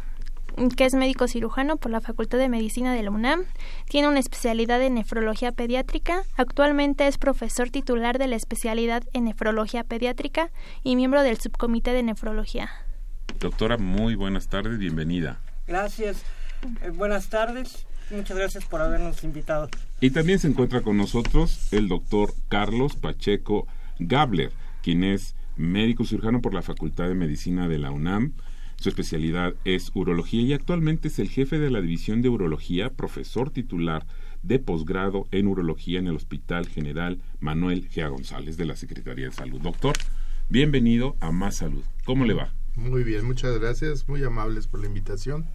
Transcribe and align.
que 0.76 0.84
es 0.84 0.94
médico 0.94 1.28
cirujano 1.28 1.76
por 1.76 1.90
la 1.90 2.00
Facultad 2.00 2.38
de 2.38 2.48
Medicina 2.48 2.92
de 2.92 3.02
la 3.02 3.10
UNAM. 3.10 3.44
Tiene 3.88 4.08
una 4.08 4.18
especialidad 4.18 4.82
en 4.82 4.94
nefrología 4.94 5.52
pediátrica. 5.52 6.24
Actualmente 6.36 7.06
es 7.06 7.18
profesor 7.18 7.70
titular 7.70 8.18
de 8.18 8.26
la 8.26 8.36
especialidad 8.36 9.02
en 9.12 9.24
nefrología 9.24 9.84
pediátrica 9.84 10.50
y 10.82 10.96
miembro 10.96 11.22
del 11.22 11.38
subcomité 11.38 11.92
de 11.92 12.02
nefrología. 12.02 12.70
Doctora, 13.38 13.78
muy 13.78 14.14
buenas 14.14 14.48
tardes, 14.48 14.78
bienvenida. 14.78 15.40
Gracias. 15.66 16.22
Eh, 16.82 16.90
buenas 16.90 17.28
tardes. 17.28 17.86
Muchas 18.12 18.36
gracias 18.36 18.64
por 18.66 18.82
habernos 18.82 19.24
invitado. 19.24 19.68
Y 20.00 20.10
también 20.10 20.38
se 20.38 20.48
encuentra 20.48 20.82
con 20.82 20.98
nosotros 20.98 21.72
el 21.72 21.88
doctor 21.88 22.34
Carlos 22.48 22.96
Pacheco 22.96 23.66
Gabler, 23.98 24.52
quien 24.82 25.02
es 25.02 25.34
médico 25.56 26.04
cirujano 26.04 26.42
por 26.42 26.52
la 26.52 26.62
Facultad 26.62 27.08
de 27.08 27.14
Medicina 27.14 27.68
de 27.68 27.78
la 27.78 27.90
UNAM. 27.90 28.32
Su 28.76 28.88
especialidad 28.88 29.54
es 29.64 29.92
urología 29.94 30.42
y 30.42 30.52
actualmente 30.52 31.08
es 31.08 31.18
el 31.18 31.30
jefe 31.30 31.58
de 31.58 31.70
la 31.70 31.80
División 31.80 32.20
de 32.20 32.28
Urología, 32.28 32.90
profesor 32.90 33.50
titular 33.50 34.04
de 34.42 34.58
posgrado 34.58 35.26
en 35.30 35.46
urología 35.46 35.98
en 36.00 36.08
el 36.08 36.16
Hospital 36.16 36.66
General 36.66 37.18
Manuel 37.40 37.88
G. 37.88 38.08
González 38.10 38.56
de 38.56 38.66
la 38.66 38.76
Secretaría 38.76 39.26
de 39.26 39.32
Salud. 39.32 39.60
Doctor, 39.60 39.96
bienvenido 40.48 41.16
a 41.20 41.30
Más 41.30 41.56
Salud. 41.56 41.84
¿Cómo 42.04 42.24
le 42.24 42.34
va? 42.34 42.52
Muy 42.74 43.04
bien, 43.04 43.24
muchas 43.24 43.58
gracias, 43.58 44.08
muy 44.08 44.24
amables 44.24 44.66
por 44.66 44.80
la 44.80 44.86
invitación. 44.86 45.46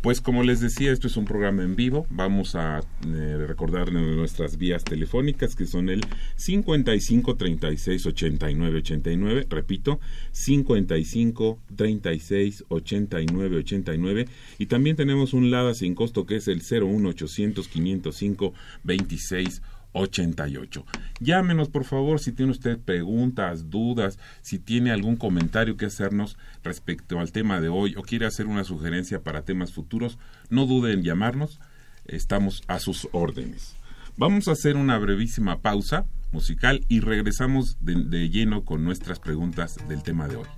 Pues 0.00 0.22
como 0.22 0.42
les 0.42 0.60
decía, 0.60 0.92
esto 0.92 1.08
es 1.08 1.18
un 1.18 1.26
programa 1.26 1.62
en 1.62 1.76
vivo. 1.76 2.06
Vamos 2.08 2.54
a 2.54 2.80
eh, 3.06 3.44
recordar 3.46 3.92
nuestras 3.92 4.56
vías 4.56 4.82
telefónicas 4.82 5.54
que 5.54 5.66
son 5.66 5.90
el 5.90 6.00
55 6.36 7.36
36 7.36 8.06
89 8.06 8.78
89. 8.78 9.46
Repito, 9.50 10.00
55 10.32 11.58
36 11.76 12.64
89 12.68 13.56
89. 13.58 14.28
Y 14.56 14.66
también 14.66 14.96
tenemos 14.96 15.34
un 15.34 15.50
LADA 15.50 15.74
sin 15.74 15.94
costo 15.94 16.24
que 16.24 16.36
es 16.36 16.48
el 16.48 16.62
01 16.62 17.06
800 17.06 17.68
505 17.68 18.54
26 18.84 19.60
88. 19.92 20.84
Llámenos 21.20 21.68
por 21.68 21.84
favor 21.84 22.20
si 22.20 22.32
tiene 22.32 22.52
usted 22.52 22.78
preguntas, 22.78 23.70
dudas, 23.70 24.18
si 24.42 24.58
tiene 24.58 24.92
algún 24.92 25.16
comentario 25.16 25.76
que 25.76 25.86
hacernos 25.86 26.36
respecto 26.62 27.18
al 27.18 27.32
tema 27.32 27.60
de 27.60 27.68
hoy 27.68 27.94
o 27.96 28.02
quiere 28.02 28.26
hacer 28.26 28.46
una 28.46 28.64
sugerencia 28.64 29.22
para 29.22 29.42
temas 29.42 29.72
futuros, 29.72 30.18
no 30.48 30.66
dude 30.66 30.92
en 30.92 31.02
llamarnos, 31.02 31.60
estamos 32.06 32.62
a 32.66 32.78
sus 32.78 33.08
órdenes. 33.12 33.76
Vamos 34.16 34.48
a 34.48 34.52
hacer 34.52 34.76
una 34.76 34.98
brevísima 34.98 35.60
pausa 35.60 36.06
musical 36.32 36.84
y 36.88 37.00
regresamos 37.00 37.78
de, 37.80 37.94
de 38.04 38.28
lleno 38.28 38.64
con 38.64 38.84
nuestras 38.84 39.18
preguntas 39.18 39.76
del 39.88 40.02
tema 40.02 40.28
de 40.28 40.36
hoy. 40.36 40.48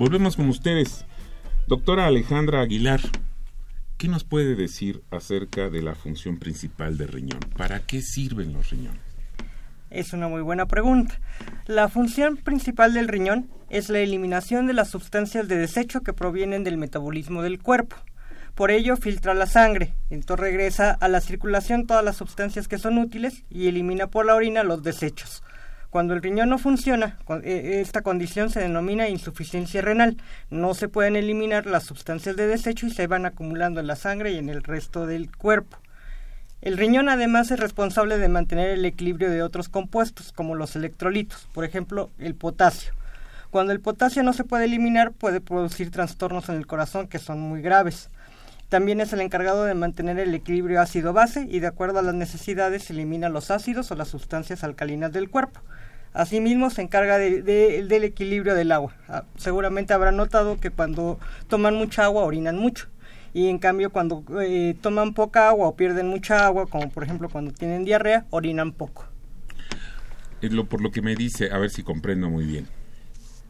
Volvemos 0.00 0.34
con 0.34 0.48
ustedes. 0.48 1.04
Doctora 1.66 2.06
Alejandra 2.06 2.62
Aguilar, 2.62 3.02
¿qué 3.98 4.08
nos 4.08 4.24
puede 4.24 4.54
decir 4.54 5.02
acerca 5.10 5.68
de 5.68 5.82
la 5.82 5.94
función 5.94 6.38
principal 6.38 6.96
del 6.96 7.08
riñón? 7.08 7.40
¿Para 7.54 7.80
qué 7.80 8.00
sirven 8.00 8.54
los 8.54 8.70
riñones? 8.70 9.02
Es 9.90 10.14
una 10.14 10.26
muy 10.26 10.40
buena 10.40 10.64
pregunta. 10.64 11.20
La 11.66 11.90
función 11.90 12.38
principal 12.38 12.94
del 12.94 13.08
riñón 13.08 13.50
es 13.68 13.90
la 13.90 13.98
eliminación 13.98 14.66
de 14.66 14.72
las 14.72 14.88
sustancias 14.88 15.48
de 15.48 15.58
desecho 15.58 16.00
que 16.00 16.14
provienen 16.14 16.64
del 16.64 16.78
metabolismo 16.78 17.42
del 17.42 17.60
cuerpo. 17.60 17.96
Por 18.54 18.70
ello 18.70 18.96
filtra 18.96 19.34
la 19.34 19.44
sangre, 19.44 19.92
entonces 20.08 20.46
regresa 20.46 20.96
a 20.98 21.08
la 21.08 21.20
circulación 21.20 21.86
todas 21.86 22.02
las 22.02 22.16
sustancias 22.16 22.68
que 22.68 22.78
son 22.78 22.96
útiles 22.96 23.44
y 23.50 23.68
elimina 23.68 24.06
por 24.06 24.24
la 24.24 24.34
orina 24.34 24.62
los 24.62 24.82
desechos. 24.82 25.42
Cuando 25.90 26.14
el 26.14 26.22
riñón 26.22 26.48
no 26.48 26.58
funciona, 26.58 27.18
e, 27.42 27.80
esta 27.80 28.02
condición 28.02 28.48
se 28.50 28.60
denomina 28.60 29.08
insuficiencia 29.08 29.82
renal. 29.82 30.16
No 30.48 30.74
se 30.74 30.88
pueden 30.88 31.16
eliminar 31.16 31.66
las 31.66 31.82
sustancias 31.82 32.36
de 32.36 32.46
desecho 32.46 32.86
y 32.86 32.90
se 32.90 33.08
van 33.08 33.26
acumulando 33.26 33.80
en 33.80 33.88
la 33.88 33.96
sangre 33.96 34.30
y 34.32 34.38
en 34.38 34.48
el 34.48 34.62
resto 34.62 35.06
del 35.06 35.34
cuerpo. 35.36 35.78
El 36.62 36.76
riñón 36.76 37.08
además 37.08 37.50
es 37.50 37.58
responsable 37.58 38.18
de 38.18 38.28
mantener 38.28 38.68
el 38.70 38.84
equilibrio 38.84 39.30
de 39.30 39.42
otros 39.42 39.68
compuestos, 39.68 40.32
como 40.32 40.54
los 40.54 40.76
electrolitos, 40.76 41.48
por 41.54 41.64
ejemplo, 41.64 42.10
el 42.18 42.34
potasio. 42.34 42.92
Cuando 43.50 43.72
el 43.72 43.80
potasio 43.80 44.22
no 44.22 44.32
se 44.32 44.44
puede 44.44 44.66
eliminar, 44.66 45.10
puede 45.10 45.40
producir 45.40 45.90
trastornos 45.90 46.48
en 46.50 46.56
el 46.56 46.68
corazón 46.68 47.08
que 47.08 47.18
son 47.18 47.40
muy 47.40 47.62
graves. 47.62 48.10
También 48.68 49.00
es 49.00 49.12
el 49.12 49.22
encargado 49.22 49.64
de 49.64 49.74
mantener 49.74 50.20
el 50.20 50.32
equilibrio 50.32 50.80
ácido-base 50.80 51.48
y 51.50 51.58
de 51.58 51.66
acuerdo 51.66 51.98
a 51.98 52.02
las 52.02 52.14
necesidades 52.14 52.88
elimina 52.90 53.28
los 53.28 53.50
ácidos 53.50 53.90
o 53.90 53.96
las 53.96 54.06
sustancias 54.06 54.62
alcalinas 54.62 55.10
del 55.10 55.28
cuerpo. 55.28 55.60
Asimismo, 56.12 56.70
se 56.70 56.82
encarga 56.82 57.18
del 57.18 58.04
equilibrio 58.04 58.54
del 58.54 58.72
agua. 58.72 58.94
Ah, 59.08 59.24
seguramente 59.36 59.92
habrán 59.92 60.16
notado 60.16 60.58
que 60.58 60.70
cuando 60.70 61.18
toman 61.48 61.74
mucha 61.74 62.04
agua, 62.04 62.24
orinan 62.24 62.56
mucho. 62.56 62.88
Y 63.32 63.48
en 63.48 63.58
cambio, 63.58 63.90
cuando 63.90 64.24
eh, 64.40 64.76
toman 64.80 65.14
poca 65.14 65.48
agua 65.48 65.68
o 65.68 65.76
pierden 65.76 66.08
mucha 66.08 66.44
agua, 66.46 66.66
como 66.66 66.90
por 66.90 67.04
ejemplo 67.04 67.28
cuando 67.28 67.52
tienen 67.52 67.84
diarrea, 67.84 68.26
orinan 68.30 68.72
poco. 68.72 69.06
Lo, 70.42 70.64
por 70.64 70.80
lo 70.80 70.90
que 70.90 71.02
me 71.02 71.14
dice, 71.14 71.50
a 71.52 71.58
ver 71.58 71.70
si 71.70 71.82
comprendo 71.82 72.28
muy 72.28 72.44
bien. 72.44 72.66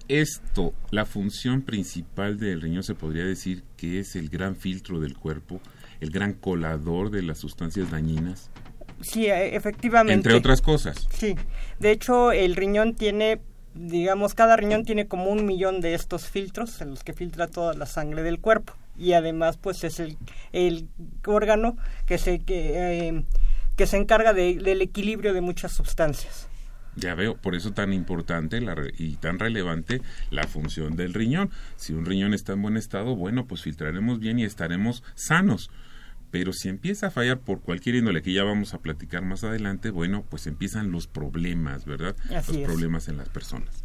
Esto, 0.08 0.74
la 0.90 1.06
función 1.06 1.62
principal 1.62 2.38
del 2.38 2.60
riñón 2.60 2.82
se 2.82 2.96
podría 2.96 3.24
decir 3.24 3.62
que 3.76 4.00
es 4.00 4.16
el 4.16 4.28
gran 4.28 4.56
filtro 4.56 4.98
del 4.98 5.16
cuerpo, 5.16 5.60
el 6.00 6.10
gran 6.10 6.32
colador 6.32 7.10
de 7.10 7.22
las 7.22 7.38
sustancias 7.38 7.92
dañinas. 7.92 8.50
Sí, 9.00 9.26
e, 9.26 9.56
efectivamente. 9.56 10.14
Entre 10.14 10.34
otras 10.34 10.60
cosas. 10.60 11.08
Sí, 11.10 11.36
de 11.78 11.90
hecho 11.90 12.32
el 12.32 12.56
riñón 12.56 12.94
tiene, 12.94 13.40
digamos, 13.74 14.34
cada 14.34 14.56
riñón 14.56 14.84
tiene 14.84 15.06
como 15.06 15.26
un 15.26 15.46
millón 15.46 15.80
de 15.80 15.94
estos 15.94 16.28
filtros 16.28 16.80
en 16.80 16.90
los 16.90 17.04
que 17.04 17.12
filtra 17.12 17.46
toda 17.46 17.74
la 17.74 17.86
sangre 17.86 18.22
del 18.22 18.40
cuerpo 18.40 18.74
y 19.00 19.14
además 19.14 19.56
pues 19.56 19.82
es 19.82 19.98
el, 19.98 20.18
el 20.52 20.88
órgano 21.26 21.76
que 22.06 22.18
se, 22.18 22.40
que, 22.40 23.08
eh, 23.08 23.24
que 23.76 23.86
se 23.86 23.96
encarga 23.96 24.34
del 24.34 24.82
equilibrio 24.82 25.32
de 25.32 25.40
muchas 25.40 25.72
sustancias. 25.72 26.48
Ya 26.96 27.14
veo, 27.14 27.36
por 27.36 27.54
eso 27.54 27.72
tan 27.72 27.92
importante 27.92 28.60
la, 28.60 28.74
y 28.98 29.16
tan 29.16 29.38
relevante 29.38 30.02
la 30.30 30.46
función 30.46 30.96
del 30.96 31.14
riñón. 31.14 31.50
Si 31.76 31.92
un 31.92 32.04
riñón 32.04 32.34
está 32.34 32.52
en 32.52 32.62
buen 32.62 32.76
estado, 32.76 33.16
bueno, 33.16 33.46
pues 33.46 33.62
filtraremos 33.62 34.18
bien 34.18 34.38
y 34.38 34.44
estaremos 34.44 35.02
sanos. 35.14 35.70
Pero 36.30 36.52
si 36.52 36.68
empieza 36.68 37.08
a 37.08 37.10
fallar 37.10 37.40
por 37.40 37.60
cualquier 37.60 37.96
índole 37.96 38.22
que 38.22 38.32
ya 38.32 38.44
vamos 38.44 38.74
a 38.74 38.78
platicar 38.78 39.22
más 39.22 39.44
adelante, 39.44 39.90
bueno, 39.90 40.24
pues 40.28 40.46
empiezan 40.46 40.92
los 40.92 41.06
problemas, 41.06 41.84
¿verdad? 41.84 42.16
los 42.30 42.56
problemas 42.58 43.08
en 43.08 43.16
las 43.16 43.28
personas. 43.28 43.84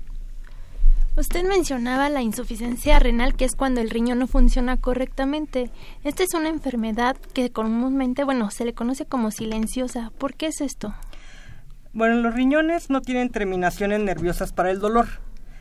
Usted 1.18 1.44
mencionaba 1.46 2.10
la 2.10 2.22
insuficiencia 2.22 3.00
renal, 3.00 3.36
que 3.36 3.46
es 3.46 3.56
cuando 3.56 3.80
el 3.80 3.90
riñón 3.90 4.20
no 4.20 4.28
funciona 4.28 4.76
correctamente. 4.76 5.72
Esta 6.04 6.24
es 6.24 6.34
una 6.34 6.50
enfermedad 6.50 7.16
que 7.34 7.52
comúnmente, 7.52 8.26
bueno, 8.26 8.52
se 8.52 8.66
le 8.66 8.74
conoce 8.74 9.06
como 9.06 9.32
silenciosa. 9.32 10.12
¿Por 10.18 10.34
qué 10.34 10.48
es 10.48 10.60
esto? 10.60 10.94
Bueno, 11.94 12.16
los 12.16 12.34
riñones 12.34 12.90
no 12.90 13.02
tienen 13.02 13.30
terminaciones 13.30 14.02
nerviosas 14.02 14.52
para 14.52 14.72
el 14.72 14.80
dolor 14.80 15.08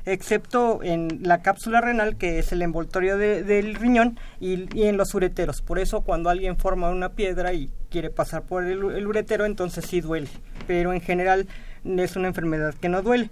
excepto 0.06 0.83
en 0.83 1.21
la 1.23 1.43
cápsula 1.43 1.81
renal, 1.81 2.17
que 2.17 2.39
es 2.39 2.53
el 2.53 2.62
envoltorio 2.62 3.17
del 3.17 3.75
riñón, 3.75 4.19
y, 4.41 4.67
en 4.83 4.97
los 4.97 5.15
ureteros. 5.15 5.62
Por 5.62 5.79
eso 5.79 6.03
cuando 6.03 6.31
alguien 6.31 6.56
forma 6.56 6.91
una 6.91 7.11
piedra 7.11 7.53
y 7.53 7.71
quiere 7.91 8.11
pasar 8.11 8.43
por 8.43 8.65
el, 8.65 9.06
uretero, 9.06 9.45
entonces 9.45 9.87
sí 9.87 10.01
duele. 10.01 10.29
Pero 10.67 10.93
en 10.93 11.01
general 11.01 11.47
es 11.85 12.17
una 12.17 12.29
enfermedad 12.29 12.75
que 12.75 12.89
no 12.89 13.03
duele. 13.03 13.31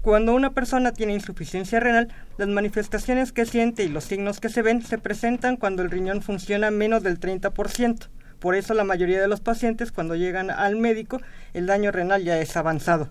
Cuando 0.00 0.34
una 0.34 0.50
persona 0.50 0.92
tiene 0.92 1.14
insuficiencia 1.14 1.78
renal, 1.78 2.08
las 2.36 2.48
manifestaciones 2.48 3.30
que 3.30 3.46
siente 3.46 3.84
y 3.84 3.88
los 3.88 4.04
signos 4.04 4.40
que 4.40 4.48
se 4.48 4.62
ven 4.62 4.82
se 4.82 4.98
presentan 4.98 5.56
cuando 5.56 5.82
el 5.82 5.90
riñón 5.90 6.22
funciona 6.22 6.72
menos 6.72 7.04
del 7.04 7.20
30%. 7.20 8.08
Por 8.40 8.56
eso 8.56 8.74
la 8.74 8.82
mayoría 8.82 9.20
de 9.20 9.28
los 9.28 9.40
pacientes 9.40 9.92
cuando 9.92 10.16
llegan 10.16 10.50
al 10.50 10.74
médico 10.74 11.20
el 11.54 11.66
daño 11.66 11.92
renal 11.92 12.24
ya 12.24 12.40
es 12.40 12.56
avanzado. 12.56 13.08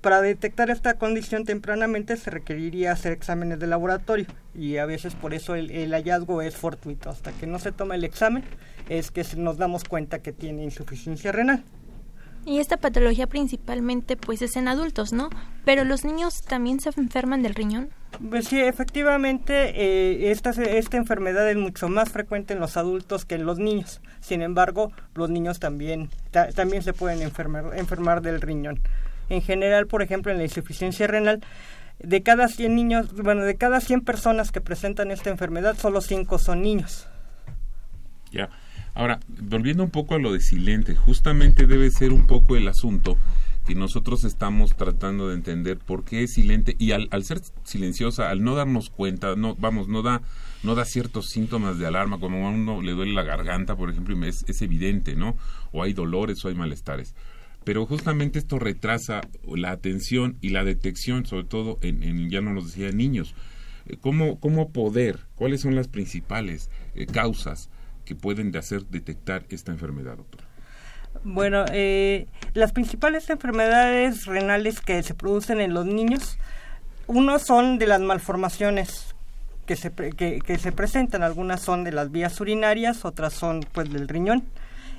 Para 0.00 0.22
detectar 0.22 0.70
esta 0.70 0.94
condición 0.94 1.44
tempranamente 1.44 2.16
se 2.16 2.30
requeriría 2.30 2.92
hacer 2.92 3.12
exámenes 3.12 3.58
de 3.58 3.66
laboratorio 3.66 4.26
y 4.54 4.78
a 4.78 4.86
veces 4.86 5.14
por 5.14 5.34
eso 5.34 5.54
el, 5.54 5.90
hallazgo 5.92 6.40
es 6.40 6.56
fortuito. 6.56 7.10
Hasta 7.10 7.32
que 7.32 7.46
no 7.46 7.58
se 7.58 7.70
toma 7.70 7.96
el 7.96 8.04
examen 8.04 8.42
es 8.88 9.10
que 9.10 9.24
nos 9.36 9.58
damos 9.58 9.84
cuenta 9.84 10.20
que 10.20 10.32
tiene 10.32 10.64
insuficiencia 10.64 11.32
renal. 11.32 11.64
Y 12.46 12.60
esta 12.60 12.78
patología 12.78 13.26
principalmente 13.26 14.16
pues 14.16 14.40
es 14.40 14.56
en 14.56 14.68
adultos, 14.68 15.12
¿no? 15.12 15.28
Pero 15.66 15.84
los 15.84 16.06
niños 16.06 16.40
también 16.42 16.80
se 16.80 16.88
enferman 16.96 17.42
del 17.42 17.54
riñón. 17.54 17.90
Pues 18.30 18.48
sí, 18.48 18.58
efectivamente, 18.58 19.52
eh, 19.76 20.30
esta, 20.30 20.50
esta 20.50 20.96
enfermedad 20.96 21.48
es 21.50 21.56
mucho 21.58 21.90
más 21.90 22.08
frecuente 22.08 22.54
en 22.54 22.60
los 22.60 22.78
adultos 22.78 23.26
que 23.26 23.34
en 23.34 23.44
los 23.44 23.58
niños. 23.58 24.00
Sin 24.20 24.40
embargo, 24.40 24.92
los 25.14 25.28
niños 25.28 25.60
también, 25.60 26.08
también 26.54 26.82
se 26.82 26.94
pueden 26.94 27.20
enfermar, 27.20 27.76
enfermar 27.76 28.22
del 28.22 28.40
riñón. 28.40 28.80
En 29.30 29.40
general, 29.40 29.86
por 29.86 30.02
ejemplo, 30.02 30.30
en 30.30 30.38
la 30.38 30.44
insuficiencia 30.44 31.06
renal, 31.06 31.40
de 32.02 32.22
cada 32.22 32.48
100 32.48 32.74
niños, 32.74 33.12
bueno, 33.14 33.44
de 33.44 33.56
cada 33.56 33.80
100 33.80 34.02
personas 34.02 34.52
que 34.52 34.60
presentan 34.60 35.10
esta 35.10 35.30
enfermedad, 35.30 35.76
solo 35.78 36.00
5 36.00 36.38
son 36.38 36.62
niños. 36.62 37.06
Ya. 38.32 38.50
Ahora, 38.94 39.20
volviendo 39.28 39.84
un 39.84 39.90
poco 39.90 40.14
a 40.14 40.18
lo 40.18 40.32
de 40.32 40.40
silente, 40.40 40.94
justamente 40.94 41.66
debe 41.66 41.90
ser 41.90 42.12
un 42.12 42.26
poco 42.26 42.56
el 42.56 42.66
asunto 42.68 43.16
que 43.66 43.74
nosotros 43.74 44.24
estamos 44.24 44.74
tratando 44.74 45.28
de 45.28 45.34
entender 45.34 45.78
por 45.78 46.04
qué 46.04 46.24
es 46.24 46.34
silente 46.34 46.74
y 46.78 46.92
al, 46.92 47.08
ser 47.22 47.40
silenciosa, 47.62 48.30
al 48.30 48.42
no 48.42 48.56
darnos 48.56 48.90
cuenta, 48.90 49.36
no 49.36 49.54
vamos, 49.54 49.86
no 49.86 50.02
da 50.02 50.22
no 50.62 50.74
da 50.74 50.84
ciertos 50.84 51.28
síntomas 51.28 51.78
de 51.78 51.86
alarma, 51.86 52.18
como 52.18 52.46
a 52.46 52.50
uno 52.50 52.82
le 52.82 52.92
duele 52.92 53.12
la 53.12 53.22
garganta, 53.22 53.76
por 53.76 53.90
ejemplo, 53.90 54.16
es, 54.26 54.44
es 54.48 54.60
evidente, 54.60 55.14
¿no? 55.14 55.36
O 55.72 55.82
hay 55.82 55.92
dolores 55.92 56.44
o 56.44 56.48
hay 56.48 56.54
malestares 56.54 57.14
pero 57.64 57.86
justamente 57.86 58.38
esto 58.38 58.58
retrasa 58.58 59.20
la 59.44 59.70
atención 59.70 60.36
y 60.40 60.50
la 60.50 60.64
detección, 60.64 61.26
sobre 61.26 61.44
todo 61.44 61.78
en, 61.82 62.30
ya 62.30 62.40
no 62.40 62.52
nos 62.52 62.66
decía, 62.66 62.90
niños. 62.90 63.34
Eh, 63.86 63.96
¿Cómo, 64.00 64.40
¿Cómo 64.40 64.70
poder, 64.70 65.20
cuáles 65.34 65.60
son 65.60 65.74
las 65.74 65.88
principales 65.88 66.70
eh, 66.94 67.06
causas 67.06 67.68
que 68.04 68.14
pueden 68.14 68.54
hacer 68.56 68.86
detectar 68.86 69.44
esta 69.50 69.72
enfermedad, 69.72 70.16
doctor? 70.16 70.40
Bueno, 71.22 71.64
eh, 71.72 72.26
las 72.54 72.72
principales 72.72 73.28
enfermedades 73.28 74.26
renales 74.26 74.80
que 74.80 75.02
se 75.02 75.14
producen 75.14 75.60
en 75.60 75.74
los 75.74 75.84
niños, 75.84 76.38
uno 77.08 77.38
son 77.38 77.78
de 77.78 77.86
las 77.86 78.00
malformaciones 78.00 79.14
que 79.66 79.76
se, 79.76 79.92
que 79.92 80.58
se 80.58 80.72
presentan, 80.72 81.22
algunas 81.22 81.60
son 81.60 81.84
de 81.84 81.92
las 81.92 82.10
vías 82.10 82.40
urinarias, 82.40 83.04
otras 83.04 83.34
son 83.34 83.60
pues 83.72 83.92
del 83.92 84.08
riñón 84.08 84.44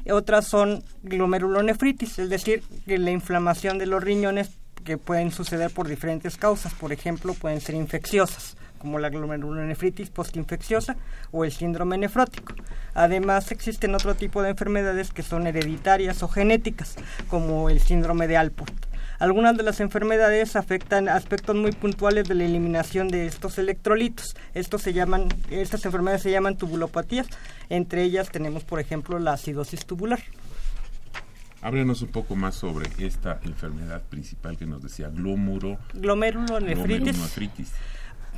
otras 0.09 0.47
son 0.47 0.83
glomerulonefritis, 1.03 2.19
es 2.19 2.29
decir, 2.29 2.63
la 2.85 3.11
inflamación 3.11 3.77
de 3.77 3.85
los 3.85 4.03
riñones 4.03 4.51
que 4.83 4.97
pueden 4.97 5.31
suceder 5.31 5.71
por 5.71 5.87
diferentes 5.87 6.37
causas, 6.37 6.73
por 6.73 6.91
ejemplo, 6.91 7.33
pueden 7.33 7.61
ser 7.61 7.75
infecciosas, 7.75 8.57
como 8.79 8.99
la 8.99 9.09
glomerulonefritis 9.09 10.09
postinfecciosa 10.09 10.95
o 11.31 11.45
el 11.45 11.51
síndrome 11.51 11.97
nefrótico. 11.97 12.53
Además, 12.93 13.51
existen 13.51 13.95
otro 13.95 14.15
tipo 14.15 14.41
de 14.41 14.49
enfermedades 14.49 15.11
que 15.11 15.23
son 15.23 15.45
hereditarias 15.47 16.23
o 16.23 16.27
genéticas, 16.27 16.95
como 17.29 17.69
el 17.69 17.79
síndrome 17.79 18.27
de 18.27 18.37
Alport. 18.37 18.90
Algunas 19.21 19.55
de 19.55 19.61
las 19.61 19.79
enfermedades 19.81 20.55
afectan 20.55 21.07
aspectos 21.07 21.55
muy 21.55 21.73
puntuales 21.73 22.27
de 22.27 22.33
la 22.33 22.43
eliminación 22.43 23.07
de 23.07 23.27
estos 23.27 23.59
electrolitos. 23.59 24.35
Estos 24.55 24.81
se 24.81 24.93
llaman, 24.93 25.27
estas 25.51 25.85
enfermedades 25.85 26.23
se 26.23 26.31
llaman 26.31 26.57
tubulopatías. 26.57 27.27
Entre 27.69 28.01
ellas 28.01 28.31
tenemos, 28.31 28.63
por 28.63 28.79
ejemplo, 28.79 29.19
la 29.19 29.33
acidosis 29.33 29.85
tubular. 29.85 30.19
Háblanos 31.61 32.01
un 32.01 32.07
poco 32.07 32.35
más 32.35 32.55
sobre 32.55 32.89
esta 32.97 33.39
enfermedad 33.43 34.01
principal 34.01 34.57
que 34.57 34.65
nos 34.65 34.81
decía, 34.81 35.09
glómuro, 35.09 35.77
glomerulonefritis 35.93 37.71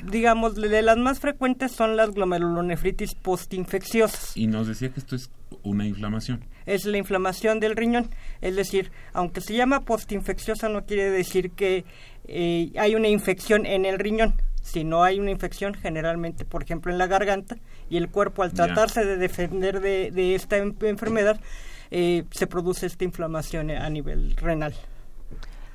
digamos, 0.03 0.55
de 0.55 0.81
las 0.81 0.97
más 0.97 1.19
frecuentes 1.19 1.71
son 1.71 1.95
las 1.95 2.11
glomerulonefritis 2.11 3.15
postinfecciosas. 3.15 4.35
Y 4.35 4.47
nos 4.47 4.67
decía 4.67 4.89
que 4.89 4.99
esto 4.99 5.15
es 5.15 5.29
una 5.63 5.85
inflamación. 5.85 6.43
Es 6.65 6.85
la 6.85 6.97
inflamación 6.97 7.59
del 7.59 7.75
riñón. 7.75 8.09
Es 8.41 8.55
decir, 8.55 8.91
aunque 9.13 9.41
se 9.41 9.53
llama 9.53 9.81
postinfecciosa, 9.81 10.69
no 10.69 10.85
quiere 10.85 11.09
decir 11.09 11.51
que 11.51 11.85
eh, 12.27 12.71
hay 12.77 12.95
una 12.95 13.07
infección 13.07 13.65
en 13.65 13.85
el 13.85 13.99
riñón. 13.99 14.35
Si 14.61 14.85
no 14.85 15.03
hay 15.03 15.19
una 15.19 15.31
infección, 15.31 15.73
generalmente, 15.73 16.45
por 16.45 16.63
ejemplo, 16.63 16.91
en 16.91 16.97
la 16.97 17.07
garganta, 17.07 17.57
y 17.89 17.97
el 17.97 18.09
cuerpo 18.09 18.43
al 18.43 18.53
tratarse 18.53 19.03
de 19.03 19.17
defender 19.17 19.81
de, 19.81 20.35
esta 20.35 20.57
enfermedad, 20.57 21.39
eh, 21.91 22.23
se 22.31 22.47
produce 22.47 22.85
esta 22.85 23.03
inflamación 23.03 23.71
a 23.71 23.89
nivel 23.89 24.37
renal. 24.37 24.73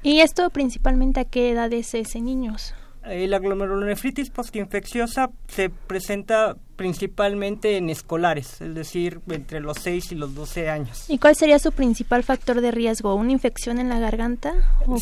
¿Y 0.02 0.20
esto 0.20 0.48
principalmente 0.50 1.20
a 1.20 1.25
qué 1.25 1.50
edad 1.50 1.70
es 1.72 1.92
ese 1.92 2.20
niños? 2.22 2.75
Eh, 3.08 3.26
la 3.26 3.38
glomerulonefritis 3.38 4.30
postinfecciosa 4.30 5.30
se 5.48 5.70
presenta 5.70 6.56
principalmente 6.78 7.76
en 7.76 7.90
escolares, 7.90 8.61
es 8.61 8.73
decir, 8.73 9.20
entre 9.28 9.58
los 9.58 9.78
6 9.78 10.12
y 10.12 10.14
los 10.14 10.37
12 10.37 10.70
años. 10.70 11.06
¿Y 11.08 11.18
cuál 11.18 11.35
sería 11.35 11.58
su 11.58 11.73
principal 11.73 12.23
factor 12.23 12.61
de 12.61 12.70
riesgo? 12.70 13.16
¿Una 13.16 13.32
infección 13.32 13.80
en 13.80 13.88
la 13.88 13.99
garganta? 13.99 14.54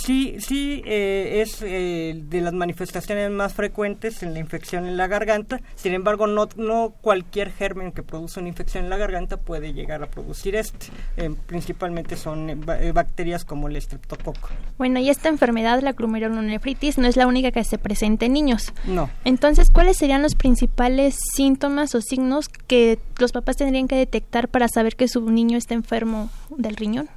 Sí, 0.03 0.37
sí, 0.41 0.83
eh, 0.87 1.43
es 1.43 1.61
eh, 1.61 2.19
de 2.19 2.41
las 2.41 2.55
manifestaciones 2.55 3.31
más 3.31 3.53
frecuentes 3.53 4.23
en 4.23 4.33
la 4.33 4.41
infección 4.41 4.87
en 4.87 4.97
la 4.97 5.07
garganta. 5.07 5.61
Sin 5.75 5.93
embargo, 5.93 6.27
no, 6.27 6.49
no 6.57 6.95
cualquier 7.03 7.53
germen 7.53 7.93
que 7.93 8.03
produce 8.03 8.41
una 8.41 8.49
infección 8.49 8.85
en 8.85 8.91
la 8.91 8.97
garganta 8.97 9.37
puede 9.37 9.75
llegar 9.75 10.03
a 10.03 10.07
producir 10.07 10.57
este. 10.57 10.87
Eh, 11.19 11.31
principalmente 11.47 12.17
son 12.17 12.65
bacterias 12.95 13.45
como 13.45 13.69
el 13.69 13.77
estreptococo. 13.77 14.49
Bueno, 14.79 14.99
y 14.99 15.11
esta 15.11 15.29
enfermedad, 15.29 15.83
la 15.83 15.93
glomerulonefritis, 15.93 16.97
no 16.97 17.07
es 17.07 17.17
la 17.17 17.27
única 17.27 17.51
que 17.51 17.63
se 17.65 17.77
presenta 17.77 18.25
en 18.25 18.33
niños. 18.33 18.73
No. 18.87 19.11
Entonces, 19.27 19.69
¿cuáles 19.69 19.99
serían 19.99 20.23
los 20.23 20.35
principales 20.35 21.19
síntomas 21.35 21.66
o 21.67 22.01
signos 22.01 22.49
que 22.49 22.99
los 23.19 23.33
papás 23.33 23.57
tendrían 23.57 23.89
que 23.89 23.97
detectar 23.97 24.49
para 24.49 24.69
saber 24.69 24.97
que 24.97 25.09
su 25.09 25.29
niño 25.31 25.59
está 25.59 25.75
enfermo 25.75 26.31
del 26.57 26.77
riñón? 26.77 27.09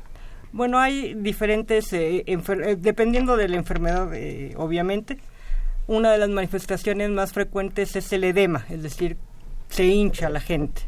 Bueno, 0.52 0.80
hay 0.80 1.14
diferentes, 1.14 1.94
eh, 1.94 2.24
eh, 2.26 2.76
dependiendo 2.80 3.38
de 3.38 3.48
la 3.48 3.58
enfermedad, 3.58 4.14
eh, 4.14 4.54
obviamente. 4.58 5.20
Una 5.88 6.12
de 6.12 6.18
las 6.18 6.30
manifestaciones 6.30 7.10
más 7.10 7.34
frecuentes 7.34 7.96
es 7.96 8.12
el 8.14 8.24
edema, 8.24 8.66
es 8.70 8.84
decir, 8.84 9.18
se 9.70 9.86
hincha 9.86 10.30
la 10.30 10.40
gente. 10.40 10.84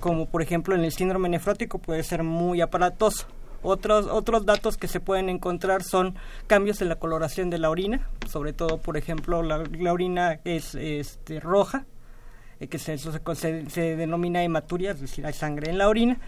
como 0.00 0.26
por 0.26 0.42
ejemplo 0.42 0.74
en 0.74 0.84
el 0.84 0.92
síndrome 0.92 1.28
nefrótico 1.28 1.78
puede 1.78 2.02
ser 2.02 2.22
muy 2.22 2.60
aparatoso. 2.60 3.26
Otros, 3.62 4.06
otros 4.06 4.46
datos 4.46 4.76
que 4.76 4.88
se 4.88 5.00
pueden 5.00 5.28
encontrar 5.28 5.82
son 5.82 6.14
cambios 6.46 6.80
en 6.82 6.88
la 6.88 6.96
coloración 6.96 7.50
de 7.50 7.58
la 7.58 7.68
orina, 7.68 8.08
sobre 8.28 8.52
todo, 8.52 8.78
por 8.78 8.96
ejemplo, 8.96 9.42
la, 9.42 9.92
orina 9.92 10.40
es 10.44 10.74
este, 10.74 11.40
roja, 11.40 11.84
que 12.68 12.78
se, 12.78 12.98
se, 12.98 13.70
se, 13.70 13.96
denomina 13.96 14.42
hematuria, 14.42 14.92
es 14.92 15.00
decir, 15.00 15.24
hay 15.26 15.32
sangre 15.32 15.70
en 15.70 15.78
la 15.78 15.88
orina 15.88 16.18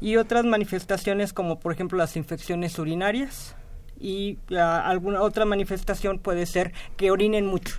y 0.00 0.16
otras 0.16 0.44
manifestaciones 0.44 1.32
como 1.32 1.60
por 1.60 1.72
ejemplo 1.72 1.98
las 1.98 2.16
infecciones 2.16 2.78
urinarias 2.78 3.54
y 4.00 4.38
alguna 4.56 5.22
otra 5.22 5.44
manifestación 5.44 6.18
puede 6.18 6.46
ser 6.46 6.72
que 6.96 7.10
orinen 7.10 7.46
mucho. 7.46 7.76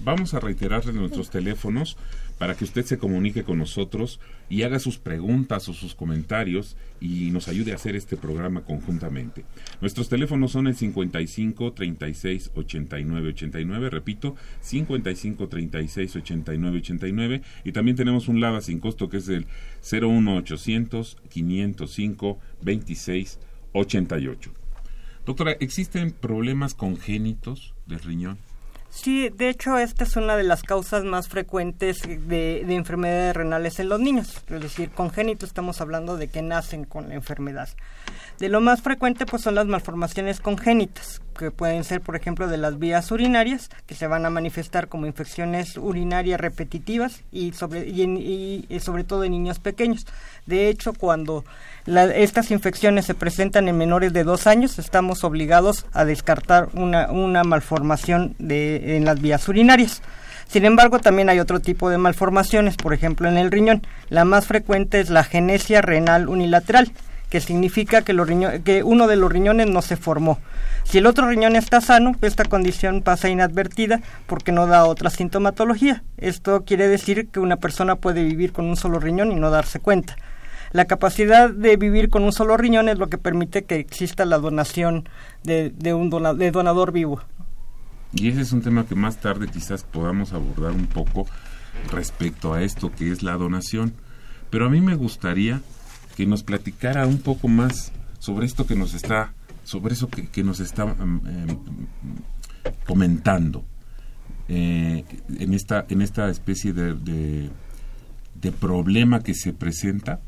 Vamos 0.00 0.34
a 0.34 0.40
reiterarles 0.40 0.94
nuestros 0.94 1.30
teléfonos 1.30 1.96
para 2.38 2.54
que 2.54 2.64
usted 2.64 2.84
se 2.84 2.98
comunique 2.98 3.44
con 3.44 3.58
nosotros 3.58 4.20
y 4.48 4.62
haga 4.62 4.78
sus 4.78 4.98
preguntas 4.98 5.68
o 5.68 5.74
sus 5.74 5.94
comentarios 5.94 6.76
y 7.00 7.30
nos 7.30 7.48
ayude 7.48 7.72
a 7.72 7.76
hacer 7.76 7.96
este 7.96 8.16
programa 8.16 8.62
conjuntamente. 8.62 9.44
Nuestros 9.80 10.08
teléfonos 10.08 10.52
son 10.52 10.66
el 10.66 10.74
55 10.74 11.72
36 11.72 12.50
89 12.54 13.28
89, 13.28 13.90
repito, 13.90 14.36
55 14.60 15.48
36 15.48 16.16
89 16.16 16.78
89 16.78 17.42
y 17.64 17.72
también 17.72 17.96
tenemos 17.96 18.28
un 18.28 18.40
LADA 18.40 18.60
sin 18.60 18.80
costo 18.80 19.08
que 19.08 19.18
es 19.18 19.28
el 19.28 19.46
01 19.90 20.36
800 20.36 21.18
505 21.28 22.38
26 22.62 23.38
88. 23.72 24.52
Doctora, 25.26 25.52
¿existen 25.58 26.12
problemas 26.12 26.74
congénitos 26.74 27.74
del 27.86 28.00
riñón? 28.00 28.38
Sí, 28.96 29.28
de 29.28 29.50
hecho, 29.50 29.76
esta 29.76 30.04
es 30.04 30.16
una 30.16 30.36
de 30.36 30.42
las 30.42 30.62
causas 30.62 31.04
más 31.04 31.28
frecuentes 31.28 31.98
de, 32.02 32.62
enfermedades 32.74 33.36
renales 33.36 33.78
en 33.78 33.90
los 33.90 34.00
niños. 34.00 34.42
Es 34.48 34.60
decir, 34.62 34.90
congénitos 34.90 35.50
estamos 35.50 35.82
hablando 35.82 36.16
de 36.16 36.28
que 36.28 36.40
nacen 36.40 36.84
con 36.84 37.10
la 37.10 37.14
enfermedad. 37.14 37.68
De 38.38 38.48
lo 38.48 38.60
más 38.60 38.82
frecuente, 38.82 39.26
pues 39.26 39.42
son 39.42 39.54
las 39.54 39.66
malformaciones 39.66 40.40
congénitas, 40.40 41.20
que 41.38 41.50
pueden 41.50 41.84
ser, 41.84 42.00
por 42.00 42.16
ejemplo, 42.16 42.48
de 42.48 42.56
las 42.56 42.78
vías 42.78 43.10
urinarias, 43.10 43.70
que 43.86 43.94
se 43.94 44.06
van 44.06 44.26
a 44.26 44.30
manifestar 44.30 44.88
como 44.88 45.06
infecciones 45.06 45.76
urinarias 45.76 46.40
repetitivas 46.40 47.22
y 47.32 47.52
sobre, 47.52 47.86
y, 47.86 48.66
sobre 48.80 49.04
todo 49.04 49.24
en 49.24 49.32
niños 49.32 49.58
pequeños. 49.58 50.06
De 50.46 50.68
hecho, 50.68 50.92
cuando 50.92 51.44
estas 51.86 52.50
infecciones 52.50 53.06
se 53.06 53.14
presentan 53.14 53.68
en 53.68 53.76
menores 53.76 54.12
de 54.12 54.24
dos 54.24 54.46
años, 54.46 54.78
estamos 54.78 55.24
obligados 55.24 55.86
a 55.92 56.04
descartar 56.04 56.68
una 56.74 57.44
malformación 57.44 58.34
de, 58.38 58.85
en 58.94 59.04
las 59.04 59.20
vías 59.20 59.48
urinarias. 59.48 60.02
Sin 60.48 60.64
embargo, 60.64 61.00
también 61.00 61.28
hay 61.28 61.40
otro 61.40 61.60
tipo 61.60 61.90
de 61.90 61.98
malformaciones, 61.98 62.76
por 62.76 62.94
ejemplo, 62.94 63.28
en 63.28 63.36
el 63.36 63.50
riñón. 63.50 63.82
La 64.08 64.24
más 64.24 64.46
frecuente 64.46 65.00
es 65.00 65.10
la 65.10 65.24
genesia 65.24 65.82
renal 65.82 66.28
unilateral, 66.28 66.92
que 67.30 67.40
significa 67.40 68.02
que, 68.02 68.82
uno 68.84 69.06
de 69.08 69.16
los 69.16 69.32
riñones 69.32 69.66
no 69.66 69.82
se 69.82 69.96
formó. 69.96 70.38
Si 70.84 70.98
el 70.98 71.06
otro 71.06 71.28
riñón 71.28 71.56
está 71.56 71.80
sano, 71.80 72.14
esta 72.22 72.44
condición 72.44 73.02
pasa 73.02 73.28
inadvertida 73.28 74.00
porque 74.26 74.52
no 74.52 74.66
da 74.66 74.84
otra 74.84 75.10
sintomatología. 75.10 76.04
Esto 76.16 76.64
quiere 76.64 76.86
decir 76.86 77.28
que 77.28 77.40
una 77.40 77.56
persona 77.56 77.96
puede 77.96 78.22
vivir 78.22 78.52
con 78.52 78.66
un 78.66 78.76
solo 78.76 79.00
riñón 79.00 79.32
y 79.32 79.34
no 79.36 79.50
darse 79.50 79.80
cuenta. 79.80 80.16
La 80.72 80.84
capacidad 80.84 81.50
de 81.50 81.76
vivir 81.76 82.08
con 82.08 82.22
un 82.22 82.32
solo 82.32 82.56
riñón 82.56 82.88
es 82.88 82.98
lo 82.98 83.08
que 83.08 83.18
permite 83.18 83.64
que 83.64 83.76
exista 83.76 84.24
la 84.24 84.38
donación 84.38 85.08
de, 85.42 85.72
un 85.94 86.10
de 86.38 86.50
donador 86.50 86.92
vivo. 86.92 87.22
Y 88.12 88.28
ese 88.28 88.40
es 88.40 88.52
un 88.52 88.62
tema 88.62 88.86
que 88.86 88.94
más 88.94 89.20
tarde 89.20 89.48
quizás 89.48 89.84
podamos 89.84 90.32
abordar 90.32 90.72
un 90.72 90.86
poco 90.86 91.26
respecto 91.90 92.54
a 92.54 92.62
esto 92.62 92.92
que 92.92 93.10
es 93.10 93.22
la 93.22 93.36
donación. 93.36 93.92
Pero 94.50 94.66
a 94.66 94.70
mí 94.70 94.80
me 94.80 94.94
gustaría 94.94 95.60
que 96.16 96.26
nos 96.26 96.42
platicara 96.42 97.06
un 97.06 97.18
poco 97.18 97.48
más 97.48 97.92
sobre 98.18 98.46
esto 98.46 98.66
que 98.66 98.74
nos 98.74 98.94
está, 98.94 99.34
sobre 99.64 99.94
eso 99.94 100.08
que, 100.08 100.42
nos 100.42 100.60
está 100.60 100.86
mm, 100.86 101.20
em, 101.26 101.58
comentando 102.86 103.64
eh, 104.48 105.04
en 105.38 105.54
esta 105.54 105.84
en 105.88 106.02
esta 106.02 106.30
especie 106.30 106.72
de, 106.72 106.94
de, 106.94 108.52
problema 108.52 109.22
que 109.22 109.34
se 109.34 109.52
presenta 109.52 110.20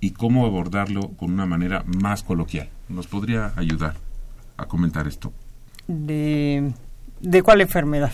y 0.00 0.12
cómo 0.12 0.46
abordarlo 0.46 1.10
con 1.16 1.32
una 1.32 1.46
manera 1.46 1.84
más 1.84 2.22
coloquial. 2.22 2.70
¿Nos 2.88 3.08
podría 3.08 3.52
ayudar 3.56 3.96
a 4.56 4.66
comentar 4.66 5.08
esto? 5.08 5.32
¿De, 5.88 6.72
de 7.26 7.42
cuál 7.42 7.60
enfermedad? 7.60 8.12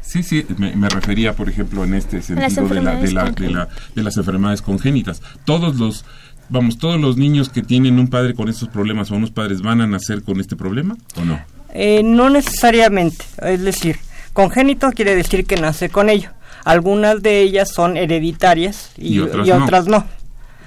Sí, 0.00 0.22
sí, 0.22 0.44
me, 0.56 0.88
refería, 0.88 1.34
por 1.34 1.48
ejemplo, 1.48 1.84
en 1.84 1.94
este 1.94 2.20
sentido 2.22 2.66
de, 2.68 2.80
la, 2.82 2.96
de, 2.96 3.12
la, 3.50 3.68
de, 3.94 4.02
las 4.02 4.16
enfermedades 4.16 4.62
congénitas. 4.62 5.22
Todos 5.44 5.76
los, 5.76 6.04
vamos, 6.48 6.78
todos 6.78 7.00
los 7.00 7.16
niños 7.16 7.48
que 7.48 7.62
tienen 7.62 7.98
un 7.98 8.08
padre 8.08 8.34
con 8.34 8.48
estos 8.48 8.68
problemas 8.68 9.10
o 9.10 9.14
unos 9.14 9.30
padres 9.30 9.62
van 9.62 9.80
a 9.80 9.86
nacer 9.86 10.22
con 10.22 10.40
este 10.40 10.56
problema 10.56 10.96
o 11.16 11.24
no? 11.24 11.40
Eh, 11.72 12.02
no 12.02 12.30
necesariamente, 12.30 13.24
es 13.42 13.62
decir, 13.62 13.98
congénito 14.32 14.90
quiere 14.90 15.14
decir 15.14 15.46
que 15.46 15.56
nace 15.56 15.90
con 15.90 16.10
ello. 16.10 16.30
Algunas 16.64 17.22
de 17.22 17.40
ellas 17.40 17.70
son 17.72 17.96
hereditarias 17.96 18.90
y, 18.96 19.20
otras, 19.20 19.86
no. 19.86 20.04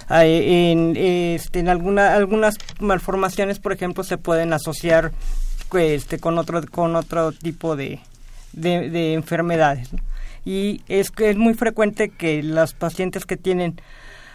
En, 0.10 0.96
este, 0.96 1.60
en 1.60 1.70
alguna, 1.70 2.14
algunas 2.14 2.56
malformaciones, 2.80 3.60
por 3.60 3.74
ejemplo, 3.74 4.04
se 4.04 4.18
pueden 4.18 4.54
asociar 4.54 5.12
este, 5.77 6.20
con 6.20 6.38
otro 6.38 6.62
con 6.70 6.96
otro 6.96 7.32
tipo 7.32 7.75
de, 7.75 8.00
de, 8.53 9.13
enfermedades. 9.13 9.89
Y 10.46 10.82
es 10.88 11.12
que 11.12 11.30
es 11.30 11.38
muy 11.38 11.53
frecuente 11.53 12.10
que 12.10 12.44
las 12.44 12.74
pacientes 12.74 13.25
que 13.25 13.38
tienen 13.38 13.82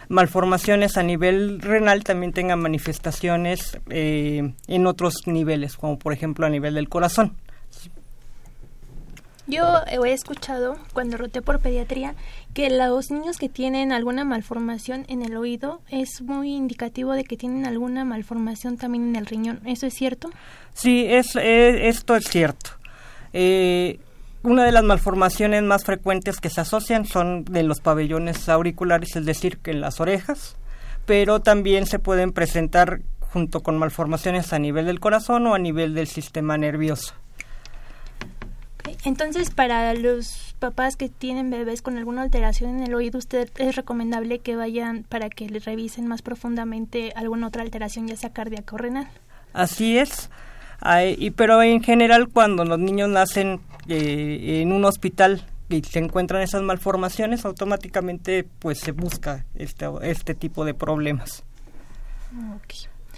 malformaciones 0.07 0.97
a 0.97 1.03
nivel 1.03 1.61
renal 1.61 2.03
también 2.03 2.33
tengan 2.33 2.59
manifestaciones 2.59 3.77
eh, 3.89 4.53
en 4.67 4.87
otros 4.87 5.27
niveles, 5.27 5.77
como 5.77 5.99
por 5.99 6.13
ejemplo 6.13 6.45
a 6.45 6.49
nivel 6.49 6.73
del 6.73 6.89
corazón. 6.89 7.35
Yo 9.49 9.63
he 9.87 10.13
escuchado 10.13 10.77
cuando 10.93 11.17
roté 11.17 11.41
por 11.41 11.59
pediatría 11.59 12.13
que 12.53 12.69
los 12.69 13.09
niños 13.09 13.39
que 13.39 13.49
tienen 13.49 13.91
alguna 13.91 14.23
malformación 14.23 15.05
en 15.07 15.23
el 15.23 15.35
oído 15.35 15.81
es 15.89 16.21
muy 16.21 16.55
indicativo 16.55 17.13
de 17.13 17.23
que 17.23 17.35
tienen 17.35 17.65
alguna 17.65 18.05
malformación 18.05 18.77
también 18.77 19.09
en 19.09 19.15
el 19.15 19.25
riñón. 19.25 19.59
¿Eso 19.65 19.87
es 19.87 19.95
cierto? 19.95 20.29
Sí, 20.75 21.03
es, 21.09 21.35
esto 21.35 22.15
es 22.15 22.25
cierto. 22.25 22.69
Eh, 23.33 23.99
una 24.43 24.65
de 24.65 24.71
las 24.71 24.83
malformaciones 24.83 25.63
más 25.63 25.83
frecuentes 25.83 26.39
que 26.39 26.51
se 26.51 26.61
asocian 26.61 27.05
son 27.05 27.43
de 27.45 27.63
los 27.63 27.79
pabellones 27.79 28.49
auriculares, 28.49 29.15
es 29.15 29.25
decir, 29.25 29.57
que 29.57 29.71
en 29.71 29.81
las 29.81 29.99
orejas, 29.99 30.57
pero 31.07 31.39
también 31.39 31.87
se 31.87 31.97
pueden 31.97 32.33
presentar 32.33 33.01
junto 33.19 33.61
con 33.61 33.79
malformaciones 33.79 34.53
a 34.53 34.59
nivel 34.59 34.85
del 34.85 34.99
corazón 34.99 35.47
o 35.47 35.55
a 35.55 35.59
nivel 35.59 35.95
del 35.95 36.05
sistema 36.05 36.55
nervioso. 36.55 37.15
Entonces, 39.05 39.49
para 39.49 39.93
los 39.93 40.55
papás 40.59 40.95
que 40.95 41.09
tienen 41.09 41.49
bebés 41.49 41.81
con 41.81 41.97
alguna 41.97 42.21
alteración 42.21 42.77
en 42.77 42.83
el 42.83 42.93
oído, 42.93 43.17
usted 43.17 43.49
es 43.57 43.75
recomendable 43.75 44.39
que 44.39 44.55
vayan 44.55 45.03
para 45.03 45.29
que 45.29 45.49
le 45.49 45.59
revisen 45.59 46.07
más 46.07 46.21
profundamente 46.21 47.11
alguna 47.15 47.47
otra 47.47 47.63
alteración, 47.63 48.07
ya 48.07 48.15
sea 48.15 48.31
cardíaca 48.31 48.75
o 48.75 48.77
renal. 48.77 49.07
Así 49.53 49.97
es. 49.97 50.29
y, 51.17 51.31
pero 51.31 51.61
en 51.63 51.81
general, 51.83 52.29
cuando 52.29 52.65
los 52.65 52.79
niños 52.79 53.09
nacen 53.09 53.59
eh, 53.87 54.61
en 54.61 54.71
un 54.71 54.85
hospital 54.85 55.45
y 55.69 55.81
se 55.83 55.99
encuentran 55.99 56.41
esas 56.41 56.61
malformaciones, 56.61 57.45
automáticamente 57.45 58.45
pues 58.59 58.79
se 58.79 58.91
busca 58.91 59.45
este, 59.55 59.85
este 60.03 60.35
tipo 60.35 60.65
de 60.65 60.73
problemas. 60.73 61.43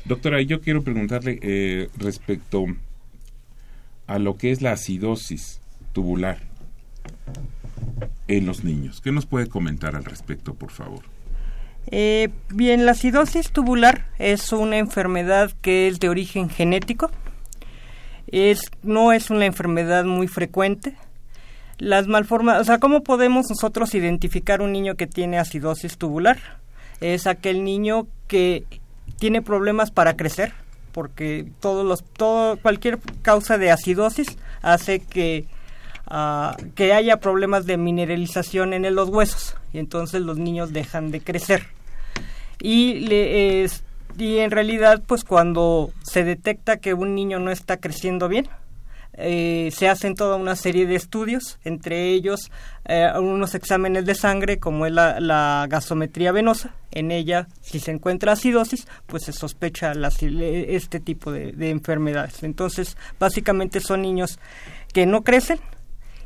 Doctora, 0.05 0.41
yo 0.41 0.61
quiero 0.61 0.83
preguntarle 0.83 1.39
eh, 1.41 1.89
respecto 1.97 2.65
a 4.07 4.19
lo 4.19 4.35
que 4.35 4.51
es 4.51 4.61
la 4.61 4.73
acidosis 4.73 5.60
tubular 5.91 6.37
en 8.27 8.45
los 8.45 8.63
niños. 8.63 9.01
¿Qué 9.01 9.11
nos 9.11 9.25
puede 9.25 9.47
comentar 9.47 9.95
al 9.95 10.05
respecto, 10.05 10.53
por 10.53 10.71
favor? 10.71 11.01
Eh, 11.87 12.29
bien, 12.49 12.85
la 12.85 12.91
acidosis 12.91 13.51
tubular 13.51 14.05
es 14.19 14.51
una 14.51 14.77
enfermedad 14.77 15.51
que 15.61 15.87
es 15.87 15.99
de 15.99 16.09
origen 16.09 16.49
genético 16.49 17.09
es 18.31 18.71
no 18.81 19.11
es 19.11 19.29
una 19.29 19.45
enfermedad 19.45 20.05
muy 20.05 20.27
frecuente. 20.27 20.95
Las 21.77 22.07
malformas, 22.07 22.61
o 22.61 22.63
sea, 22.63 22.79
¿cómo 22.79 23.03
podemos 23.03 23.49
nosotros 23.49 23.93
identificar 23.93 24.61
un 24.61 24.71
niño 24.71 24.95
que 24.95 25.07
tiene 25.07 25.37
acidosis 25.37 25.97
tubular? 25.97 26.37
Es 27.01 27.27
aquel 27.27 27.63
niño 27.63 28.07
que 28.27 28.63
tiene 29.17 29.41
problemas 29.41 29.91
para 29.91 30.15
crecer, 30.15 30.53
porque 30.91 31.47
todos 31.59 31.85
los 31.85 32.03
todo 32.03 32.57
cualquier 32.57 32.99
causa 33.21 33.57
de 33.57 33.71
acidosis 33.71 34.37
hace 34.61 34.99
que 34.99 35.45
uh, 36.11 36.55
que 36.75 36.93
haya 36.93 37.17
problemas 37.17 37.65
de 37.65 37.77
mineralización 37.77 38.73
en 38.73 38.93
los 38.93 39.09
huesos 39.09 39.55
y 39.73 39.79
entonces 39.79 40.21
los 40.21 40.37
niños 40.37 40.73
dejan 40.73 41.11
de 41.11 41.21
crecer 41.21 41.67
y 42.61 42.99
le, 42.99 43.67
Y 44.17 44.37
en 44.39 44.51
realidad, 44.51 45.01
pues 45.05 45.23
cuando 45.23 45.91
se 46.03 46.23
detecta 46.23 46.77
que 46.77 46.93
un 46.93 47.15
niño 47.15 47.39
no 47.39 47.51
está 47.51 47.77
creciendo 47.77 48.27
bien, 48.27 48.47
eh, 49.13 49.71
se 49.75 49.89
hacen 49.89 50.15
toda 50.15 50.35
una 50.35 50.55
serie 50.55 50.85
de 50.85 50.95
estudios, 50.95 51.59
entre 51.63 52.11
ellos 52.11 52.49
eh, 52.85 53.09
unos 53.17 53.55
exámenes 53.55 54.05
de 54.05 54.15
sangre 54.15 54.57
como 54.57 54.85
es 54.85 54.93
la, 54.93 55.65
gasometría 55.69 56.31
venosa. 56.31 56.75
En 56.91 57.11
ella, 57.11 57.47
si 57.61 57.79
se 57.79 57.91
encuentra 57.91 58.33
acidosis, 58.33 58.87
pues 59.07 59.23
se 59.23 59.33
sospecha 59.33 59.93
este 60.21 60.99
tipo 60.99 61.31
de, 61.31 61.53
de 61.53 61.69
enfermedades. 61.69 62.43
Entonces, 62.43 62.97
básicamente 63.19 63.79
son 63.79 64.01
niños 64.01 64.39
que 64.93 65.05
no 65.05 65.23
crecen, 65.23 65.59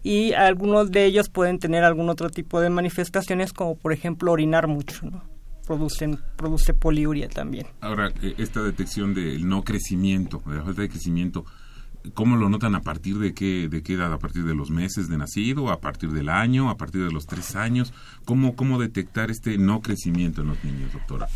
y 0.06 0.34
algunos 0.34 0.92
de 0.92 1.04
ellos 1.06 1.30
pueden 1.30 1.58
tener 1.58 1.84
algún 1.84 2.10
otro 2.10 2.30
tipo 2.30 2.62
de 2.62 2.70
manifestaciones 2.70 3.54
como 3.54 3.76
por 3.76 3.92
ejemplo 3.92 4.32
orinar 4.32 4.68
mucho, 4.68 5.10
¿no? 5.10 5.24
Producen, 5.66 6.20
produce 6.36 6.76
poliuria 6.76 7.28
también. 7.28 7.66
Ahora, 7.82 8.14
eh, 8.22 8.36
esta 8.38 8.62
detección 8.62 9.16
del 9.16 9.50
no 9.50 9.64
crecimiento, 9.64 10.44
de 10.46 10.58
la 10.58 10.64
falta 10.64 10.84
de 10.84 10.90
crecimiento, 10.90 11.44
¿Cómo 12.14 12.36
lo 12.36 12.50
notan 12.50 12.76
a 12.76 12.82
partir 12.82 13.18
de 13.18 13.34
qué, 13.34 13.68
de 13.68 13.82
qué 13.82 13.94
edad? 13.94 14.14
¿A 14.14 14.20
partir 14.20 14.44
de 14.44 14.54
los 14.54 14.70
meses 14.70 15.10
de 15.10 15.18
nacido? 15.18 15.72
¿A 15.72 15.82
partir 15.82 16.12
del 16.12 16.30
año? 16.30 16.70
¿A 16.70 16.78
partir 16.78 17.04
de 17.04 17.12
los 17.12 17.26
tres 17.26 17.56
años? 17.56 17.96
¿Cómo, 18.26 18.56
cómo 18.56 18.80
detectar 18.80 19.32
este 19.32 19.58
no 19.58 19.82
crecimiento 19.82 20.42
en 20.42 20.50
los 20.50 20.64
niños, 20.64 20.94
doctora? 20.94 21.28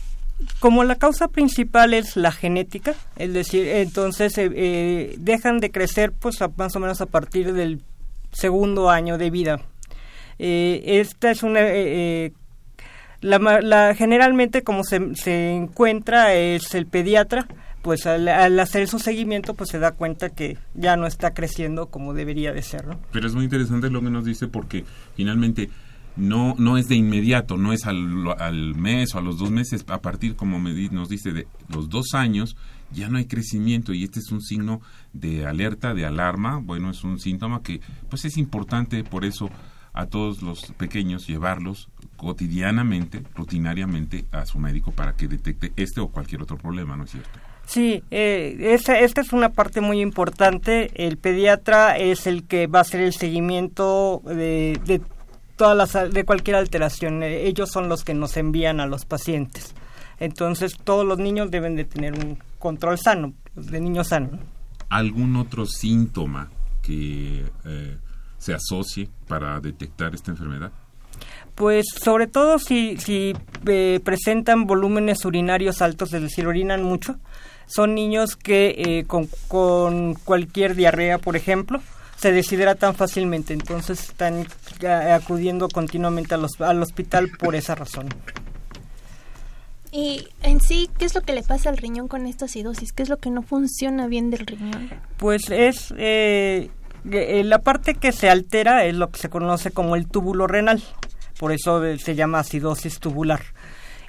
Como 0.59 0.83
la 0.83 0.93
causa 0.93 1.27
principal 1.27 1.95
es 1.95 2.15
la 2.15 2.31
genética, 2.31 2.93
es 3.15 3.33
decir, 3.33 3.67
entonces 3.67 4.37
eh, 4.37 4.51
eh, 4.53 5.15
dejan 5.17 5.59
de 5.59 5.71
crecer 5.71 6.11
pues 6.11 6.37
más 6.55 6.75
o 6.75 6.79
menos 6.79 7.01
a 7.01 7.07
partir 7.07 7.51
del 7.53 7.81
segundo 8.31 8.89
año 8.89 9.17
de 9.17 9.29
vida. 9.29 9.59
Eh, 10.37 10.81
esta 10.85 11.31
es 11.31 11.43
una 11.43 11.59
la, 13.21 13.95
generalmente 13.95 14.63
como 14.63 14.83
se, 14.83 15.15
se 15.15 15.51
encuentra 15.51 16.33
es 16.33 16.73
el 16.73 16.85
pediatra 16.85 17.47
pues 17.81 18.05
al, 18.05 18.59
hacer 18.59 18.87
su 18.87 18.99
seguimiento 18.99 19.53
pues 19.53 19.69
se 19.69 19.79
da 19.79 19.91
cuenta 19.91 20.29
que 20.29 20.57
ya 20.73 20.95
no 20.97 21.05
está 21.05 21.33
creciendo 21.33 21.87
como 21.87 22.13
debería 22.13 22.53
de 22.53 22.61
ser 22.61 22.87
¿no? 22.87 22.99
pero 23.11 23.27
es 23.27 23.35
muy 23.35 23.45
interesante 23.45 23.89
lo 23.89 24.01
que 24.01 24.09
nos 24.09 24.25
dice 24.25 24.47
porque 24.47 24.85
finalmente 25.15 25.69
no 26.15 26.55
no 26.57 26.77
es 26.77 26.87
de 26.87 26.95
inmediato 26.95 27.57
no 27.57 27.73
es 27.73 27.85
al, 27.85 28.33
al 28.37 28.75
mes 28.75 29.15
o 29.15 29.19
a 29.19 29.21
los 29.21 29.37
dos 29.37 29.51
meses 29.51 29.85
a 29.87 30.01
partir 30.01 30.35
como 30.35 30.59
nos 30.59 31.09
dice 31.09 31.31
de 31.31 31.47
los 31.69 31.89
dos 31.89 32.13
años 32.13 32.55
ya 32.91 33.09
no 33.09 33.17
hay 33.17 33.25
crecimiento 33.25 33.93
y 33.93 34.03
este 34.03 34.19
es 34.19 34.31
un 34.31 34.41
signo 34.41 34.81
de 35.13 35.45
alerta 35.45 35.93
de 35.93 36.05
alarma 36.05 36.57
bueno 36.57 36.91
es 36.91 37.03
un 37.03 37.19
síntoma 37.19 37.61
que 37.61 37.81
pues 38.09 38.25
es 38.25 38.37
importante 38.37 39.03
por 39.03 39.25
eso 39.25 39.49
a 39.93 40.05
todos 40.05 40.41
los 40.41 40.71
pequeños 40.77 41.27
llevarlos 41.27 41.89
cotidianamente, 42.15 43.23
rutinariamente 43.35 44.25
a 44.31 44.45
su 44.45 44.59
médico 44.59 44.91
para 44.91 45.15
que 45.15 45.27
detecte 45.27 45.71
este 45.75 46.01
o 46.01 46.09
cualquier 46.09 46.41
otro 46.41 46.57
problema, 46.57 46.95
¿no 46.95 47.05
es 47.05 47.11
cierto? 47.11 47.29
Sí, 47.65 48.03
eh, 48.09 48.57
esta, 48.59 48.99
es 48.99 49.31
una 49.31 49.49
parte 49.49 49.79
muy 49.79 50.01
importante. 50.01 50.89
El 50.95 51.17
pediatra 51.17 51.97
es 51.97 52.27
el 52.27 52.45
que 52.45 52.67
va 52.67 52.79
a 52.79 52.81
hacer 52.81 53.01
el 53.01 53.13
seguimiento 53.13 54.21
de, 54.25 54.79
de 54.85 55.01
todas 55.55 55.77
las 55.77 56.11
de 56.11 56.23
cualquier 56.25 56.55
alteración. 56.55 57.21
Eh, 57.21 57.45
ellos 57.45 57.69
son 57.69 57.87
los 57.87 58.03
que 58.03 58.13
nos 58.13 58.37
envían 58.37 58.79
a 58.79 58.87
los 58.87 59.05
pacientes. 59.05 59.75
Entonces 60.19 60.77
todos 60.83 61.05
los 61.05 61.19
niños 61.19 61.51
deben 61.51 61.75
de 61.75 61.85
tener 61.85 62.13
un 62.13 62.39
control 62.59 62.99
sano, 62.99 63.33
de 63.55 63.79
niño 63.79 64.03
sano. 64.03 64.37
¿Algún 64.89 65.35
otro 65.37 65.65
síntoma 65.65 66.49
que 66.81 67.45
eh, 67.65 67.97
se 68.37 68.53
asocie 68.53 69.09
para 69.27 69.59
detectar 69.59 70.13
esta 70.13 70.31
enfermedad? 70.31 70.71
Pues 71.55 71.85
sobre 72.01 72.27
todo 72.27 72.59
si, 72.59 72.97
si 72.97 73.35
eh, 73.65 73.99
presentan 74.03 74.65
volúmenes 74.65 75.25
urinarios 75.25 75.81
altos, 75.81 76.13
es 76.13 76.21
decir, 76.21 76.47
orinan 76.47 76.83
mucho, 76.83 77.17
son 77.67 77.95
niños 77.95 78.35
que 78.35 78.75
eh, 78.77 79.03
con, 79.05 79.27
con, 79.47 80.15
cualquier 80.15 80.75
diarrea, 80.75 81.17
por 81.17 81.35
ejemplo, 81.35 81.81
se 82.15 82.31
deshidratan 82.31 82.95
fácilmente, 82.95 83.53
entonces 83.53 84.09
están 84.09 84.47
acudiendo 85.13 85.69
continuamente 85.69 86.35
al 86.35 86.81
hospital 86.81 87.29
por 87.37 87.55
esa 87.55 87.75
razón. 87.75 88.09
Y 89.91 90.27
en 90.43 90.61
sí, 90.61 90.89
¿qué 90.97 91.05
es 91.05 91.15
lo 91.15 91.21
que 91.21 91.33
le 91.33 91.43
pasa 91.43 91.69
al 91.69 91.77
riñón 91.77 92.07
con 92.07 92.27
esta 92.27 92.45
acidosis? 92.45 92.93
¿Qué 92.93 93.03
es 93.03 93.09
lo 93.09 93.17
que 93.17 93.31
no 93.31 93.41
funciona 93.41 94.07
bien 94.07 94.29
del 94.29 94.45
riñón? 94.45 94.89
Pues 95.17 95.49
es 95.49 95.93
eh, 95.97 96.69
eh 97.11 97.43
la 97.43 97.59
parte 97.59 97.95
que 97.95 98.11
se 98.11 98.29
altera 98.29 98.85
es 98.85 98.95
lo 98.95 99.09
que 99.09 99.19
se 99.19 99.29
conoce 99.29 99.71
como 99.71 99.95
el 99.95 100.07
túbulo 100.07 100.45
renal, 100.47 100.83
por 101.39 101.51
eso 101.51 101.81
se 101.97 102.15
llama 102.15 102.39
acidosis 102.39 102.99
tubular 102.99 103.41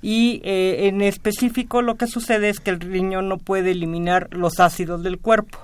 y 0.02 0.40
eh, 0.44 0.88
en 0.88 1.02
específico 1.02 1.82
lo 1.82 1.96
que 1.96 2.06
sucede 2.06 2.48
es 2.48 2.60
que 2.60 2.70
el 2.70 2.80
riñón 2.80 3.28
no 3.28 3.38
puede 3.38 3.72
eliminar 3.72 4.28
los 4.30 4.60
ácidos 4.60 5.02
del 5.02 5.18
cuerpo, 5.18 5.58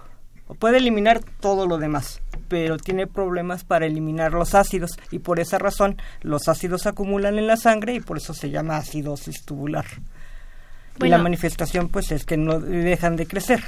puede 0.59 0.79
eliminar 0.79 1.20
todo 1.40 1.66
lo 1.66 1.79
demás, 1.79 2.20
pero 2.48 2.76
tiene 2.78 3.06
problemas 3.06 3.64
para 3.64 3.87
eliminar 3.87 4.32
los 4.32 4.54
ácidos 4.54 4.98
y 5.11 5.18
por 5.18 5.40
esa 5.40 5.59
razón 5.59 5.96
los 6.22 6.48
ácidos 6.48 6.82
se 6.82 6.88
acumulan 6.88 7.38
en 7.38 7.46
la 7.46 7.56
sangre 7.56 7.94
y 7.94 8.00
por 8.00 8.18
eso 8.18 8.35
se 8.35 8.50
llama 8.50 8.76
acidosis 8.76 9.44
tubular. 9.44 9.87
y 11.02 11.09
la 11.09 11.18
manifestación 11.18 11.88
pues 11.88 12.11
es 12.12 12.24
que 12.24 12.37
no 12.37 12.59
dejan 12.61 13.16
de 13.16 13.26
crecer. 13.26 13.62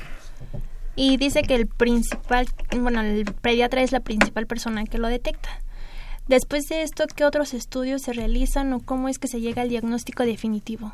Y 0.96 1.16
dice 1.16 1.42
que 1.42 1.54
el 1.54 1.66
principal, 1.66 2.48
bueno, 2.76 3.00
el 3.02 3.24
pediatra 3.24 3.82
es 3.82 3.92
la 3.92 4.00
principal 4.00 4.46
persona 4.46 4.84
que 4.84 4.98
lo 4.98 5.06
detecta. 5.06 5.48
Después 6.26 6.66
de 6.68 6.82
esto, 6.82 7.06
¿qué 7.14 7.24
otros 7.24 7.54
estudios 7.54 8.02
se 8.02 8.12
realizan 8.12 8.72
o 8.72 8.80
cómo 8.80 9.08
es 9.08 9.18
que 9.18 9.28
se 9.28 9.40
llega 9.40 9.62
al 9.62 9.68
diagnóstico 9.68 10.24
definitivo? 10.24 10.92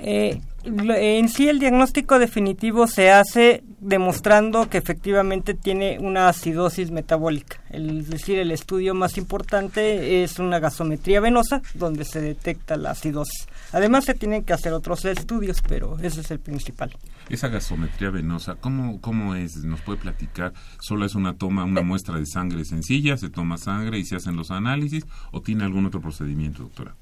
Eh, 0.00 0.40
en 0.64 1.28
sí 1.28 1.48
el 1.48 1.60
diagnóstico 1.60 2.18
definitivo 2.18 2.86
se 2.86 3.10
hace 3.10 3.62
demostrando 3.80 4.68
que 4.68 4.78
efectivamente 4.78 5.54
tiene 5.54 5.98
una 6.00 6.28
acidosis 6.28 6.90
metabólica. 6.90 7.60
Es 7.70 8.10
decir, 8.10 8.38
el 8.38 8.50
estudio 8.50 8.94
más 8.94 9.16
importante 9.18 10.22
es 10.22 10.38
una 10.38 10.58
gasometría 10.58 11.20
venosa 11.20 11.62
donde 11.74 12.04
se 12.04 12.20
detecta 12.20 12.76
la 12.76 12.90
acidosis. 12.90 13.46
Además 13.72 14.04
se 14.04 14.14
tienen 14.14 14.44
que 14.44 14.52
hacer 14.52 14.72
otros 14.72 15.04
estudios, 15.04 15.62
pero 15.66 15.98
ese 16.00 16.20
es 16.20 16.30
el 16.30 16.40
principal. 16.40 16.94
Esa 17.28 17.48
gasometría 17.48 18.10
venosa, 18.10 18.56
¿cómo, 18.56 19.00
cómo 19.00 19.34
es? 19.34 19.56
¿Nos 19.56 19.80
puede 19.80 19.98
platicar? 19.98 20.52
¿Solo 20.80 21.06
es 21.06 21.14
una 21.14 21.34
toma, 21.34 21.64
una 21.64 21.82
muestra 21.82 22.18
de 22.18 22.26
sangre 22.26 22.64
sencilla? 22.64 23.16
¿Se 23.16 23.30
toma 23.30 23.58
sangre 23.58 23.98
y 23.98 24.04
se 24.04 24.16
hacen 24.16 24.36
los 24.36 24.50
análisis? 24.50 25.06
¿O 25.30 25.40
tiene 25.40 25.64
algún 25.64 25.86
otro 25.86 26.00
procedimiento, 26.00 26.62
doctora? 26.62 26.94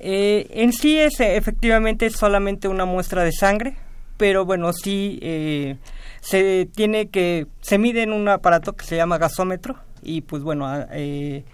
Eh, 0.00 0.46
en 0.50 0.72
sí 0.72 0.98
es 0.98 1.18
efectivamente 1.20 2.08
solamente 2.10 2.68
una 2.68 2.84
muestra 2.84 3.24
de 3.24 3.32
sangre, 3.32 3.76
pero 4.16 4.44
bueno, 4.44 4.72
sí 4.72 5.18
eh, 5.22 5.76
se 6.20 6.68
tiene 6.74 7.08
que, 7.08 7.46
se 7.60 7.78
mide 7.78 8.02
en 8.02 8.12
un 8.12 8.28
aparato 8.28 8.74
que 8.74 8.84
se 8.84 8.96
llama 8.96 9.18
gasómetro 9.18 9.76
y 10.02 10.20
pues 10.20 10.42
bueno, 10.42 10.66
ah, 10.66 10.86
eh, 10.92 11.44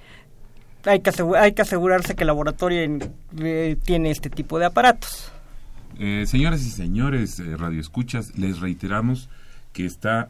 hay, 0.85 1.01
que 1.01 1.11
hay 1.39 1.53
que 1.53 1.63
asegurarse 1.63 2.15
que 2.15 2.25
el 2.25 2.29
laboratorio 2.29 2.99
tiene 3.85 4.11
este 4.11 4.29
tipo 4.29 4.59
de 4.59 4.67
aparatos. 4.67 5.33
señoras 6.27 6.63
y 6.63 6.71
señores 6.71 7.43
radioescuchas, 7.59 8.37
les 8.37 8.61
reiteramos 8.61 9.31
que 9.73 9.87
está 9.87 10.29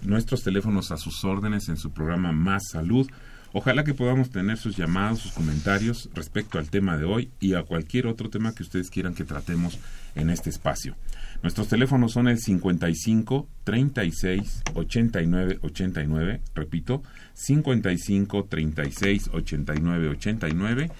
nuestros 0.00 0.42
teléfonos 0.42 0.92
a 0.92 0.96
sus 0.96 1.24
órdenes 1.24 1.68
en 1.68 1.76
su 1.76 1.90
programa 1.90 2.32
Más 2.32 2.70
Salud 2.70 3.06
Ojalá 3.52 3.82
que 3.82 3.94
podamos 3.94 4.30
tener 4.30 4.58
sus 4.58 4.76
llamados, 4.76 5.18
sus 5.20 5.32
comentarios 5.32 6.08
respecto 6.14 6.58
al 6.58 6.70
tema 6.70 6.96
de 6.96 7.04
hoy 7.04 7.30
y 7.40 7.54
a 7.54 7.64
cualquier 7.64 8.06
otro 8.06 8.30
tema 8.30 8.54
que 8.54 8.62
ustedes 8.62 8.90
quieran 8.90 9.14
que 9.14 9.24
tratemos 9.24 9.78
en 10.14 10.30
este 10.30 10.50
espacio. 10.50 10.94
Nuestros 11.42 11.66
teléfonos 11.68 12.12
son 12.12 12.28
el 12.28 12.38
55 12.38 13.48
36 13.64 14.62
89 14.74 15.58
89, 15.62 16.40
repito, 16.54 17.02
55 17.34 18.44
36 18.44 19.30
89 19.32 20.08
89 20.08 20.90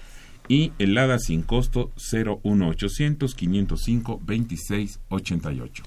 y 0.49 0.73
el 0.77 0.97
ADA 0.97 1.19
sin 1.19 1.43
costo 1.43 1.91
01800 1.95 3.33
505 3.33 4.21
26 4.25 4.99
88. 5.07 5.83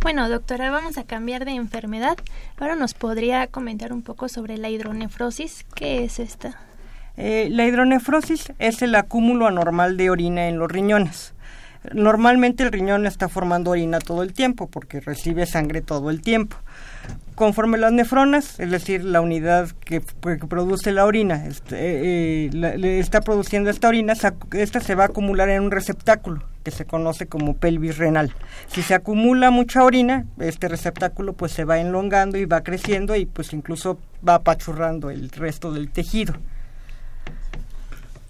Bueno, 0.00 0.28
doctora, 0.28 0.70
vamos 0.70 0.98
a 0.98 1.04
cambiar 1.04 1.44
de 1.44 1.52
enfermedad. 1.52 2.18
Ahora 2.58 2.74
nos 2.74 2.94
podría 2.94 3.46
comentar 3.46 3.92
un 3.92 4.02
poco 4.02 4.28
sobre 4.28 4.58
la 4.58 4.68
hidronefrosis. 4.68 5.64
¿Qué 5.74 6.04
es 6.04 6.18
esta? 6.18 6.58
Eh, 7.16 7.48
la 7.50 7.66
hidronefrosis 7.66 8.52
es 8.58 8.82
el 8.82 8.94
acúmulo 8.94 9.46
anormal 9.46 9.96
de 9.96 10.10
orina 10.10 10.48
en 10.48 10.58
los 10.58 10.70
riñones. 10.70 11.34
Normalmente 11.92 12.62
el 12.62 12.72
riñón 12.72 13.06
está 13.06 13.28
formando 13.28 13.72
orina 13.72 13.98
todo 13.98 14.22
el 14.22 14.32
tiempo 14.32 14.68
porque 14.68 15.00
recibe 15.00 15.46
sangre 15.46 15.82
todo 15.82 16.10
el 16.10 16.22
tiempo. 16.22 16.56
Conforme 17.34 17.78
las 17.78 17.92
nefronas, 17.92 18.60
es 18.60 18.70
decir, 18.70 19.04
la 19.04 19.20
unidad 19.20 19.70
que, 19.70 20.00
produce 20.00 20.92
la 20.92 21.06
orina, 21.06 21.46
este, 21.46 21.76
eh, 21.76 22.50
eh, 22.52 22.98
está 22.98 23.22
produciendo 23.22 23.70
esta 23.70 23.88
orina, 23.88 24.12
esta 24.52 24.80
se 24.80 24.94
va 24.94 25.04
a 25.04 25.06
acumular 25.06 25.48
en 25.48 25.62
un 25.62 25.70
receptáculo 25.70 26.44
que 26.62 26.70
se 26.70 26.84
conoce 26.84 27.26
como 27.26 27.56
pelvis 27.56 27.96
renal. 27.96 28.34
Si 28.68 28.82
se 28.82 28.94
acumula 28.94 29.50
mucha 29.50 29.82
orina, 29.82 30.26
este 30.38 30.68
receptáculo 30.68 31.32
pues 31.32 31.52
se 31.52 31.64
va 31.64 31.80
enlongando 31.80 32.38
y 32.38 32.44
va 32.44 32.62
creciendo 32.62 33.16
y 33.16 33.26
pues 33.26 33.52
incluso 33.52 33.98
va 34.26 34.36
apachurrando 34.36 35.10
el 35.10 35.30
resto 35.30 35.72
del 35.72 35.90
tejido. 35.90 36.34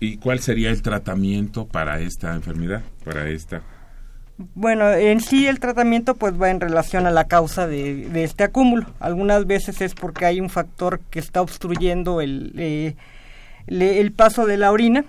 ¿Y 0.01 0.17
cuál 0.17 0.41
sería 0.41 0.71
el 0.71 0.83
tratamiento 0.83 1.67
para 1.67 2.01
esta 2.01 2.35
enfermedad, 2.35 2.83
para 3.05 3.29
esta 3.29 3.63
Bueno, 4.55 4.93
en 4.93 5.21
sí 5.21 5.47
el 5.47 5.61
tratamiento 5.61 6.15
pues 6.15 6.41
va 6.41 6.51
en 6.51 6.61
relación 6.61 7.07
a 7.07 7.11
la 7.11 7.25
causa 7.25 7.67
de, 7.67 8.23
este 8.23 8.45
acúmulo. 8.45 8.87
Algunas 9.01 9.47
veces 9.47 9.81
es 9.81 9.95
porque 9.95 10.27
hay 10.27 10.41
un 10.41 10.51
factor 10.51 11.01
que 11.11 11.19
está 11.19 11.41
obstruyendo 11.41 12.21
el, 12.21 12.53
eh, 12.59 12.95
el 13.67 14.13
paso 14.13 14.47
de 14.47 14.57
la 14.57 14.73
orina 14.73 15.05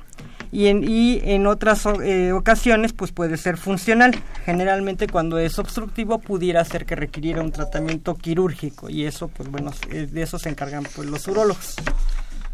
y 0.51 0.67
en, 0.67 0.83
y 0.83 1.19
en 1.23 1.47
otras 1.47 1.85
eh, 2.03 2.31
ocasiones 2.31 2.93
pues 2.93 3.11
puede 3.11 3.37
ser 3.37 3.57
funcional. 3.57 4.15
Generalmente 4.45 5.07
cuando 5.07 5.39
es 5.39 5.57
obstructivo 5.57 6.19
pudiera 6.19 6.63
ser 6.63 6.85
que 6.85 6.95
requiriera 6.95 7.41
un 7.41 7.51
tratamiento 7.51 8.15
quirúrgico 8.15 8.89
y 8.89 9.05
eso 9.05 9.27
pues 9.29 9.49
bueno, 9.49 9.71
de 9.89 10.21
eso 10.21 10.37
se 10.37 10.49
encargan 10.49 10.83
pues 10.95 11.09
los 11.09 11.27
urólogos. 11.27 11.75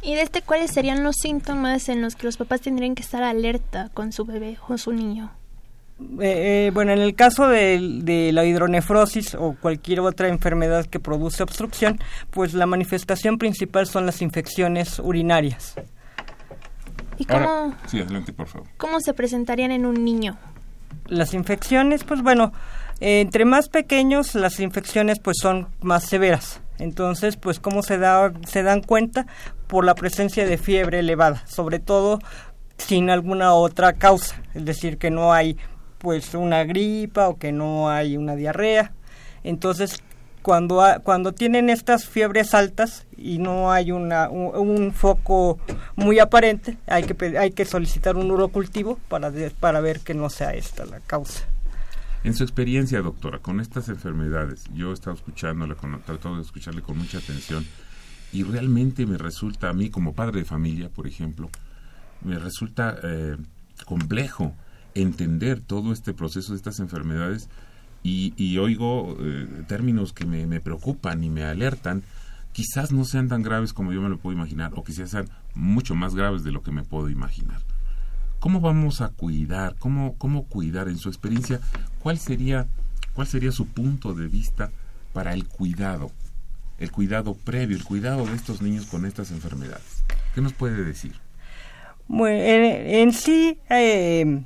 ¿Y 0.02 0.16
de 0.16 0.22
este 0.22 0.42
cuáles 0.42 0.72
serían 0.72 1.04
los 1.04 1.18
síntomas 1.18 1.90
en 1.90 2.02
los 2.02 2.16
que 2.16 2.26
los 2.26 2.38
papás 2.38 2.62
tendrían 2.62 2.96
que 2.96 3.04
estar 3.04 3.22
alerta 3.22 3.90
con 3.94 4.14
su 4.14 4.24
bebé 4.24 4.58
o 4.70 4.78
su 4.78 4.94
niño? 4.94 5.32
Eh, 6.00 6.68
eh, 6.68 6.72
bueno, 6.74 6.94
en 6.94 7.00
el 7.00 7.14
caso 7.14 7.48
de, 7.48 8.32
la 8.34 8.46
hidronefrosis 8.46 9.36
o 9.36 9.56
cualquier 9.60 10.00
otra 10.00 10.30
enfermedad 10.30 10.86
que 10.86 11.00
produce 11.00 11.44
obstrucción, 11.44 12.00
pues 12.30 12.54
la 12.54 12.66
manifestación 12.66 13.38
principal 13.38 13.86
son 13.86 14.06
las 14.06 14.22
infecciones 14.22 15.00
urinarias. 15.00 15.76
¿Y 17.18 17.26
cómo, 17.26 17.76
sí, 17.88 18.00
adelante, 18.00 18.32
por 18.32 18.48
favor. 18.48 18.68
cómo 18.78 19.02
se 19.02 19.14
presentarían 19.14 19.72
en 19.72 19.86
un 19.86 20.06
niño? 20.06 20.38
Las 21.08 21.34
infecciones, 21.34 22.06
pues 22.06 22.22
bueno, 22.22 22.54
eh, 23.02 23.20
entre 23.20 23.44
más 23.44 23.68
pequeños 23.68 24.36
las 24.36 24.62
infecciones 24.62 25.20
pues 25.20 25.38
son 25.42 25.68
más 25.82 26.06
severas. 26.06 26.62
Entonces, 26.78 27.36
pues 27.36 27.60
cómo 27.60 27.84
se 27.84 27.98
da 27.98 28.32
se 28.48 28.64
dan 28.64 28.82
cuenta 28.82 29.28
por 29.68 29.84
la 29.84 29.96
presencia 29.96 30.46
de 30.46 30.58
fiebre 30.58 31.00
elevada, 31.00 31.46
sobre 31.46 31.80
todo 31.80 32.20
sin 32.78 33.10
alguna 33.10 33.54
otra 33.54 33.92
causa, 33.94 34.42
es 34.54 34.64
decir, 34.64 34.98
que 34.98 35.12
no 35.12 35.34
hay 35.34 35.58
pues 36.00 36.34
una 36.34 36.64
gripa 36.64 37.28
o 37.28 37.38
que 37.38 37.52
no 37.52 37.90
hay 37.90 38.18
una 38.18 38.36
diarrea. 38.36 38.92
Entonces, 39.44 40.02
cuando, 40.42 40.84
cuando 41.04 41.34
tienen 41.34 41.70
estas 41.70 42.08
fiebres 42.08 42.54
altas 42.54 43.06
y 43.18 43.38
no 43.38 43.72
hay 43.72 43.92
una, 43.92 44.30
un, 44.30 44.94
foco 44.94 45.60
muy 45.96 46.20
aparente, 46.20 46.78
hay 46.88 47.04
que, 47.04 47.38
hay 47.38 47.52
que 47.52 47.66
solicitar 47.66 48.16
un 48.16 48.32
urocultivo 48.32 48.98
para, 49.10 49.32
para 49.60 49.82
ver 49.82 50.00
que 50.00 50.14
no 50.14 50.30
sea 50.30 50.54
esta 50.54 50.86
la 50.86 51.00
causa. 51.02 51.46
En 52.24 52.34
su 52.34 52.44
experiencia, 52.44 53.02
doctora, 53.02 53.40
con 53.40 53.60
estas 53.60 53.88
enfermedades, 53.90 54.66
yo 54.74 54.92
he 54.92 54.94
estado 54.94 55.16
escuchándola, 55.16 55.76
con, 55.76 56.02
tratado 56.02 56.36
de 56.36 56.42
escucharle 56.42 56.82
con 56.82 56.98
mucha 56.98 57.18
atención 57.18 57.66
y 58.32 58.44
realmente 58.44 59.06
me 59.06 59.18
resulta 59.18 59.70
a 59.70 59.74
mí 59.74 59.90
como 59.90 60.14
padre 60.14 60.40
de 60.40 60.46
familia, 60.46 60.90
por 60.90 61.08
ejemplo, 61.08 61.50
me 62.22 62.38
resulta 62.38 62.98
eh, 63.04 63.38
complejo 63.86 64.54
entender 65.02 65.62
todo 65.62 65.94
este 65.94 66.14
proceso 66.14 66.52
de 66.52 66.58
estas 66.58 66.80
enfermedades 66.80 67.50
y, 68.02 68.58
oigo 68.58 69.18
eh, 69.20 69.64
términos 69.68 70.14
que 70.14 70.26
me, 70.26 70.48
me, 70.48 70.62
preocupan 70.62 71.24
y 71.24 71.30
me 71.30 71.44
alertan, 71.44 72.04
quizás 72.54 72.92
no 72.92 73.04
sean 73.04 73.28
tan 73.28 73.44
graves 73.44 73.74
como 73.74 73.92
yo 73.94 74.02
me 74.02 74.10
lo 74.10 74.18
puedo 74.18 74.36
imaginar 74.36 74.72
o 74.76 74.84
quizás 74.84 75.10
sean 75.10 75.30
mucho 75.54 75.96
más 75.96 76.16
graves 76.16 76.44
de 76.44 76.52
lo 76.52 76.64
que 76.64 76.72
me 76.72 76.84
puedo 76.84 77.10
imaginar. 77.10 77.60
¿Cómo 78.40 78.62
vamos 78.62 79.02
a 79.02 79.10
cuidar? 79.10 79.76
¿Cómo, 79.80 80.16
cómo 80.18 80.46
cuidar 80.46 80.88
en 80.88 80.98
su 80.98 81.10
experiencia? 81.10 81.60
¿Cuál 82.02 82.18
sería, 82.18 82.68
¿Cuál 83.14 83.28
sería 83.28 83.52
su 83.52 83.68
punto 83.68 84.14
de 84.14 84.28
vista 84.28 84.72
para 85.12 85.34
el 85.34 85.46
cuidado? 85.46 86.10
El 86.78 86.92
cuidado 86.92 87.34
previo, 87.34 87.76
el 87.76 87.84
cuidado 87.84 88.26
de 88.26 88.36
estos 88.36 88.62
niños 88.62 88.86
con 88.86 89.06
estas 89.06 89.32
enfermedades. 89.32 90.06
¿Qué 90.34 90.42
nos 90.42 90.54
puede 90.54 90.86
decir? 90.86 91.16
Bueno, 92.08 92.42
en, 92.42 93.12
sí, 93.12 93.60
eh, 93.70 94.42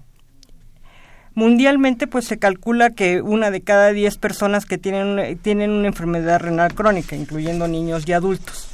Mundialmente, 1.36 2.06
pues 2.06 2.26
se 2.26 2.38
calcula 2.38 2.92
que 2.92 3.22
una 3.22 3.50
de 3.50 3.62
cada 3.62 3.92
diez 3.92 4.18
personas 4.18 4.66
que 4.66 4.78
tienen, 4.78 5.38
tienen 5.40 5.72
una 5.72 5.88
enfermedad 5.88 6.40
renal 6.40 6.74
crónica, 6.74 7.16
incluyendo 7.16 7.68
niños 7.68 8.04
y 8.08 8.14
adultos. 8.14 8.68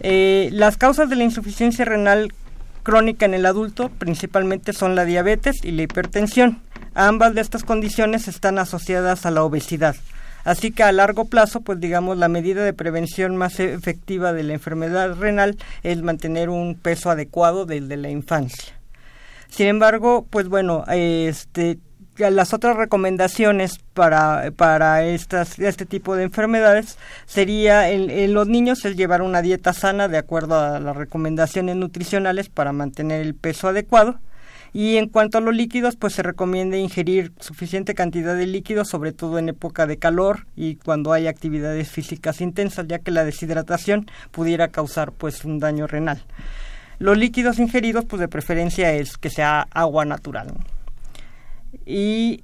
Eh, 0.00 0.50
las 0.52 0.76
causas 0.76 1.10
de 1.10 1.16
la 1.16 1.24
insuficiencia 1.24 1.84
renal 1.84 2.32
crónica 2.84 3.26
en 3.26 3.34
el 3.34 3.46
adulto 3.46 3.90
principalmente 3.90 4.72
son 4.72 4.94
la 4.94 5.04
diabetes 5.04 5.64
y 5.64 5.72
la 5.72 5.82
hipertensión. 5.82 6.60
Ambas 6.94 7.34
de 7.34 7.40
estas 7.40 7.64
condiciones 7.64 8.28
están 8.28 8.58
asociadas 8.58 9.26
a 9.26 9.30
la 9.30 9.42
obesidad. 9.42 9.96
Así 10.44 10.70
que 10.70 10.84
a 10.84 10.92
largo 10.92 11.26
plazo, 11.26 11.60
pues 11.60 11.80
digamos, 11.80 12.16
la 12.16 12.28
medida 12.28 12.64
de 12.64 12.72
prevención 12.72 13.36
más 13.36 13.60
efectiva 13.60 14.32
de 14.32 14.44
la 14.44 14.54
enfermedad 14.54 15.14
renal 15.16 15.58
es 15.82 16.00
mantener 16.02 16.48
un 16.48 16.76
peso 16.76 17.10
adecuado 17.10 17.66
desde 17.66 17.96
la 17.96 18.08
infancia. 18.08 18.72
Sin 19.48 19.66
embargo, 19.66 20.26
pues 20.30 20.48
bueno, 20.48 20.84
este 20.88 21.78
las 22.18 22.52
otras 22.52 22.76
recomendaciones 22.76 23.78
para, 23.94 24.50
para 24.56 25.04
estas, 25.04 25.58
este 25.58 25.86
tipo 25.86 26.16
de 26.16 26.24
enfermedades 26.24 26.98
sería 27.26 27.90
en, 27.90 28.34
los 28.34 28.48
niños 28.48 28.84
el 28.84 28.96
llevar 28.96 29.22
una 29.22 29.42
dieta 29.42 29.72
sana 29.72 30.08
de 30.08 30.18
acuerdo 30.18 30.58
a 30.58 30.80
las 30.80 30.96
recomendaciones 30.96 31.76
nutricionales 31.76 32.48
para 32.48 32.72
mantener 32.72 33.20
el 33.20 33.34
peso 33.34 33.68
adecuado. 33.68 34.18
Y 34.74 34.96
en 34.96 35.08
cuanto 35.08 35.38
a 35.38 35.40
los 35.40 35.54
líquidos, 35.54 35.96
pues 35.96 36.12
se 36.12 36.22
recomienda 36.22 36.76
ingerir 36.76 37.32
suficiente 37.40 37.94
cantidad 37.94 38.36
de 38.36 38.46
líquidos, 38.46 38.88
sobre 38.88 39.12
todo 39.12 39.38
en 39.38 39.48
época 39.48 39.86
de 39.86 39.96
calor 39.96 40.46
y 40.56 40.76
cuando 40.76 41.12
hay 41.12 41.26
actividades 41.26 41.88
físicas 41.88 42.42
intensas, 42.42 42.86
ya 42.86 42.98
que 42.98 43.10
la 43.10 43.24
deshidratación 43.24 44.06
pudiera 44.30 44.68
causar 44.68 45.12
pues 45.12 45.44
un 45.44 45.58
daño 45.58 45.86
renal. 45.86 46.22
Los 46.98 47.16
líquidos 47.16 47.58
ingeridos, 47.58 48.04
pues 48.04 48.20
de 48.20 48.28
preferencia 48.28 48.92
es 48.92 49.16
que 49.16 49.30
sea 49.30 49.66
agua 49.70 50.04
natural 50.04 50.48
y 51.86 52.42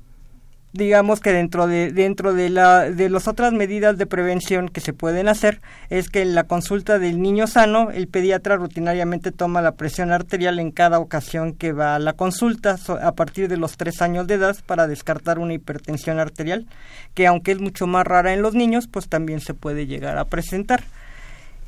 digamos 0.74 1.20
que 1.20 1.32
dentro 1.32 1.68
de 1.68 1.92
dentro 1.92 2.34
de 2.34 2.50
la 2.50 2.90
de 2.90 3.08
las 3.08 3.28
otras 3.28 3.52
medidas 3.52 3.96
de 3.96 4.06
prevención 4.06 4.68
que 4.68 4.80
se 4.80 4.92
pueden 4.92 5.28
hacer 5.28 5.60
es 5.88 6.10
que 6.10 6.20
en 6.20 6.34
la 6.34 6.44
consulta 6.44 6.98
del 6.98 7.22
niño 7.22 7.46
sano 7.46 7.92
el 7.92 8.08
pediatra 8.08 8.56
rutinariamente 8.56 9.30
toma 9.30 9.62
la 9.62 9.76
presión 9.76 10.10
arterial 10.10 10.58
en 10.58 10.72
cada 10.72 10.98
ocasión 10.98 11.52
que 11.52 11.72
va 11.72 11.94
a 11.94 12.00
la 12.00 12.14
consulta 12.14 12.76
a 13.00 13.12
partir 13.12 13.46
de 13.48 13.56
los 13.56 13.76
tres 13.76 14.02
años 14.02 14.26
de 14.26 14.34
edad 14.34 14.56
para 14.66 14.88
descartar 14.88 15.38
una 15.38 15.54
hipertensión 15.54 16.18
arterial 16.18 16.66
que 17.14 17.28
aunque 17.28 17.52
es 17.52 17.60
mucho 17.60 17.86
más 17.86 18.04
rara 18.04 18.34
en 18.34 18.42
los 18.42 18.54
niños 18.54 18.88
pues 18.88 19.08
también 19.08 19.40
se 19.40 19.54
puede 19.54 19.86
llegar 19.86 20.18
a 20.18 20.24
presentar. 20.24 20.82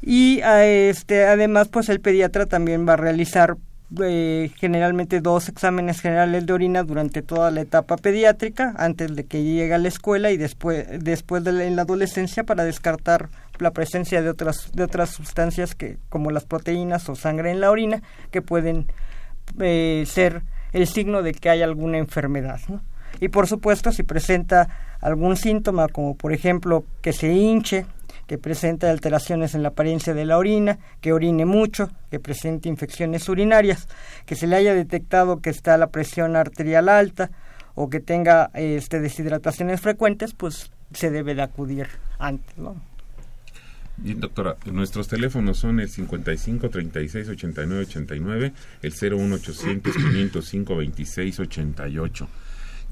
Y 0.02 0.40
a 0.40 0.66
este 0.66 1.26
además 1.26 1.68
pues 1.68 1.88
el 1.88 2.00
pediatra 2.00 2.46
también 2.46 2.88
va 2.88 2.94
a 2.94 2.96
realizar 2.96 3.56
eh, 4.02 4.50
generalmente 4.56 5.20
dos 5.20 5.48
exámenes 5.48 6.00
generales 6.00 6.44
de 6.44 6.52
orina 6.52 6.82
durante 6.82 7.22
toda 7.22 7.50
la 7.52 7.60
etapa 7.60 7.96
pediátrica, 7.96 8.74
antes 8.76 9.14
de 9.14 9.24
que 9.26 9.44
llegue 9.44 9.74
a 9.74 9.78
la 9.78 9.88
escuela 9.88 10.32
y 10.32 10.36
después, 10.36 10.86
después 10.98 11.44
de 11.44 11.52
la, 11.52 11.64
en 11.64 11.76
la 11.76 11.82
adolescencia 11.82 12.42
para 12.44 12.64
descartar 12.64 13.28
la 13.58 13.70
presencia 13.70 14.22
de 14.22 14.30
otras, 14.30 14.72
de 14.72 14.82
otras 14.82 15.10
sustancias 15.10 15.74
que, 15.74 15.98
como 16.08 16.30
las 16.30 16.44
proteínas 16.44 17.08
o 17.08 17.14
sangre 17.14 17.52
en 17.52 17.60
la 17.60 17.70
orina 17.70 18.02
que 18.32 18.42
pueden 18.42 18.86
eh, 19.60 20.04
ser 20.06 20.42
el 20.72 20.86
signo 20.86 21.22
de 21.22 21.32
que 21.32 21.48
hay 21.48 21.62
alguna 21.62 21.98
enfermedad. 21.98 22.60
Y 23.20 23.28
por 23.28 23.46
supuesto, 23.46 23.92
si 23.92 24.02
presenta 24.02 24.96
algún 25.00 25.36
síntoma, 25.36 25.88
como 25.88 26.16
por 26.16 26.32
ejemplo 26.32 26.84
que 27.00 27.12
se 27.12 27.32
hinche, 27.32 27.86
que 28.26 28.38
presente 28.38 28.86
alteraciones 28.86 29.54
en 29.54 29.62
la 29.62 29.68
apariencia 29.68 30.14
de 30.14 30.24
la 30.24 30.38
orina, 30.38 30.78
que 31.00 31.12
orine 31.12 31.44
mucho, 31.44 31.90
que 32.10 32.20
presente 32.20 32.68
infecciones 32.68 33.28
urinarias, 33.28 33.88
que 34.24 34.34
se 34.34 34.46
le 34.46 34.56
haya 34.56 34.74
detectado 34.74 35.40
que 35.40 35.50
está 35.50 35.76
la 35.78 35.88
presión 35.88 36.36
arterial 36.36 36.88
alta 36.88 37.30
o 37.74 37.88
que 37.88 38.00
tenga 38.00 38.50
este, 38.54 39.00
deshidrataciones 39.00 39.80
frecuentes, 39.80 40.34
pues 40.34 40.70
se 40.92 41.10
debe 41.10 41.34
de 41.34 41.42
acudir 41.42 41.86
antes, 42.18 42.56
¿no? 42.56 42.76
Doctora, 43.98 44.56
nuestros 44.66 45.08
teléfonos 45.08 45.56
son 45.56 45.80
el 45.80 45.88
55 45.88 46.68
36 46.68 47.28
89 47.30 47.86
89, 47.86 48.52
el 48.82 48.92
01800 48.92 49.94
505 49.94 50.76
26 50.76 51.40
88. 51.40 52.28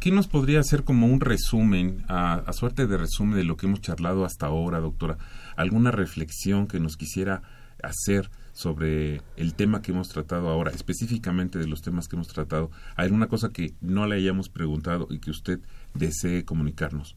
¿Qué 0.05 0.11
nos 0.11 0.29
podría 0.29 0.61
hacer 0.61 0.85
como 0.85 1.07
un 1.07 1.23
resumen, 1.23 2.05
a, 2.09 2.53
suerte 2.53 2.87
de 2.87 2.99
resumen 2.99 3.37
de 3.37 3.45
lo 3.45 3.57
que 3.57 3.64
hemos 3.64 3.81
charlado 3.81 4.27
hasta 4.27 4.45
ahora, 4.45 4.79
doctora? 4.79 5.17
¿Alguna 5.57 5.93
reflexión 5.93 6.67
que 6.67 6.79
nos 6.79 6.99
quisiera 6.99 7.40
hacer 7.83 8.31
sobre 8.53 9.23
el 9.38 9.55
tema 9.55 9.81
que 9.81 9.93
hemos 9.93 10.11
tratado 10.11 10.51
ahora, 10.51 10.73
específicamente 10.73 11.59
de 11.59 11.69
los 11.69 11.81
temas 11.81 12.07
que 12.07 12.17
hemos 12.17 12.29
tratado? 12.29 12.71
¿Alguna 12.97 13.29
cosa 13.29 13.49
que 13.49 13.73
no 13.81 14.07
le 14.07 14.17
hayamos 14.17 14.51
preguntado 14.51 15.07
y 15.09 15.21
que 15.21 15.31
usted 15.31 15.61
desee 15.95 16.45
comunicarnos? 16.45 17.17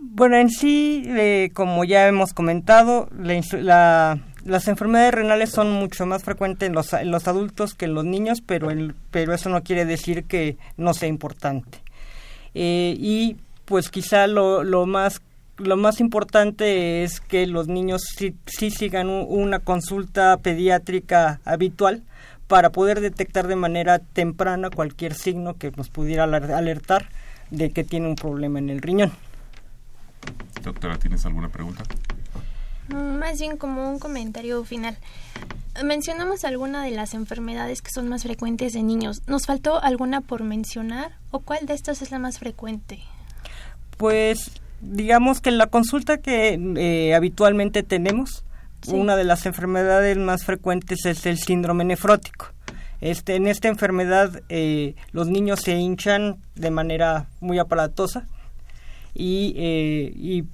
Bueno, 0.00 0.36
en 0.36 0.48
sí, 0.48 1.02
eh, 1.08 1.50
como 1.54 1.84
ya 1.84 2.06
hemos 2.06 2.32
comentado, 2.32 3.08
la, 3.12 4.18
las 4.44 4.68
enfermedades 4.68 5.12
renales 5.12 5.50
son 5.50 5.72
mucho 5.72 6.06
más 6.06 6.22
frecuentes 6.22 6.68
en 6.68 6.74
los, 6.74 6.92
en 6.92 7.10
los 7.10 7.26
adultos 7.26 7.74
que 7.74 7.86
en 7.86 7.94
los 7.94 8.04
niños, 8.04 8.40
pero, 8.40 8.70
el, 8.70 8.94
pero 9.10 9.34
eso 9.34 9.48
no 9.48 9.62
quiere 9.64 9.84
decir 9.84 10.24
que 10.24 10.56
no 10.76 10.94
sea 10.94 11.08
importante. 11.08 11.78
Eh, 12.54 12.94
y 12.96 13.38
pues 13.64 13.90
quizá 13.90 14.28
lo, 14.28 14.62
lo, 14.62 14.86
más 14.86 15.20
lo 15.56 15.76
más 15.76 15.98
importante 15.98 17.02
es 17.02 17.20
que 17.20 17.48
los 17.48 17.66
niños 17.66 18.02
sí, 18.16 18.70
sigan 18.70 19.08
una 19.08 19.58
consulta 19.58 20.36
pediátrica 20.36 21.40
habitual 21.44 22.04
para 22.46 22.70
poder 22.70 23.00
detectar 23.00 23.48
de 23.48 23.56
manera 23.56 23.98
temprana 23.98 24.70
cualquier 24.70 25.14
signo 25.14 25.54
que 25.54 25.72
nos 25.72 25.90
pudiera 25.90 26.22
alertar 26.22 27.08
de 27.50 27.70
que 27.70 27.82
tiene 27.82 28.06
un 28.06 28.14
problema 28.14 28.60
en 28.60 28.70
el 28.70 28.80
riñón. 28.80 29.10
Doctora, 30.62 30.98
¿tienes 30.98 31.24
alguna 31.24 31.48
pregunta? 31.48 31.82
Mm, 32.88 33.18
más 33.18 33.38
bien 33.38 33.56
como 33.56 33.90
un 33.90 33.98
comentario 33.98 34.64
final. 34.64 34.96
Mencionamos 35.84 36.44
alguna 36.44 36.82
de 36.82 36.90
las 36.90 37.14
enfermedades 37.14 37.82
que 37.82 37.90
son 37.90 38.08
más 38.08 38.24
frecuentes 38.24 38.74
en 38.74 38.86
niños. 38.86 39.22
¿Nos 39.26 39.46
faltó 39.46 39.82
alguna 39.82 40.20
por 40.20 40.42
mencionar 40.42 41.12
o 41.30 41.40
cuál 41.40 41.66
de 41.66 41.74
estas 41.74 42.02
es 42.02 42.10
la 42.10 42.18
más 42.18 42.38
frecuente? 42.38 43.00
Pues 43.96 44.50
digamos 44.80 45.40
que 45.40 45.50
en 45.50 45.58
la 45.58 45.66
consulta 45.66 46.18
que 46.18 46.58
eh, 46.76 47.14
habitualmente 47.14 47.82
tenemos, 47.82 48.44
una 48.86 49.16
de 49.16 49.24
las 49.24 49.44
enfermedades 49.46 50.16
más 50.16 50.44
frecuentes 50.44 51.04
es 51.04 51.26
el 51.26 51.38
síndrome 51.38 51.84
nefrótico. 51.84 52.46
Este, 53.00 53.36
en 53.36 53.46
esta 53.46 53.68
enfermedad 53.68 54.42
eh, 54.48 54.96
los 55.12 55.28
niños 55.28 55.60
se 55.60 55.76
hinchan 55.76 56.38
de 56.56 56.70
manera 56.70 57.28
muy 57.40 57.58
aparatosa 57.58 58.26
y, 59.18 59.54
eh, 59.56 60.12
y 60.14 60.44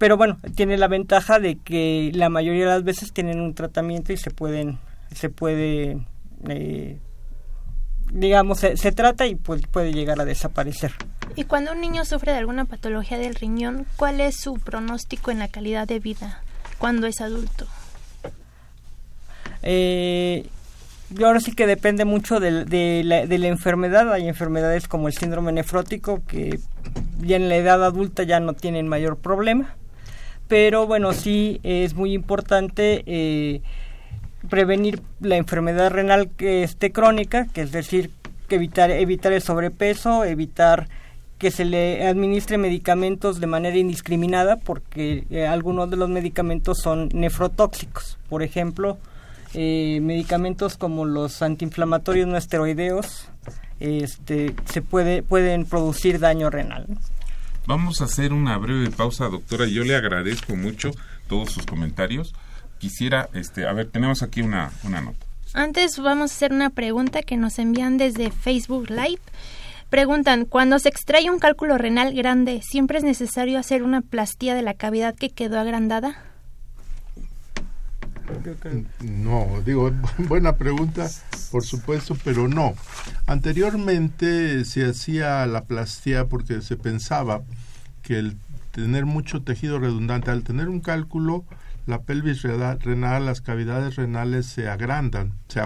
pero 0.00 0.16
bueno, 0.16 0.38
tiene 0.54 0.78
la 0.78 0.88
ventaja 0.88 1.38
de 1.38 1.58
que 1.58 2.10
la 2.14 2.30
mayoría 2.30 2.64
de 2.64 2.70
las 2.70 2.84
veces 2.84 3.12
tienen 3.12 3.38
un 3.38 3.52
tratamiento 3.54 4.14
y 4.14 4.16
se 4.16 4.30
pueden, 4.30 4.78
se 5.14 5.28
puede, 5.28 5.98
eh, 6.48 6.98
digamos, 8.10 8.60
se, 8.60 8.92
trata 8.92 9.26
y 9.26 9.34
pues, 9.34 9.60
puede 9.66 9.92
llegar 9.92 10.18
a 10.18 10.24
desaparecer. 10.24 10.92
Y 11.36 11.44
cuando 11.44 11.72
un 11.72 11.82
niño 11.82 12.06
sufre 12.06 12.32
de 12.32 12.38
alguna 12.38 12.64
patología 12.64 13.18
del 13.18 13.34
riñón, 13.34 13.86
¿cuál 13.96 14.22
es 14.22 14.40
su 14.40 14.54
pronóstico 14.54 15.32
en 15.32 15.38
la 15.38 15.48
calidad 15.48 15.86
de 15.86 15.98
vida 15.98 16.42
cuando 16.78 17.06
es 17.06 17.20
adulto? 17.20 17.66
Eh, 19.62 20.48
ahora 21.22 21.40
sí 21.40 21.52
que 21.52 21.66
depende 21.66 22.06
mucho 22.06 22.40
de, 22.40 22.64
de, 22.64 23.02
la, 23.04 23.26
de, 23.26 23.36
la, 23.36 23.48
enfermedad. 23.48 24.10
Hay 24.14 24.28
enfermedades 24.28 24.88
como 24.88 25.08
el 25.08 25.14
síndrome 25.14 25.52
nefrótico 25.52 26.22
que 26.26 26.58
ya 27.22 27.36
en 27.36 27.48
la 27.48 27.56
edad 27.56 27.84
adulta 27.84 28.22
ya 28.22 28.40
no 28.40 28.54
tienen 28.54 28.88
mayor 28.88 29.16
problema 29.16 29.76
pero 30.50 30.84
bueno, 30.84 31.12
sí 31.12 31.60
es 31.62 31.94
muy 31.94 32.12
importante 32.12 33.04
eh, 33.06 33.62
prevenir 34.48 35.00
la 35.20 35.36
enfermedad 35.36 35.92
renal 35.92 36.28
que 36.28 36.64
esté 36.64 36.90
crónica, 36.90 37.46
que 37.46 37.60
es 37.60 37.70
decir, 37.70 38.10
que 38.48 38.56
evitar, 38.56 38.90
evitar 38.90 39.32
el 39.32 39.42
sobrepeso, 39.42 40.24
evitar 40.24 40.88
que 41.38 41.52
se 41.52 41.64
le 41.64 42.04
administre 42.04 42.58
medicamentos 42.58 43.38
de 43.38 43.46
manera 43.46 43.76
indiscriminada, 43.76 44.56
porque 44.56 45.24
eh, 45.30 45.46
algunos 45.46 45.88
de 45.88 45.98
los 45.98 46.08
medicamentos 46.08 46.78
son 46.78 47.10
nefrotóxicos. 47.12 48.18
Por 48.28 48.42
ejemplo, 48.42 48.98
eh, 49.54 50.00
medicamentos 50.02 50.76
como 50.76 51.04
los 51.04 51.42
antiinflamatorios 51.42 52.26
no 52.26 52.36
esteroideos 52.36 53.29
este, 53.80 54.54
se 54.66 54.82
puede, 54.82 55.22
pueden 55.22 55.64
producir 55.64 56.18
daño 56.18 56.50
renal. 56.50 56.86
Vamos 57.66 58.00
a 58.00 58.04
hacer 58.04 58.32
una 58.32 58.56
breve 58.58 58.90
pausa, 58.90 59.28
doctora. 59.28 59.66
Yo 59.66 59.84
le 59.84 59.96
agradezco 59.96 60.56
mucho 60.56 60.90
todos 61.28 61.50
sus 61.50 61.66
comentarios. 61.66 62.34
Quisiera, 62.78 63.28
este, 63.34 63.66
a 63.66 63.72
ver, 63.72 63.90
tenemos 63.90 64.22
aquí 64.22 64.42
una, 64.42 64.70
una 64.84 65.00
nota. 65.00 65.26
Antes 65.52 65.98
vamos 65.98 66.30
a 66.30 66.34
hacer 66.34 66.52
una 66.52 66.70
pregunta 66.70 67.22
que 67.22 67.36
nos 67.36 67.58
envían 67.58 67.96
desde 67.96 68.30
Facebook 68.30 68.88
Live. 68.90 69.20
Preguntan, 69.88 70.44
cuando 70.44 70.78
se 70.78 70.88
extrae 70.88 71.28
un 71.30 71.40
cálculo 71.40 71.76
renal 71.76 72.14
grande, 72.14 72.60
¿siempre 72.62 72.98
es 72.98 73.04
necesario 73.04 73.58
hacer 73.58 73.82
una 73.82 74.02
plastía 74.02 74.54
de 74.54 74.62
la 74.62 74.74
cavidad 74.74 75.16
que 75.16 75.30
quedó 75.30 75.58
agrandada? 75.58 76.29
No, 79.00 79.62
digo, 79.64 79.90
buena 80.28 80.56
pregunta, 80.56 81.08
por 81.50 81.64
supuesto, 81.64 82.16
pero 82.24 82.48
no. 82.48 82.74
Anteriormente 83.26 84.64
se 84.64 84.86
hacía 84.86 85.46
la 85.46 85.64
plastía 85.64 86.26
porque 86.26 86.62
se 86.62 86.76
pensaba 86.76 87.42
que 88.02 88.18
el 88.18 88.36
tener 88.72 89.06
mucho 89.06 89.42
tejido 89.42 89.78
redundante, 89.78 90.30
al 90.30 90.42
tener 90.42 90.68
un 90.68 90.80
cálculo, 90.80 91.44
la 91.86 92.02
pelvis 92.02 92.42
renal, 92.42 93.26
las 93.26 93.40
cavidades 93.40 93.96
renales 93.96 94.46
se 94.46 94.68
agrandan, 94.68 95.32
o 95.48 95.52
sea, 95.52 95.64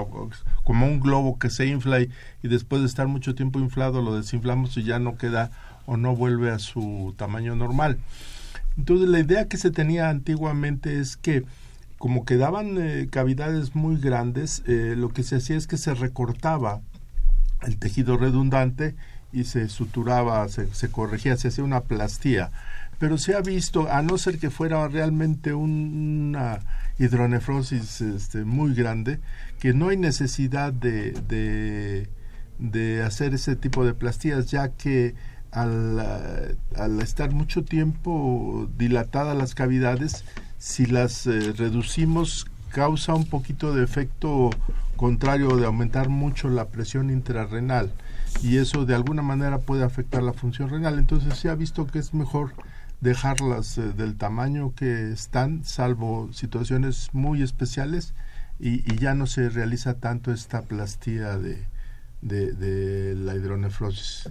como 0.64 0.86
un 0.86 1.00
globo 1.00 1.38
que 1.38 1.50
se 1.50 1.66
infla 1.66 2.00
y, 2.00 2.10
y, 2.42 2.48
después 2.48 2.80
de 2.80 2.88
estar 2.88 3.08
mucho 3.08 3.34
tiempo 3.34 3.58
inflado 3.58 4.00
lo 4.00 4.16
desinflamos 4.16 4.76
y 4.76 4.84
ya 4.84 4.98
no 4.98 5.16
queda 5.18 5.50
o 5.86 5.96
no 5.96 6.16
vuelve 6.16 6.50
a 6.50 6.58
su 6.58 7.14
tamaño 7.18 7.56
normal. 7.56 7.98
Entonces 8.78 9.08
la 9.08 9.20
idea 9.20 9.48
que 9.48 9.56
se 9.56 9.70
tenía 9.70 10.08
antiguamente 10.08 10.98
es 10.98 11.16
que 11.16 11.44
como 12.04 12.26
quedaban 12.26 12.76
eh, 12.76 13.08
cavidades 13.10 13.74
muy 13.74 13.96
grandes, 13.96 14.62
eh, 14.66 14.92
lo 14.94 15.08
que 15.08 15.22
se 15.22 15.36
hacía 15.36 15.56
es 15.56 15.66
que 15.66 15.78
se 15.78 15.94
recortaba 15.94 16.82
el 17.62 17.78
tejido 17.78 18.18
redundante 18.18 18.94
y 19.32 19.44
se 19.44 19.70
suturaba, 19.70 20.46
se, 20.48 20.90
corregía, 20.90 21.38
se 21.38 21.48
hacía 21.48 21.64
una 21.64 21.84
plastía. 21.84 22.50
Pero 22.98 23.16
se 23.16 23.34
ha 23.34 23.40
visto, 23.40 23.90
a 23.90 24.02
no 24.02 24.18
ser 24.18 24.38
que 24.38 24.50
fuera 24.50 24.86
realmente 24.86 25.54
una 25.54 26.58
hidronefrosis 26.98 28.02
este, 28.02 28.44
muy 28.44 28.74
grande, 28.74 29.20
que 29.58 29.72
no 29.72 29.88
hay 29.88 29.96
necesidad 29.96 30.74
de, 30.74 32.06
de, 32.58 33.02
hacer 33.02 33.32
ese 33.32 33.56
tipo 33.56 33.86
de 33.86 33.94
plastías, 33.94 34.50
ya 34.50 34.68
que 34.68 35.14
al, 35.52 36.58
al, 36.76 37.00
estar 37.00 37.32
mucho 37.32 37.64
tiempo 37.64 38.68
dilatadas 38.76 39.38
las 39.38 39.54
cavidades, 39.54 40.26
si 40.64 40.86
las 40.86 41.26
eh, 41.26 41.52
reducimos 41.52 42.46
causa 42.70 43.12
un 43.12 43.26
poquito 43.26 43.74
de 43.74 43.84
efecto 43.84 44.48
contrario 44.96 45.58
de 45.58 45.66
aumentar 45.66 46.08
mucho 46.08 46.48
la 46.48 46.68
presión 46.68 47.10
intrarrenal 47.10 47.92
y 48.42 48.56
eso 48.56 48.86
de 48.86 48.94
alguna 48.94 49.20
manera 49.20 49.58
puede 49.58 49.84
afectar 49.84 50.22
la 50.22 50.32
función 50.32 50.70
renal. 50.70 50.98
Entonces 50.98 51.36
se 51.36 51.50
ha 51.50 51.54
visto 51.54 51.86
que 51.86 51.98
es 51.98 52.14
mejor 52.14 52.54
dejarlas 53.02 53.76
eh, 53.76 53.92
del 53.92 54.16
tamaño 54.16 54.72
que 54.74 55.12
están, 55.12 55.64
salvo 55.64 56.30
situaciones 56.32 57.10
muy 57.12 57.42
especiales, 57.42 58.14
y, 58.58 58.82
ya 58.96 59.14
no 59.14 59.26
se 59.26 59.50
realiza 59.50 59.98
tanto 60.00 60.32
esta 60.32 60.62
plastía 60.62 61.36
de, 61.36 61.62
de, 62.22 63.14
la 63.14 63.34
hidronefrosis. 63.34 64.30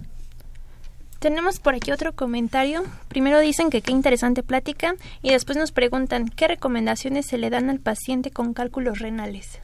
Tenemos 1.24 1.58
por 1.58 1.74
aquí 1.74 1.90
otro 1.90 2.14
comentario. 2.14 2.84
Primero 3.08 3.40
dicen 3.40 3.70
que 3.70 3.80
qué 3.80 3.92
interesante 3.92 4.42
plática 4.42 4.94
y 5.22 5.30
después 5.30 5.56
nos 5.56 5.72
preguntan 5.72 6.28
qué 6.28 6.48
recomendaciones 6.48 7.24
se 7.24 7.38
le 7.38 7.48
dan 7.48 7.70
al 7.70 7.80
paciente 7.80 8.30
con 8.30 8.52
cálculos 8.52 8.98
renales 8.98 9.58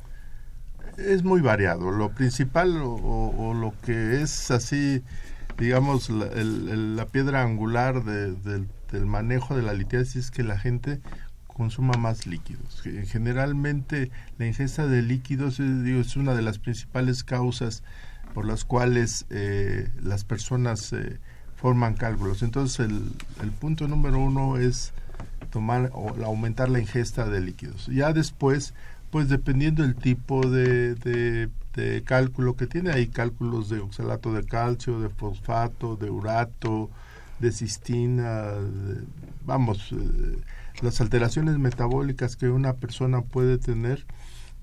es 0.96 1.22
muy 1.22 1.42
variado. 1.42 1.90
Lo 1.90 2.12
principal 2.12 2.80
o, 2.82 3.52
lo 3.54 3.74
que 3.82 4.22
es 4.22 4.50
así, 4.50 5.02
digamos, 5.58 6.08
la, 6.08 7.06
piedra 7.06 7.42
angular 7.42 8.04
del, 8.04 8.66
manejo 9.06 9.54
de 9.54 9.60
la 9.60 9.74
litiasis 9.74 10.16
es 10.16 10.30
que 10.30 10.42
la 10.42 10.58
gente 10.58 11.00
consuma 11.46 11.92
más 11.98 12.26
líquidos. 12.26 12.82
Generalmente 13.06 14.10
la 14.38 14.46
ingesta 14.46 14.86
de 14.86 15.02
líquidos 15.02 15.60
es, 15.60 16.16
una 16.16 16.34
de 16.34 16.42
las 16.42 16.58
principales 16.58 17.22
causas 17.22 17.82
por 18.32 18.46
las 18.46 18.64
cuales 18.64 19.26
eh, 19.28 19.90
las 20.02 20.24
personas 20.24 20.94
eh, 20.94 21.18
forman 21.60 21.94
cálculos. 21.94 22.42
Entonces 22.42 22.80
el, 22.80 23.12
el, 23.42 23.50
punto 23.52 23.86
número 23.88 24.18
uno 24.18 24.56
es 24.56 24.92
tomar 25.50 25.90
o 25.92 26.14
aumentar 26.24 26.68
la 26.68 26.80
ingesta 26.80 27.26
de 27.26 27.40
líquidos. 27.40 27.86
Ya 27.86 28.12
después 28.12 28.74
pues 29.10 29.28
dependiendo 29.28 29.82
del 29.82 29.96
tipo 29.96 30.48
de, 30.48 30.94
de, 30.94 32.02
cálculo 32.04 32.56
que 32.56 32.66
tiene, 32.66 32.90
hay 32.90 33.08
cálculos 33.08 33.68
de 33.68 33.80
oxalato 33.80 34.32
de 34.32 34.44
calcio, 34.44 35.00
de 35.00 35.08
fosfato, 35.08 35.96
de 35.96 36.10
urato, 36.10 36.90
de 37.38 37.52
cistina, 37.52 38.52
vamos, 39.46 39.92
eh, 39.92 40.38
las 40.82 41.00
alteraciones 41.00 41.58
metabólicas 41.58 42.36
que 42.36 42.48
una 42.48 42.74
persona 42.74 43.22
puede 43.22 43.58
tener 43.58 44.04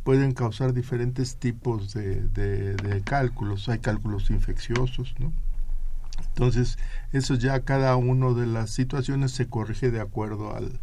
pueden 0.04 0.34
causar 0.34 0.74
diferentes 0.74 1.36
tipos 1.36 1.94
de, 1.94 2.22
de, 2.28 3.02
cálculos. 3.04 3.68
Hay 3.68 3.80
cálculos 3.80 4.30
infecciosos, 4.30 5.14
¿no? 5.20 5.34
Entonces, 6.30 6.78
eso 7.12 7.36
ya 7.36 7.60
cada 7.62 7.96
una 7.96 8.34
de 8.34 8.46
las 8.46 8.70
situaciones 8.70 9.32
se 9.32 9.48
corrige 9.48 9.92
de 9.92 10.02
acuerdo 10.02 10.56
al, 10.56 10.80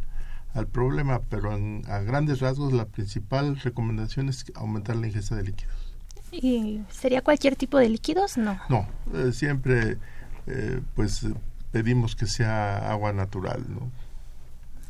al 0.53 0.67
problema, 0.67 1.21
pero 1.29 1.53
a 1.53 1.99
grandes 2.01 2.41
rasgos 2.41 2.73
la 2.73 2.87
principal 2.87 3.57
recomendación 3.59 4.29
es 4.29 4.45
aumentar 4.55 4.97
la 4.97 5.07
ingesta 5.07 5.37
de 5.37 5.45
líquidos. 5.45 5.75
¿Y 6.33 6.81
sería 6.91 7.23
cualquier 7.23 7.57
tipo 7.57 7.79
de 7.79 7.89
líquidos? 7.89 8.37
No. 8.37 8.59
No, 8.69 8.89
eh, 9.15 9.33
siempre 9.33 9.99
eh, 10.47 10.81
pues 10.95 11.27
pedimos 11.71 12.17
que 12.17 12.27
sea 12.27 12.91
agua 12.91 13.13
natural, 13.13 13.65
¿no? 13.69 13.91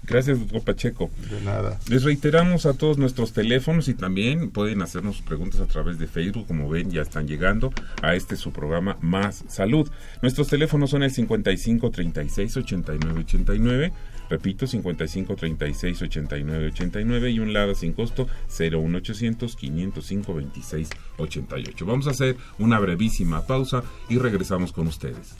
Gracias, 0.06 0.38
doctor 0.38 0.62
Pacheco. 0.62 1.10
De 1.30 1.40
nada. 1.40 1.78
Les 1.88 2.02
reiteramos 2.02 2.66
a 2.66 2.74
todos 2.74 2.98
nuestros 2.98 3.32
teléfonos 3.32 3.88
y 3.88 3.94
también 3.94 4.50
pueden 4.50 4.82
hacernos 4.82 5.22
preguntas 5.22 5.60
a 5.60 5.66
través 5.66 5.98
de 5.98 6.06
Facebook. 6.06 6.46
Como 6.46 6.68
ven, 6.68 6.90
ya 6.90 7.02
están 7.02 7.26
llegando 7.26 7.72
a 8.02 8.14
este 8.14 8.36
su 8.36 8.52
programa 8.52 8.96
Más 9.00 9.44
Salud. 9.48 9.90
Nuestros 10.22 10.48
teléfonos 10.48 10.90
son 10.90 11.02
el 11.02 11.10
55 11.10 11.90
36 11.90 12.56
89 12.56 13.20
89 13.20 13.92
Repito, 14.30 14.66
55 14.66 15.36
36 15.36 16.02
89 16.02 16.66
89 16.68 17.30
y 17.30 17.40
un 17.40 17.52
LADA 17.52 17.74
sin 17.74 17.92
costo 17.92 18.26
01800 18.48 19.54
505 19.56 20.34
26 20.34 20.90
88. 21.18 21.86
Vamos 21.86 22.06
a 22.06 22.10
hacer 22.10 22.36
una 22.58 22.78
brevísima 22.78 23.46
pausa 23.46 23.82
y 24.08 24.18
regresamos 24.18 24.72
con 24.72 24.86
ustedes. 24.86 25.34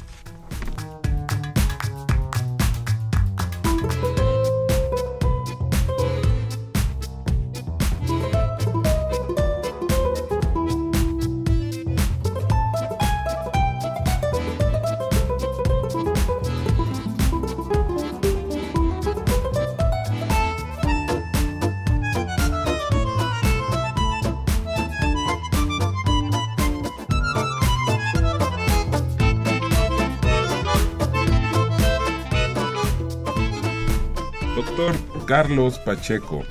Carlos 35.45 35.79
Pacheco. 35.79 36.43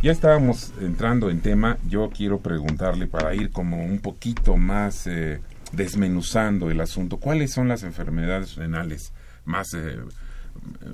Ya 0.00 0.12
estábamos 0.12 0.72
entrando 0.80 1.28
en 1.28 1.40
tema. 1.40 1.76
Yo 1.88 2.08
quiero 2.08 2.38
preguntarle 2.38 3.08
para 3.08 3.34
ir 3.34 3.50
como 3.50 3.84
un 3.84 3.98
poquito 3.98 4.56
más 4.56 5.08
eh, 5.08 5.40
desmenuzando 5.72 6.70
el 6.70 6.80
asunto. 6.80 7.16
¿Cuáles 7.16 7.50
son 7.50 7.66
las 7.66 7.82
enfermedades 7.82 8.54
renales 8.54 9.12
más, 9.44 9.74
eh, 9.74 9.98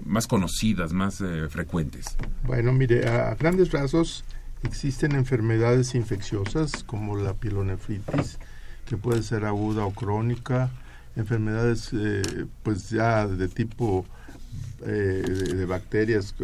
más 0.07 0.27
conocidas, 0.27 0.94
más 0.94 1.20
eh, 1.20 1.51
frecuentes? 1.51 2.16
Bueno, 2.44 2.72
mire, 2.72 3.07
a 3.07 3.35
grandes 3.35 3.72
rasgos 3.72 4.25
existen 4.62 5.12
enfermedades 5.12 5.94
infecciosas 5.94 6.83
como 6.83 7.18
la 7.18 7.35
pielonefritis, 7.35 8.38
que 8.87 8.96
puede 8.96 9.22
ser 9.22 9.44
aguda 9.44 9.85
o 9.85 9.90
crónica, 9.90 10.70
enfermedades 11.14 11.90
pues 12.62 12.88
ya 12.88 13.27
de 13.27 13.48
tipo 13.48 14.07
de, 14.81 15.66
bacterias 15.66 16.35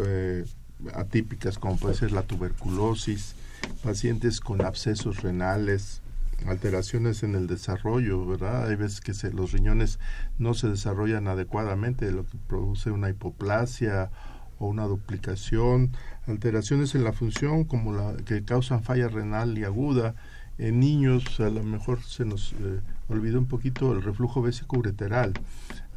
atípicas 0.94 1.58
como 1.58 1.76
puede 1.76 1.94
ser 1.94 2.12
la 2.12 2.22
tuberculosis, 2.22 3.34
pacientes 3.82 4.40
con 4.40 4.64
abscesos 4.64 5.22
renales, 5.22 6.02
alteraciones 6.46 7.22
en 7.22 7.34
el 7.34 7.46
desarrollo, 7.46 8.24
¿verdad? 8.26 8.68
Hay 8.68 8.76
veces 8.76 9.00
que 9.00 9.14
se, 9.14 9.32
los 9.32 9.52
riñones 9.52 9.98
no 10.38 10.54
se 10.54 10.68
desarrollan 10.68 11.28
adecuadamente, 11.28 12.10
lo 12.12 12.24
que 12.24 12.38
produce 12.46 12.90
una 12.90 13.10
hipoplasia 13.10 14.10
o 14.58 14.68
una 14.68 14.84
duplicación, 14.84 15.92
alteraciones 16.26 16.94
en 16.94 17.04
la 17.04 17.12
función 17.12 17.64
como 17.64 17.92
la 17.92 18.16
que 18.24 18.44
causan 18.44 18.82
falla 18.82 19.08
renal 19.08 19.58
y 19.58 19.64
aguda. 19.64 20.14
En 20.58 20.80
niños 20.80 21.38
a 21.38 21.50
lo 21.50 21.62
mejor 21.62 22.02
se 22.02 22.24
nos 22.24 22.52
eh, 22.54 22.80
olvidó 23.08 23.38
un 23.38 23.46
poquito 23.46 23.92
el 23.92 24.02
reflujo 24.02 24.42
vésico 24.42 24.78
ureteral 24.78 25.32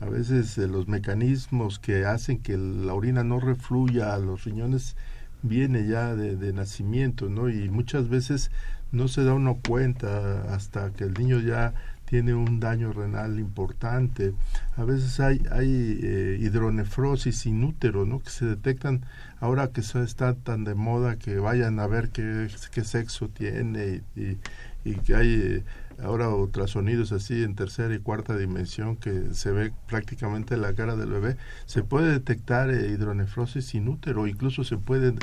a 0.02 0.10
veces 0.10 0.58
eh, 0.58 0.68
los 0.68 0.88
mecanismos 0.88 1.80
que 1.80 2.06
hacen 2.06 2.40
que 2.40 2.58
la 2.58 2.94
orina 2.94 3.24
no 3.24 3.40
refluya 3.40 4.14
a 4.14 4.18
los 4.18 4.44
riñones 4.44 4.96
viene 5.44 5.88
ya 5.88 6.16
de, 6.16 6.54
nacimiento, 6.54 7.30
¿no? 7.30 7.50
Y 7.50 7.70
muchas 7.70 8.10
veces 8.10 8.52
no 8.92 9.08
se 9.08 9.24
da 9.24 9.34
uno 9.34 9.60
cuenta 9.66 10.54
hasta 10.54 10.92
que 10.92 11.06
el 11.06 11.14
niño 11.14 11.40
ya 11.40 11.74
tiene 12.06 12.34
un 12.34 12.60
daño 12.60 12.92
renal 12.92 13.40
importante. 13.40 14.34
A 14.76 14.84
veces 14.84 15.20
hay, 15.20 15.42
hay 15.52 16.00
eh, 16.04 16.38
hidronefrosis 16.42 17.46
inútero, 17.46 18.06
¿no? 18.06 18.20
Que 18.20 18.30
se 18.30 18.46
detectan 18.46 19.06
ahora 19.40 19.70
que 19.70 19.82
está 19.82 20.34
tan 20.36 20.64
de 20.64 20.76
moda 20.76 21.16
que 21.16 21.38
vayan 21.40 21.80
a 21.80 21.88
ver 21.88 22.10
qué, 22.10 22.48
qué 22.72 22.84
sexo 22.84 23.30
tiene 23.30 24.02
y, 24.16 24.38
y, 24.84 24.96
que 24.96 25.16
hay 25.16 25.34
eh, 25.34 25.64
ahora 26.00 26.30
ultrasonidos 26.30 27.12
así 27.12 27.44
en 27.44 27.56
tercera 27.56 27.94
y 27.94 28.00
cuarta 28.00 28.38
dimensión 28.38 28.96
que 28.96 29.34
se 29.34 29.52
ve 29.52 29.74
prácticamente 29.88 30.58
la 30.58 30.74
cara 30.74 30.96
del 30.96 31.10
bebé, 31.10 31.38
se 31.66 31.84
puede 31.84 32.12
detectar 32.12 32.70
eh, 32.70 32.92
hidronefrosis 32.92 33.76
inútero, 33.76 34.28
incluso 34.28 34.64
se 34.64 34.78
puede, 34.78 35.14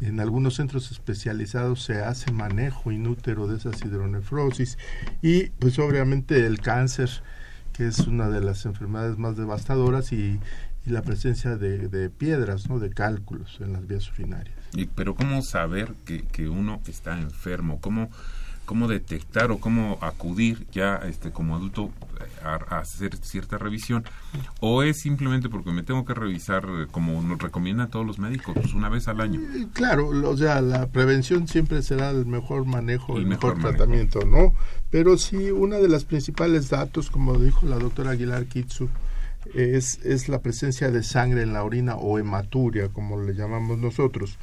en 0.00 0.20
algunos 0.20 0.56
centros 0.56 0.90
especializados 0.90 1.82
se 1.82 2.02
hace 2.02 2.32
manejo 2.32 2.92
inútero 2.92 3.46
de 3.46 3.56
esas 3.56 3.82
hidronefrosis 3.82 4.78
y 5.22 5.46
pues 5.50 5.78
obviamente 5.78 6.46
el 6.46 6.60
cáncer, 6.60 7.10
que 7.72 7.86
es 7.86 8.00
una 8.00 8.28
de 8.28 8.40
las 8.40 8.66
enfermedades 8.66 9.18
más 9.18 9.36
devastadoras 9.36 10.12
y, 10.12 10.40
la 10.86 11.00
presencia 11.00 11.56
de, 11.56 12.10
piedras, 12.10 12.68
¿no? 12.68 12.78
de 12.78 12.90
cálculos 12.90 13.58
en 13.62 13.72
las 13.72 13.86
vías 13.86 14.12
urinarias. 14.12 14.54
Pero 14.94 15.14
¿cómo 15.14 15.40
saber 15.40 15.94
que, 16.04 16.24
que 16.26 16.50
uno 16.50 16.82
está 16.86 17.18
enfermo? 17.18 17.80
¿Cómo 17.80 18.10
cómo 18.64 18.88
detectar 18.88 19.50
o 19.50 19.58
cómo 19.58 19.98
acudir 20.00 20.66
ya 20.72 20.96
este 20.96 21.30
como 21.30 21.56
adulto 21.56 21.90
a, 22.42 22.78
hacer 22.78 23.16
cierta 23.16 23.58
revisión 23.58 24.04
o 24.60 24.82
es 24.82 25.00
simplemente 25.00 25.48
porque 25.48 25.70
me 25.70 25.82
tengo 25.82 26.04
que 26.04 26.14
revisar 26.14 26.66
como 26.90 27.22
nos 27.22 27.38
recomiendan 27.40 27.90
todos 27.90 28.06
los 28.06 28.18
médicos 28.18 28.54
pues 28.54 28.74
una 28.74 28.88
vez 28.88 29.08
al 29.08 29.20
año 29.20 29.40
eh, 29.40 29.66
claro 29.72 30.08
o 30.08 30.36
sea 30.36 30.60
la 30.60 30.86
prevención 30.88 31.48
siempre 31.48 31.82
será 31.82 32.10
el 32.10 32.26
mejor 32.26 32.64
manejo 32.64 33.16
el, 33.16 33.26
mejor, 33.26 33.58
tratamiento 33.58 34.24
no 34.24 34.54
pero 34.90 35.18
sí 35.18 35.50
una 35.50 35.78
de 35.78 35.88
las 35.88 36.04
principales 36.04 36.70
datos 36.70 37.10
como 37.10 37.38
dijo 37.38 37.66
la 37.66 37.78
doctora 37.78 38.12
Aguilar 38.12 38.46
Kitsu 38.46 38.88
es, 39.52 40.00
es 40.04 40.28
la 40.28 40.40
presencia 40.40 40.90
de 40.90 41.02
sangre 41.02 41.42
en 41.42 41.52
la 41.52 41.64
orina 41.64 41.96
o 41.96 42.18
hematuria 42.18 42.88
como 42.88 43.20
le 43.20 43.34
llamamos 43.34 43.78
nosotros 43.78 44.38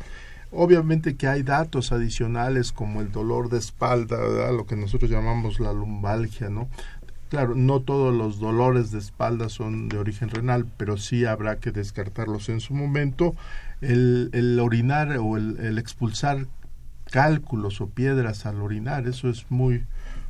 Obviamente 0.52 1.16
que 1.16 1.28
hay 1.28 1.44
datos 1.44 1.94
adicionales 1.94 2.74
como 2.74 3.00
el 3.00 3.12
dolor 3.12 3.50
de 3.50 3.58
espalda, 3.58 4.52
lo 4.52 4.66
que 4.66 4.76
nosotros 4.76 5.10
llamamos 5.10 5.62
la 5.62 5.72
lumbalgia, 5.72 6.50
¿no? 6.50 6.68
Claro, 7.30 7.56
no 7.56 7.80
todos 7.80 8.14
los 8.14 8.40
dolores 8.40 8.92
de 8.92 9.00
espalda 9.00 9.48
son 9.48 9.88
de 9.88 9.98
origen 9.98 10.30
renal, 10.30 10.66
pero 10.76 10.98
sí 10.98 11.24
habrá 11.24 11.60
que 11.60 11.72
descartarlos 11.72 12.50
en 12.50 12.60
su 12.60 12.74
momento. 12.74 13.34
El, 13.80 14.30
el 14.34 14.60
orinar 14.60 15.18
o 15.18 15.38
el, 15.38 15.78
expulsar 15.78 16.48
cálculos 17.10 17.80
o 17.80 17.88
piedras 17.88 18.46
al 18.46 18.62
orinar, 18.62 19.08
eso 19.08 19.30
es 19.30 19.46
muy, 19.50 19.86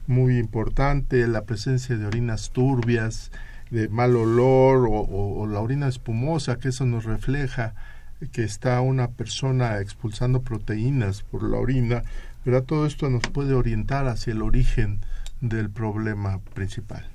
muy 0.06 0.38
importante. 0.38 1.28
La 1.28 1.46
presencia 1.46 1.98
de 1.98 2.06
orinas 2.06 2.52
turbias, 2.52 3.32
de 3.72 3.90
mal 3.90 4.16
olor 4.16 4.88
o, 4.88 5.02
o 5.02 5.48
la 5.48 5.60
orina 5.60 5.88
espumosa, 5.88 6.58
que 6.58 6.68
eso 6.68 6.86
nos 6.86 7.06
refleja 7.06 7.74
que 8.32 8.44
está 8.44 8.82
una 8.82 9.10
persona 9.10 9.80
expulsando 9.80 10.42
proteínas 10.42 11.24
por 11.24 11.44
la 11.44 11.58
orina, 11.58 12.04
pero 12.44 12.64
todo 12.64 12.86
esto 12.86 13.10
nos 13.10 13.24
puede 13.24 13.54
orientar 13.54 14.08
hacia 14.08 14.34
el 14.34 14.42
origen 14.42 15.02
del 15.42 15.70
problema 15.70 16.40
principal. 16.54 17.06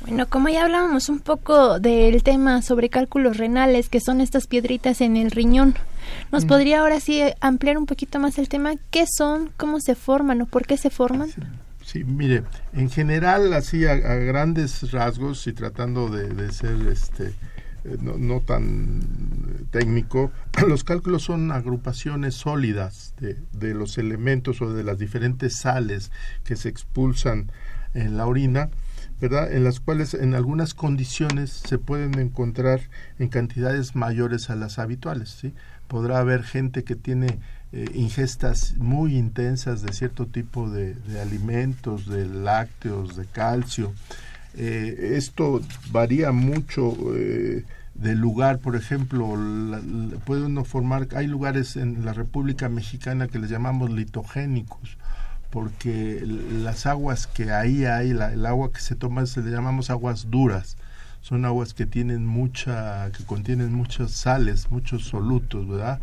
Bueno, 0.00 0.28
como 0.28 0.48
ya 0.48 0.64
hablábamos 0.64 1.08
un 1.08 1.18
poco 1.18 1.80
del 1.80 2.22
tema 2.22 2.62
sobre 2.62 2.88
cálculos 2.88 3.36
renales, 3.36 3.88
que 3.88 4.00
son 4.00 4.20
estas 4.20 4.46
piedritas 4.46 5.00
en 5.00 5.16
el 5.16 5.32
riñón, 5.32 5.74
¿nos 6.30 6.44
mm. 6.44 6.48
podría 6.48 6.80
ahora 6.80 7.00
sí 7.00 7.20
ampliar 7.40 7.78
un 7.78 7.86
poquito 7.86 8.20
más 8.20 8.38
el 8.38 8.48
tema? 8.48 8.74
¿Qué 8.90 9.06
son? 9.06 9.50
¿Cómo 9.56 9.80
se 9.80 9.96
forman 9.96 10.40
o 10.42 10.46
por 10.46 10.66
qué 10.66 10.76
se 10.76 10.90
forman? 10.90 11.30
Sí, 11.84 12.04
mire, 12.04 12.44
en 12.74 12.90
general, 12.90 13.52
así 13.54 13.86
a, 13.86 13.94
grandes 13.96 14.92
rasgos 14.92 15.46
y 15.46 15.52
tratando 15.52 16.08
de, 16.08 16.28
de 16.28 16.52
ser 16.52 16.76
este, 16.86 17.32
eh, 17.84 17.96
no, 18.00 18.40
tan 18.40 19.00
técnico, 19.70 20.32
los 20.68 20.84
cálculos 20.84 21.22
son 21.22 21.52
agrupaciones 21.52 22.34
sólidas 22.34 23.14
de, 23.20 23.36
de, 23.52 23.74
los 23.74 23.98
elementos 23.98 24.60
o 24.62 24.72
de 24.72 24.82
las 24.82 24.98
diferentes 24.98 25.56
sales 25.56 26.10
que 26.44 26.56
se 26.56 26.68
expulsan 26.68 27.50
en 27.94 28.16
la 28.16 28.26
orina, 28.26 28.70
¿verdad? 29.20 29.52
En 29.52 29.64
las 29.64 29.80
cuales 29.80 30.14
en 30.14 30.34
algunas 30.34 30.74
condiciones 30.74 31.50
se 31.50 31.78
pueden 31.78 32.18
encontrar 32.18 32.80
en 33.18 33.28
cantidades 33.28 33.96
mayores 33.96 34.50
a 34.50 34.56
las 34.56 34.78
habituales, 34.78 35.30
¿sí? 35.30 35.54
Podrá 35.86 36.18
haber 36.18 36.42
gente 36.42 36.84
que 36.84 36.96
tiene 36.96 37.38
eh, 37.72 37.86
ingestas 37.94 38.76
muy 38.76 39.16
intensas 39.16 39.82
de 39.82 39.92
cierto 39.92 40.26
tipo 40.26 40.70
de 40.70 40.96
alimentos, 41.20 42.06
de 42.06 42.26
lácteos, 42.26 43.16
de 43.16 43.26
calcio, 43.26 43.92
eh, 44.60 45.12
esto 45.16 45.60
varía 45.92 46.32
mucho 46.32 46.96
eh, 47.14 47.64
del 47.94 48.18
lugar, 48.18 48.58
por 48.58 48.74
ejemplo, 48.74 49.38
puede 50.24 50.46
uno 50.46 50.64
formar, 50.64 51.06
hay 51.14 51.28
lugares 51.28 51.76
en 51.76 52.04
la 52.04 52.12
República 52.12 52.68
Mexicana 52.68 53.28
que 53.28 53.38
les 53.38 53.50
llamamos 53.50 53.90
litogénicos, 53.90 54.98
porque 55.50 56.20
las 56.24 56.86
aguas 56.86 57.28
que 57.28 57.52
ahí 57.52 57.84
hay, 57.84 58.10
el 58.10 58.46
agua 58.46 58.72
que 58.72 58.80
se 58.80 58.96
toma 58.96 59.26
se 59.26 59.42
le 59.42 59.52
llamamos 59.52 59.90
aguas 59.90 60.28
duras, 60.28 60.76
son 61.20 61.44
aguas 61.44 61.72
que 61.72 61.86
tienen 61.86 62.26
mucha, 62.26 63.12
que 63.16 63.24
contienen 63.24 63.72
muchas 63.72 64.10
sales, 64.10 64.72
muchos 64.72 65.04
solutos, 65.04 65.68
¿verdad? 65.68 66.00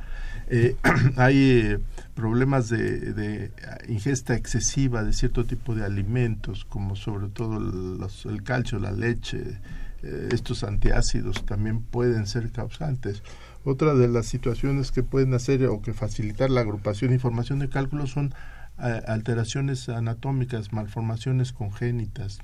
Eh, 0.49 0.75
hay 1.17 1.51
eh, 1.51 1.79
problemas 2.13 2.69
de, 2.69 3.51
ingesta 3.87 4.35
excesiva 4.35 5.03
de 5.03 5.13
cierto 5.13 5.45
tipo 5.45 5.75
de 5.75 5.83
alimentos, 5.83 6.65
como 6.65 6.95
sobre 6.95 7.29
todo 7.29 7.57
el 7.57 8.43
calcio, 8.43 8.79
la 8.79 8.91
leche, 8.91 9.59
eh, 10.03 10.29
estos 10.31 10.63
antiácidos 10.63 11.45
también 11.45 11.81
pueden 11.81 12.27
ser 12.27 12.51
causantes. 12.51 13.23
Otra 13.63 13.95
de 13.95 14.07
las 14.07 14.27
situaciones 14.27 14.91
que 14.91 15.01
pueden 15.01 15.33
hacer 15.33 15.65
o 15.65 15.81
que 15.81 15.93
facilitar 15.93 16.51
la 16.51 16.61
agrupación 16.61 17.09
de 17.09 17.15
información 17.15 17.59
de 17.59 17.69
cálculo 17.69 18.05
son 18.05 18.33
alteraciones 18.77 19.87
anatómicas, 19.87 20.73
malformaciones 20.73 21.53
congénitas. 21.53 22.39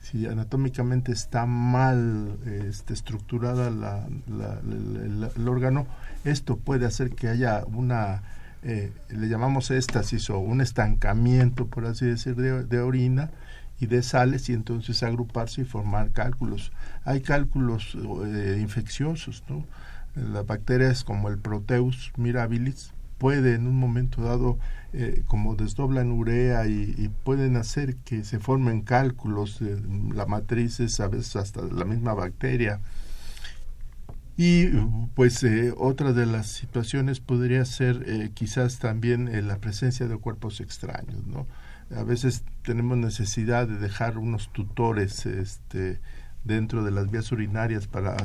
Si 0.00 0.26
anatómicamente 0.26 1.12
está 1.12 1.46
mal 1.46 2.36
este, 2.44 2.92
estructurada 2.92 3.70
la, 3.70 4.04
el 4.66 5.48
órgano, 5.48 5.86
esto 6.24 6.56
puede 6.56 6.86
hacer 6.86 7.10
que 7.10 7.28
haya 7.28 7.64
una, 7.66 8.22
eh, 8.62 8.92
le 9.10 9.28
llamamos 9.28 9.70
éstasis 9.70 10.30
o 10.30 10.38
un 10.38 10.60
estancamiento, 10.60 11.66
por 11.66 11.86
así 11.86 12.06
decir, 12.06 12.36
de, 12.36 12.80
orina 12.80 13.30
y 13.80 13.86
de 13.86 14.02
sales 14.02 14.48
y 14.48 14.52
entonces 14.52 15.02
agruparse 15.02 15.62
y 15.62 15.64
formar 15.64 16.10
cálculos. 16.10 16.72
Hay 17.04 17.20
cálculos 17.20 17.96
eh, 18.26 18.58
infecciosos, 18.60 19.42
¿no? 19.48 19.64
Las 20.14 20.46
bacterias 20.46 21.04
como 21.04 21.28
el 21.28 21.38
Proteus 21.38 22.12
mirabilis 22.16 22.92
puede 23.22 23.54
en 23.54 23.66
un 23.66 23.76
momento 23.76 24.20
dado 24.22 24.58
eh, 24.92 25.22
como 25.26 25.54
desdoblan 25.54 26.10
urea 26.10 26.66
y, 26.66 27.08
pueden 27.24 27.56
hacer 27.56 27.96
que 27.96 28.24
se 28.24 28.40
formen 28.40 28.82
cálculos, 28.82 29.60
de 29.60 29.80
la 30.12 30.26
matriz 30.26 30.80
es 30.80 31.00
a 31.00 31.08
veces 31.08 31.36
hasta 31.36 31.62
la 31.62 31.84
misma 31.84 32.14
bacteria. 32.14 32.80
Y 34.36 34.66
pues 35.14 35.42
eh, 35.44 35.74
otra 35.76 36.12
de 36.12 36.26
las 36.26 36.46
situaciones 36.46 37.20
podría 37.20 37.64
ser 37.64 38.04
eh, 38.06 38.30
quizás 38.32 38.78
también 38.78 39.46
la 39.46 39.58
presencia 39.58 40.08
de 40.08 40.16
cuerpos 40.16 40.60
extraños, 40.60 41.26
¿no? 41.26 41.46
A 41.94 42.04
veces 42.04 42.42
tenemos 42.62 42.96
necesidad 42.96 43.68
de 43.68 43.76
dejar 43.76 44.16
unos 44.16 44.50
tutores 44.50 45.26
este, 45.26 46.00
dentro 46.44 46.82
de 46.82 46.90
las 46.90 47.10
vías 47.10 47.30
urinarias 47.32 47.86
para 47.86 48.16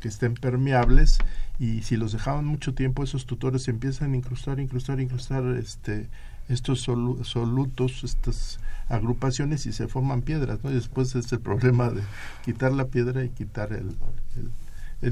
que 0.00 0.08
estén 0.08 0.34
permeables 0.34 1.18
y 1.58 1.82
si 1.82 1.96
los 1.96 2.12
dejaban 2.12 2.44
mucho 2.44 2.74
tiempo 2.74 3.02
esos 3.02 3.24
tutores 3.26 3.66
empiezan 3.68 4.12
a 4.12 4.16
incrustar, 4.16 4.60
incrustar, 4.60 5.00
incrustar 5.00 5.44
este 5.56 6.08
estos 6.48 6.80
solutos, 6.80 8.04
estas 8.04 8.58
agrupaciones 8.88 9.66
y 9.66 9.72
se 9.72 9.86
forman 9.86 10.22
piedras, 10.22 10.60
¿no? 10.64 10.70
Y 10.70 10.74
después 10.74 11.14
es 11.14 11.30
el 11.32 11.40
problema 11.40 11.90
de 11.90 12.02
quitar 12.42 12.72
la 12.72 12.86
piedra 12.86 13.22
y 13.22 13.28
quitar 13.28 13.72
el 13.74 13.94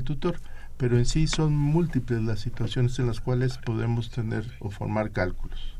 tutor. 0.05 0.41
Pero 0.77 0.99
en 0.99 1.07
sí 1.07 1.27
son 1.27 1.57
múltiples 1.57 2.23
las 2.23 2.41
situaciones 2.41 2.99
en 2.99 3.07
las 3.07 3.21
cuales 3.21 3.59
podemos 3.59 4.11
tener 4.11 4.45
o 4.61 4.71
formar 4.71 5.11
cálculos. 5.11 5.77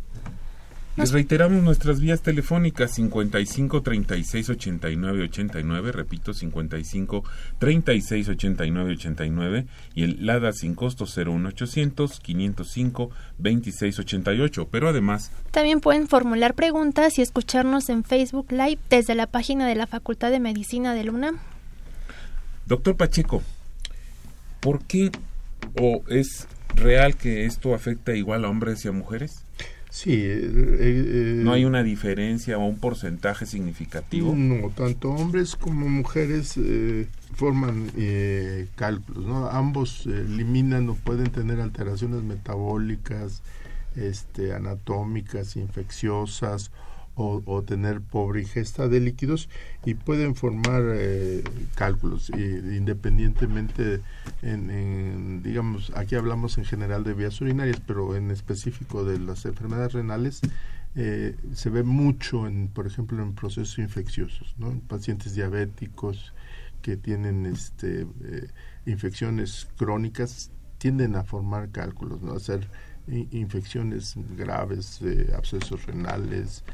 Les 0.97 1.13
reiteramos 1.13 1.63
nuestras 1.63 2.01
vías 2.01 2.23
telefónicas 2.23 2.93
55 2.93 3.83
36 3.83 4.49
89 4.49 5.25
89, 5.25 5.93
repito 5.93 6.33
55 6.33 7.23
36 7.59 8.29
89 8.31 8.93
89 8.93 9.67
y 9.95 10.05
el 10.05 10.25
LADA 10.25 10.53
sin 10.55 10.75
costo 10.75 11.05
01800 11.05 12.19
505 12.19 13.11
26 13.37 13.99
88, 13.99 14.69
pero 14.71 14.89
además 14.89 15.33
también 15.51 15.81
pueden 15.81 16.09
formular 16.09 16.55
preguntas 16.55 17.19
y 17.19 17.23
escucharnos 17.23 17.91
en 17.91 18.03
Facebook 18.03 18.51
Live 18.51 18.79
desde 18.89 19.15
la 19.15 19.27
página 19.27 19.69
de 19.69 19.75
la 19.75 19.87
Facultad 19.87 20.31
de 20.31 20.41
Medicina 20.41 20.95
de 20.95 21.05
Luna. 21.05 21.33
Doctor 22.65 22.97
Pacheco, 22.97 23.43
¿por 24.61 24.85
qué 24.85 25.11
o 25.81 26.03
es 26.09 26.47
real 26.75 27.17
que 27.17 27.47
esto 27.47 27.75
afecta 27.75 28.15
igual 28.15 28.45
a 28.45 28.49
hombres 28.51 28.85
y 28.85 28.89
a 28.89 28.93
mujeres? 28.93 29.45
Sí. 29.91 30.13
Eh, 30.13 30.41
eh, 30.43 31.41
¿No 31.43 31.53
hay 31.53 31.65
una 31.65 31.83
diferencia 31.83 32.59
o 32.59 32.67
un 32.67 32.79
porcentaje 32.79 33.47
significativo? 33.47 34.35
No, 34.37 34.69
tanto 34.71 35.11
hombres 35.11 35.57
como 35.57 35.89
mujeres 35.89 36.55
eh, 36.59 37.07
forman 37.35 37.91
cálculos, 38.75 39.25
¿no? 39.25 39.49
Ambos 39.49 40.05
eliminan 40.07 40.91
o 40.91 40.95
pueden 40.97 41.31
tener 41.31 41.61
alteraciones 41.61 42.23
metabólicas, 42.23 43.43
este, 43.95 44.53
anatómicas, 44.53 45.57
infecciosas 45.57 46.71
o, 47.17 47.63
tener 47.63 48.03
pobre 48.03 48.43
ingesta 48.43 48.89
de 48.89 49.01
líquidos 49.01 49.49
y 49.85 49.95
pueden 49.95 50.35
formar 50.35 50.83
eh, 50.87 51.43
cálculos 51.75 52.31
independientemente 52.31 54.03
en, 54.43 55.43
digamos 55.43 55.93
aquí 55.97 56.15
hablamos 56.15 56.59
en 56.59 56.67
general 56.67 57.05
de 57.05 57.15
vías 57.15 57.41
urinarias 57.41 57.81
pero 57.87 58.17
en 58.17 58.31
específico 58.31 59.05
de 59.05 59.19
las 59.19 59.47
enfermedades 59.47 59.95
renales 59.95 60.43
eh, 60.95 61.37
se 61.55 61.71
ve 61.71 61.83
mucho 61.83 62.47
en 62.47 62.69
por 62.69 62.87
ejemplo 62.87 63.23
en 63.23 63.35
procesos 63.35 63.79
infecciosos 63.79 64.55
¿no? 64.59 64.71
en 64.71 64.81
pacientes 64.81 65.35
diabéticos 65.35 66.35
que 66.83 66.99
tienen 66.99 67.47
este 67.47 68.03
eh, 68.25 68.49
infecciones 68.85 69.69
crónicas 69.79 70.51
tienden 70.77 71.17
a 71.17 71.25
formar 71.25 71.71
cálculos 71.71 72.21
no 72.21 72.33
a 72.33 72.37
hacer 72.37 72.69
infecciones 73.09 74.15
graves 74.37 75.01
abscesos 75.33 75.87
renales 75.87 76.65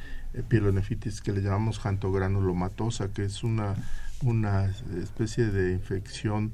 pielonefritis 0.49 1.21
que 1.21 1.33
le 1.33 1.43
llamamos 1.43 1.79
jantogranulomatosa, 1.79 3.13
que 3.13 3.25
es 3.25 3.43
una, 3.43 3.75
una 4.23 4.67
especie 5.01 5.47
de 5.47 5.73
infección 5.73 6.53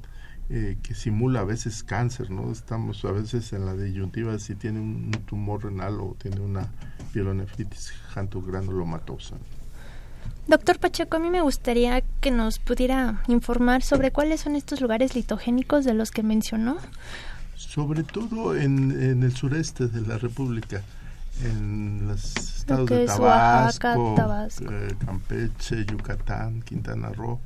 eh, 0.51 0.79
que 0.83 0.95
simula 0.95 1.41
a 1.41 1.45
veces 1.45 1.83
cáncer, 1.83 2.31
¿no? 2.31 2.51
Estamos 2.51 3.05
a 3.05 3.13
veces 3.13 3.53
en 3.53 3.67
la 3.67 3.75
disyuntiva 3.75 4.39
si 4.39 4.55
tiene 4.55 4.81
un, 4.81 5.11
tumor 5.27 5.65
renal 5.65 6.01
o 6.01 6.17
tiene 6.19 6.41
una 6.41 6.67
pielonefritis 7.13 7.93
jantogranulomatosa. 8.15 9.37
Doctor 10.47 10.79
Pacheco, 10.79 11.19
a 11.19 11.21
mí 11.21 11.29
me 11.29 11.43
gustaría 11.43 12.01
que 12.23 12.31
nos 12.31 12.59
pudiera 12.59 13.23
informar 13.29 13.83
sobre 13.83 14.11
cuáles 14.11 14.41
son 14.41 14.57
estos 14.57 14.81
lugares 14.81 15.15
litogénicos 15.15 15.85
de 15.85 15.93
los 15.93 16.11
que 16.11 16.23
mencionó. 16.23 16.79
Sobre 17.55 18.03
todo 18.03 18.57
en, 18.57 19.03
en 19.03 19.23
el 19.23 19.37
sureste 19.37 19.87
de 19.87 20.01
la 20.01 20.17
República 20.17 20.83
en 21.43 22.09
los 22.09 22.37
estados 22.37 22.89
de 22.89 23.07
Tabasco, 23.07 24.17
eh, 24.71 24.95
Campeche, 25.05 25.85
Yucatán, 25.85 26.63
Quintana 26.63 27.11
Roo, 27.11 27.41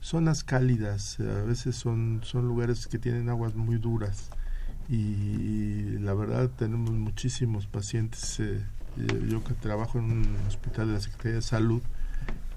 zonas 0.00 0.44
cálidas, 0.44 1.18
eh, 1.20 1.40
a 1.42 1.42
veces 1.44 1.76
son, 1.76 2.20
son 2.24 2.46
lugares 2.46 2.86
que 2.86 2.98
tienen 2.98 3.28
aguas 3.28 3.54
muy 3.54 3.76
duras 3.76 4.30
y 4.88 5.98
la 5.98 6.14
verdad 6.14 6.50
tenemos 6.56 6.90
muchísimos 6.90 7.66
pacientes, 7.66 8.40
eh, 8.40 8.64
yo 9.28 9.42
que 9.44 9.54
trabajo 9.54 9.98
en 9.98 10.04
un 10.04 10.36
hospital 10.46 10.88
de 10.88 10.94
la 10.94 11.00
Secretaría 11.00 11.36
de 11.36 11.42
Salud, 11.42 11.82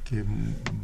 que 0.03 0.23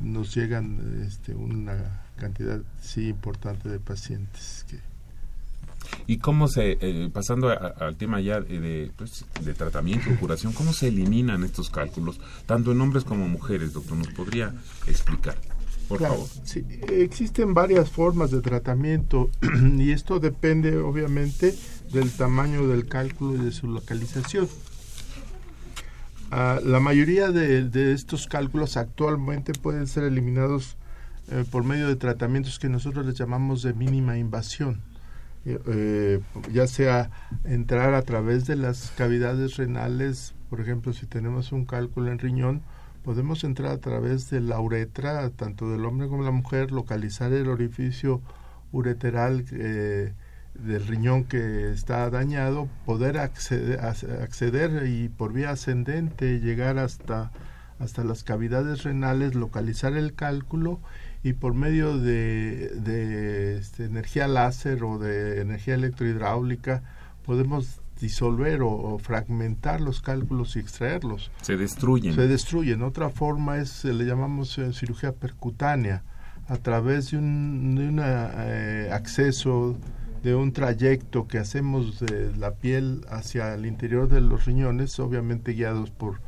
nos 0.04 0.34
llegan 0.34 1.04
este, 1.06 1.36
una 1.36 2.02
cantidad 2.18 2.60
sí 2.82 3.10
importante 3.10 3.70
de 3.70 3.80
pacientes 3.80 4.66
que 4.68 4.91
¿Y 6.08 6.18
cómo 6.18 6.48
se, 6.48 6.78
eh, 6.82 7.10
pasando 7.14 7.50
al 7.50 7.96
tema 7.96 8.20
ya 8.22 8.42
de, 8.42 8.92
pues, 8.98 9.26
de 9.44 9.54
tratamiento 9.54 10.10
o 10.12 10.20
curación, 10.20 10.54
cómo 10.54 10.74
se 10.74 10.88
eliminan 10.88 11.44
estos 11.44 11.70
cálculos, 11.70 12.20
tanto 12.46 12.72
en 12.72 12.82
hombres 12.82 13.04
como 13.04 13.28
mujeres, 13.28 13.74
doctor? 13.74 13.98
¿Nos 13.98 14.10
podría 14.10 14.54
explicar? 14.88 15.36
Por 15.88 16.00
favor. 16.00 16.28
Sí, 16.46 16.66
existen 16.90 17.54
varias 17.54 17.90
formas 17.90 18.32
de 18.32 18.42
tratamiento 18.42 19.30
y 19.78 19.92
esto 19.92 20.20
depende 20.20 20.78
obviamente 20.78 21.54
del 21.92 22.10
tamaño 22.12 22.68
del 22.68 22.88
cálculo 22.88 23.36
y 23.36 23.46
de 23.46 23.52
su 23.52 23.68
localización. 23.68 24.48
Ah, 26.32 26.62
la 26.64 26.80
mayoría 26.80 27.32
de, 27.32 27.92
estos 27.92 28.28
cálculos 28.28 28.78
actualmente 28.78 29.52
pueden 29.52 29.86
ser 29.86 30.06
eliminados 30.06 30.78
eh, 31.30 31.44
por 31.52 31.66
medio 31.66 31.90
de 31.90 31.98
tratamientos 31.98 32.58
que 32.58 32.70
nosotros 32.70 33.06
les 33.06 33.16
llamamos 33.16 33.62
de 33.62 33.74
mínima 33.74 34.18
invasión. 34.18 34.82
Eh, 35.44 36.20
ya 36.52 36.68
sea 36.68 37.10
entrar 37.46 37.96
a 37.96 38.04
través 38.04 38.46
de 38.46 38.56
las 38.56 38.92
cavidades 38.96 39.58
renales, 39.58 40.36
por 40.50 40.62
ejemplo, 40.62 40.94
si 40.94 41.08
tenemos 41.08 41.52
un 41.52 41.66
cálculo 41.66 42.12
en 42.12 42.20
riñón, 42.20 42.62
podemos 43.04 43.44
entrar 43.44 43.72
a 43.72 43.80
través 43.80 44.30
de 44.30 44.40
la 44.42 44.60
uretra, 44.60 45.28
tanto 45.32 45.72
del 45.72 45.86
hombre 45.86 46.08
como 46.08 46.24
de 46.24 46.30
la 46.30 46.36
mujer, 46.36 46.72
localizar 46.72 47.34
el 47.34 47.50
orificio 47.50 48.22
ureteral 48.72 49.46
eh, 49.52 50.14
del 50.54 50.86
riñón 50.86 51.24
que 51.24 51.72
está 51.72 52.10
dañado, 52.12 52.68
poder 52.86 53.18
acceder, 53.18 53.80
acceder 53.80 54.86
y 54.88 55.10
por 55.10 55.34
vía 55.34 55.52
ascendente 55.52 56.40
llegar 56.40 56.78
hasta, 56.78 57.32
hasta 57.80 58.04
las 58.04 58.24
cavidades 58.24 58.84
renales, 58.84 59.34
localizar 59.34 59.94
el 59.94 60.14
cálculo 60.14 60.80
y 61.24 61.34
por 61.34 61.54
medio 61.54 61.98
de, 61.98 63.58
este, 63.58 63.86
energía 63.86 64.28
láser 64.28 64.84
o 64.84 64.98
de 64.98 65.42
energía 65.42 65.76
electrohidráulica 65.76 66.84
podemos 67.26 67.82
disolver 68.00 68.62
o, 68.64 68.98
fragmentar 68.98 69.80
los 69.80 70.02
cálculos 70.02 70.56
y 70.56 70.60
extraerlos. 70.60 71.30
Se 71.42 71.56
destruyen. 71.56 72.16
Se 72.16 72.28
destruyen. 72.28 72.82
Otra 72.82 73.10
forma 73.10 73.58
es, 73.58 73.86
le 73.86 74.06
llamamos 74.06 74.58
eh, 74.58 74.74
cirugía 74.74 75.12
percutánea, 75.12 76.04
a 76.48 76.58
través 76.58 77.12
de 77.12 77.18
un 77.18 77.76
de 77.76 77.88
una, 77.88 78.32
eh, 78.38 78.90
acceso, 78.92 79.78
de 80.24 80.34
un 80.34 80.52
trayecto 80.52 81.28
que 81.28 81.38
hacemos 81.38 82.00
de 82.00 82.36
la 82.36 82.56
piel 82.56 83.06
hacia 83.10 83.54
el 83.54 83.68
interior 83.68 84.08
de 84.08 84.22
los 84.22 84.46
riñones, 84.46 85.00
obviamente 85.00 85.54
guiados 85.54 85.92
por 85.92 86.20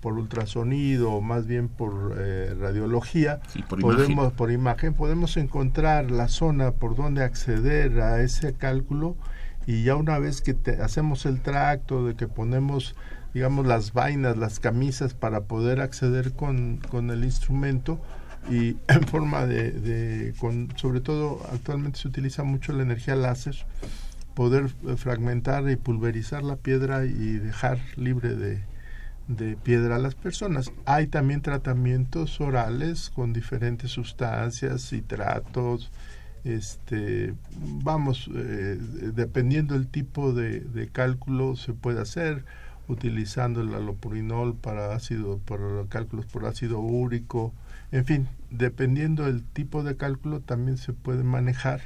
por 0.00 0.14
ultrasonido 0.14 1.12
o 1.12 1.20
más 1.20 1.46
bien 1.46 1.68
por 1.68 2.16
eh, 2.18 2.54
radiología, 2.58 3.40
por 3.68 3.80
podemos 3.80 4.08
imagen. 4.10 4.30
por 4.32 4.50
imagen 4.50 4.94
podemos 4.94 5.36
encontrar 5.36 6.10
la 6.10 6.28
zona 6.28 6.72
por 6.72 6.96
donde 6.96 7.22
acceder 7.22 8.00
a 8.00 8.20
ese 8.22 8.54
cálculo 8.54 9.16
y 9.66 9.84
ya 9.84 9.96
una 9.96 10.18
vez 10.18 10.40
que 10.40 10.56
hacemos 10.82 11.26
el 11.26 11.40
tracto 11.40 12.06
de 12.06 12.14
que 12.14 12.28
ponemos 12.28 12.94
digamos 13.34 13.66
las 13.66 13.92
vainas, 13.92 14.36
las 14.36 14.58
camisas 14.58 15.14
para 15.14 15.42
poder 15.42 15.80
acceder 15.80 16.32
con, 16.32 16.78
con 16.78 17.10
el 17.10 17.24
instrumento 17.24 18.00
y 18.50 18.76
en 18.88 19.02
forma 19.06 19.46
de, 19.46 19.70
de 19.72 20.34
con, 20.38 20.68
sobre 20.76 21.00
todo 21.00 21.40
actualmente 21.52 21.98
se 22.00 22.08
utiliza 22.08 22.42
mucho 22.42 22.72
la 22.72 22.82
energía 22.82 23.14
láser 23.14 23.56
poder 24.34 24.70
eh, 24.86 24.96
fragmentar 24.96 25.68
y 25.68 25.76
pulverizar 25.76 26.42
la 26.42 26.56
piedra 26.56 27.04
y 27.04 27.38
dejar 27.38 27.78
libre 27.96 28.34
de, 28.34 28.62
de 29.36 29.56
piedra 29.56 29.96
a 29.96 29.98
las 29.98 30.14
personas. 30.14 30.72
Hay 30.86 31.06
también 31.06 31.42
tratamientos 31.42 32.40
orales 32.40 33.10
con 33.10 33.32
diferentes 33.32 33.90
sustancias, 33.90 34.88
citratos, 34.88 35.90
este, 36.44 37.34
vamos, 37.82 38.30
eh, 38.34 38.78
dependiendo 39.14 39.74
del 39.74 39.88
tipo 39.88 40.32
de, 40.32 40.60
de, 40.60 40.88
cálculo 40.88 41.54
se 41.54 41.74
puede 41.74 42.00
hacer 42.00 42.44
utilizando 42.88 43.60
el 43.60 43.74
alopurinol 43.74 44.56
para 44.56 44.94
ácido, 44.94 45.38
para 45.38 45.84
cálculos 45.90 46.26
por 46.26 46.46
ácido 46.46 46.80
úrico, 46.80 47.52
en 47.92 48.04
fin, 48.04 48.28
dependiendo 48.50 49.24
del 49.24 49.42
tipo 49.42 49.82
de 49.82 49.96
cálculo 49.96 50.40
también 50.40 50.78
se 50.78 50.92
puede 50.92 51.22
manejar 51.22 51.82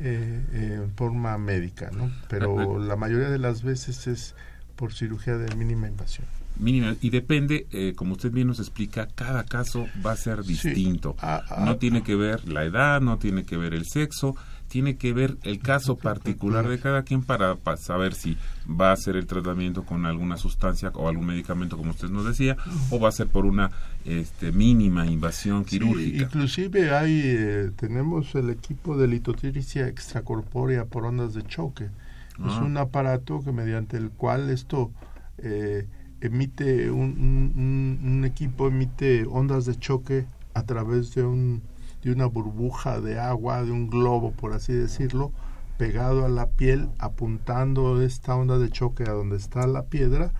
eh, 0.00 0.80
en 0.82 0.90
forma 0.96 1.36
médica, 1.38 1.90
¿no? 1.92 2.10
Pero 2.28 2.78
la 2.78 2.96
mayoría 2.96 3.30
de 3.30 3.38
las 3.38 3.62
veces 3.62 4.06
es 4.06 4.34
por 4.74 4.92
cirugía 4.92 5.36
de 5.36 5.54
mínima 5.54 5.86
invasión. 5.86 6.26
Mínima, 6.58 6.94
y 7.00 7.10
depende, 7.10 7.66
eh, 7.72 7.94
como 7.96 8.12
usted 8.12 8.30
bien 8.30 8.48
nos 8.48 8.60
explica, 8.60 9.08
cada 9.14 9.44
caso 9.44 9.86
va 10.04 10.12
a 10.12 10.16
ser 10.16 10.44
distinto. 10.44 11.12
Sí. 11.12 11.18
Ah, 11.22 11.42
ah, 11.48 11.64
no 11.64 11.76
tiene 11.76 12.02
que 12.02 12.14
ver 12.14 12.48
la 12.48 12.64
edad, 12.64 13.00
no 13.00 13.18
tiene 13.18 13.44
que 13.44 13.56
ver 13.56 13.74
el 13.74 13.86
sexo, 13.86 14.36
tiene 14.72 14.96
que 14.96 15.12
ver 15.12 15.36
el 15.42 15.58
caso 15.58 15.96
particular 15.96 16.66
de 16.66 16.78
cada 16.78 17.02
quien 17.02 17.22
para, 17.22 17.56
para, 17.56 17.76
saber 17.76 18.14
si 18.14 18.38
va 18.66 18.88
a 18.88 18.92
hacer 18.94 19.16
el 19.16 19.26
tratamiento 19.26 19.84
con 19.84 20.06
alguna 20.06 20.38
sustancia 20.38 20.90
o 20.94 21.10
algún 21.10 21.26
medicamento, 21.26 21.76
como 21.76 21.90
usted 21.90 22.08
nos 22.08 22.24
decía, 22.24 22.56
o 22.88 22.98
va 22.98 23.10
a 23.10 23.12
ser 23.12 23.26
por 23.26 23.44
una 23.44 23.70
este, 24.06 24.50
mínima 24.50 25.06
invasión 25.06 25.66
quirúrgica. 25.66 26.16
Sí, 26.16 26.24
inclusive 26.24 26.90
hay, 26.90 27.20
eh, 27.22 27.70
tenemos 27.76 28.34
el 28.34 28.48
equipo 28.48 28.96
de 28.96 29.08
litotricia 29.08 29.88
extracorpórea 29.88 30.86
por 30.86 31.04
ondas 31.04 31.34
de 31.34 31.42
choque. 31.42 31.90
Ah. 32.38 32.48
Es 32.48 32.56
un 32.56 32.78
aparato 32.78 33.42
que 33.44 33.52
mediante 33.52 33.98
el 33.98 34.08
cual 34.08 34.48
esto 34.48 34.90
eh, 35.36 35.86
emite, 36.22 36.90
un, 36.90 38.22
equipo 38.24 38.68
emite 38.68 39.26
ondas 39.28 39.66
de 39.66 39.76
choque 39.76 40.26
a 40.54 40.62
través 40.62 41.14
de 41.14 41.24
un 41.24 41.62
de 42.02 42.10
una 42.10 42.26
burbuja 42.26 43.00
de 43.00 43.20
agua, 43.20 43.62
de 43.62 43.70
un 43.70 43.88
globo, 43.88 44.32
por 44.32 44.54
así 44.54 44.72
decirlo, 44.72 45.30
pegado 45.78 46.24
a 46.24 46.28
la 46.28 46.48
piel, 46.50 46.88
apuntando 46.98 48.02
esta 48.02 48.34
onda 48.34 48.58
de 48.58 48.70
choque 48.70 49.04
a 49.04 49.12
donde 49.12 49.36
está 49.36 49.68
la 49.68 49.84
piedra 49.84 50.32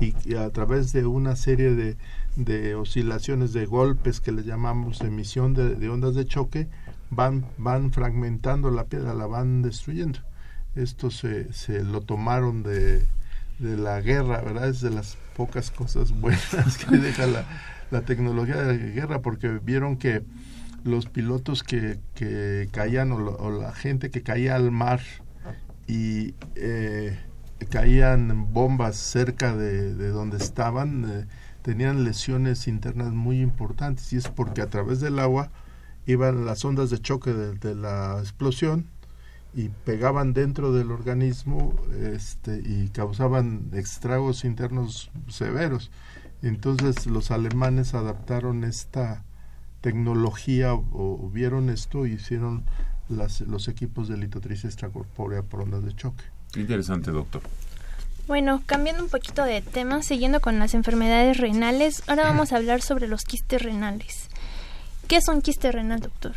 y, 0.00 0.14
y 0.24 0.36
a 0.36 0.48
través 0.48 0.94
de 0.94 1.04
una 1.04 1.36
serie 1.36 1.74
de, 1.74 1.98
de, 2.36 2.74
oscilaciones 2.74 3.52
de 3.52 3.66
golpes 3.66 4.20
que 4.20 4.32
le 4.32 4.44
llamamos 4.44 5.02
emisión 5.02 5.52
de, 5.52 5.74
de, 5.74 5.88
ondas 5.90 6.14
de 6.14 6.24
choque, 6.24 6.68
van, 7.10 7.44
van 7.58 7.92
fragmentando 7.92 8.70
la 8.70 8.84
piedra, 8.84 9.12
la 9.12 9.26
van 9.26 9.60
destruyendo. 9.60 10.20
Esto 10.74 11.10
se, 11.10 11.52
se 11.52 11.84
lo 11.84 12.00
tomaron 12.00 12.62
de, 12.62 13.06
de 13.60 13.76
la 13.76 14.00
guerra, 14.00 14.40
¿verdad? 14.40 14.68
Es 14.68 14.80
de 14.80 14.90
las 14.90 15.16
pocas 15.36 15.70
cosas 15.70 16.12
buenas 16.12 16.78
que 16.78 16.96
deja 16.96 17.26
la, 17.26 17.44
la 17.90 18.02
tecnología 18.02 18.56
de 18.56 18.66
la 18.66 18.92
guerra, 18.92 19.22
porque 19.22 19.48
vieron 19.62 19.96
que 19.96 20.22
los 20.82 21.06
pilotos 21.06 21.62
que, 21.62 21.98
que 22.14 22.68
caían 22.72 23.12
o, 23.12 23.16
o, 23.16 23.50
la 23.50 23.72
gente 23.72 24.10
que 24.10 24.22
caía 24.22 24.56
al 24.56 24.70
mar 24.70 25.00
y 25.86 26.34
eh, 26.54 27.18
caían 27.68 28.52
bombas 28.52 28.96
cerca 28.96 29.54
de, 29.54 29.94
de 29.94 30.08
donde 30.08 30.38
estaban, 30.38 31.04
eh, 31.04 31.26
tenían 31.62 32.04
lesiones 32.04 32.66
internas 32.66 33.12
muy 33.12 33.40
importantes 33.40 34.12
y 34.12 34.16
es 34.16 34.28
porque 34.28 34.62
a 34.62 34.70
través 34.70 35.00
del 35.00 35.18
agua 35.18 35.50
iban 36.06 36.46
las 36.46 36.64
ondas 36.64 36.88
de 36.88 36.98
choque 36.98 37.32
de 37.32 37.74
la 37.74 38.16
explosión 38.20 38.86
y 39.54 39.68
pegaban 39.68 40.32
dentro 40.32 40.72
del 40.72 40.90
organismo 40.90 41.74
este, 42.00 42.62
y 42.64 42.88
causaban 42.88 43.70
estragos 43.72 44.44
internos 44.44 45.10
severos. 45.28 45.90
Entonces 46.42 47.06
los 47.06 47.30
alemanes 47.30 47.94
adaptaron 47.94 48.64
esta 48.64 49.24
tecnología 49.80 50.74
o, 50.74 50.84
o 50.92 51.30
vieron 51.30 51.68
esto 51.70 52.06
y 52.06 52.12
hicieron 52.12 52.64
las, 53.08 53.40
los 53.42 53.68
equipos 53.68 54.08
de 54.08 54.16
litotricia 54.16 54.68
extracorpórea 54.68 55.42
por 55.42 55.62
ondas 55.62 55.84
de 55.84 55.94
choque. 55.94 56.24
Interesante, 56.54 57.10
doctor. 57.10 57.42
Bueno, 58.26 58.62
cambiando 58.66 59.02
un 59.02 59.10
poquito 59.10 59.44
de 59.44 59.60
tema, 59.60 60.02
siguiendo 60.02 60.40
con 60.40 60.58
las 60.58 60.74
enfermedades 60.74 61.38
renales, 61.38 62.02
ahora 62.06 62.24
vamos 62.30 62.52
a 62.52 62.56
hablar 62.56 62.82
sobre 62.82 63.08
los 63.08 63.24
quistes 63.24 63.62
renales. 63.62 64.28
¿Qué 65.08 65.16
es 65.16 65.28
un 65.28 65.42
quiste 65.42 65.72
renal, 65.72 66.00
doctor? 66.00 66.32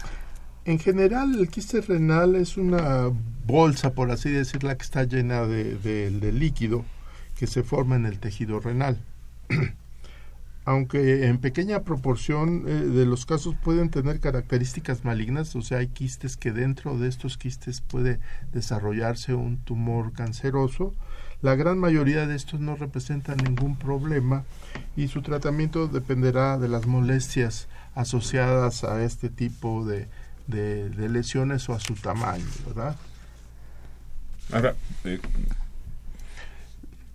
En 0.65 0.79
general, 0.79 1.35
el 1.37 1.49
quiste 1.49 1.81
renal 1.81 2.35
es 2.35 2.55
una 2.55 3.09
bolsa, 3.45 3.93
por 3.93 4.11
así 4.11 4.29
decirla, 4.29 4.77
que 4.77 4.83
está 4.83 5.03
llena 5.03 5.45
de, 5.45 6.31
líquido 6.33 6.85
que 7.37 7.47
se 7.47 7.63
forma 7.63 7.97
en 7.97 8.05
el 8.05 8.19
tejido 8.19 8.61
renal. 8.61 8.97
aunque 10.65 11.27
en 11.27 11.39
pequeña 11.39 11.81
proporción 11.81 12.63
eh, 12.65 12.71
de 12.71 13.05
los 13.05 13.25
casos 13.25 13.55
pueden 13.61 13.89
tener 13.89 14.21
características 14.21 15.03
malignas, 15.03 15.53
o 15.57 15.61
sea, 15.61 15.79
hay 15.79 15.87
quistes 15.87 16.37
que 16.37 16.53
dentro 16.53 16.97
de 16.97 17.09
estos 17.09 17.37
quistes 17.37 17.81
puede 17.81 18.21
desarrollarse 18.53 19.33
un 19.33 19.57
tumor 19.57 20.13
canceroso. 20.13 20.93
La 21.41 21.55
gran 21.55 21.77
mayoría 21.77 22.25
de 22.25 22.35
estos 22.35 22.61
no 22.61 22.77
representan 22.77 23.35
ningún 23.35 23.75
problema 23.75 24.45
y 24.95 25.09
su 25.09 25.21
tratamiento 25.21 25.89
dependerá 25.89 26.57
de 26.57 26.69
las 26.69 26.87
molestias 26.87 27.67
asociadas 27.95 28.85
a 28.85 29.03
este 29.03 29.27
tipo 29.27 29.85
de, 29.85 30.07
de, 30.47 30.89
de 30.89 31.09
lesiones 31.09 31.67
o 31.69 31.73
a 31.73 31.79
su 31.79 31.95
tamaño, 31.95 32.45
¿verdad? 32.67 32.95
Ahora, 34.51 34.75
eh, 35.05 35.19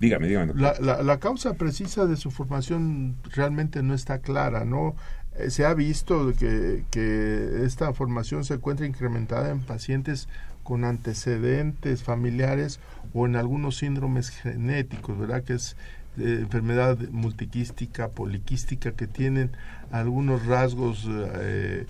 Dígame, 0.00 0.28
dígame. 0.28 0.54
La, 0.54 0.74
la, 0.78 1.02
la, 1.02 1.18
causa 1.18 1.54
precisa 1.54 2.06
de 2.06 2.16
su 2.16 2.30
formación 2.30 3.16
realmente 3.34 3.82
no 3.82 3.94
está 3.94 4.20
clara, 4.20 4.64
¿no? 4.64 4.94
Eh, 5.36 5.50
se 5.50 5.64
ha 5.64 5.74
visto 5.74 6.32
que, 6.38 6.84
que, 6.90 7.64
esta 7.64 7.92
formación 7.92 8.44
se 8.44 8.54
encuentra 8.54 8.86
incrementada 8.86 9.50
en 9.50 9.60
pacientes 9.60 10.28
con 10.62 10.84
antecedentes 10.84 12.04
familiares 12.04 12.78
o 13.12 13.26
en 13.26 13.34
algunos 13.34 13.78
síndromes 13.78 14.30
genéticos, 14.30 15.18
¿verdad? 15.18 15.42
Que 15.42 15.54
es 15.54 15.76
eh, 16.18 16.38
enfermedad 16.42 16.98
multiquística, 17.10 18.08
poliquística, 18.08 18.92
que 18.92 19.06
tienen 19.06 19.50
algunos 19.90 20.46
rasgos 20.46 21.06
eh, 21.08 21.86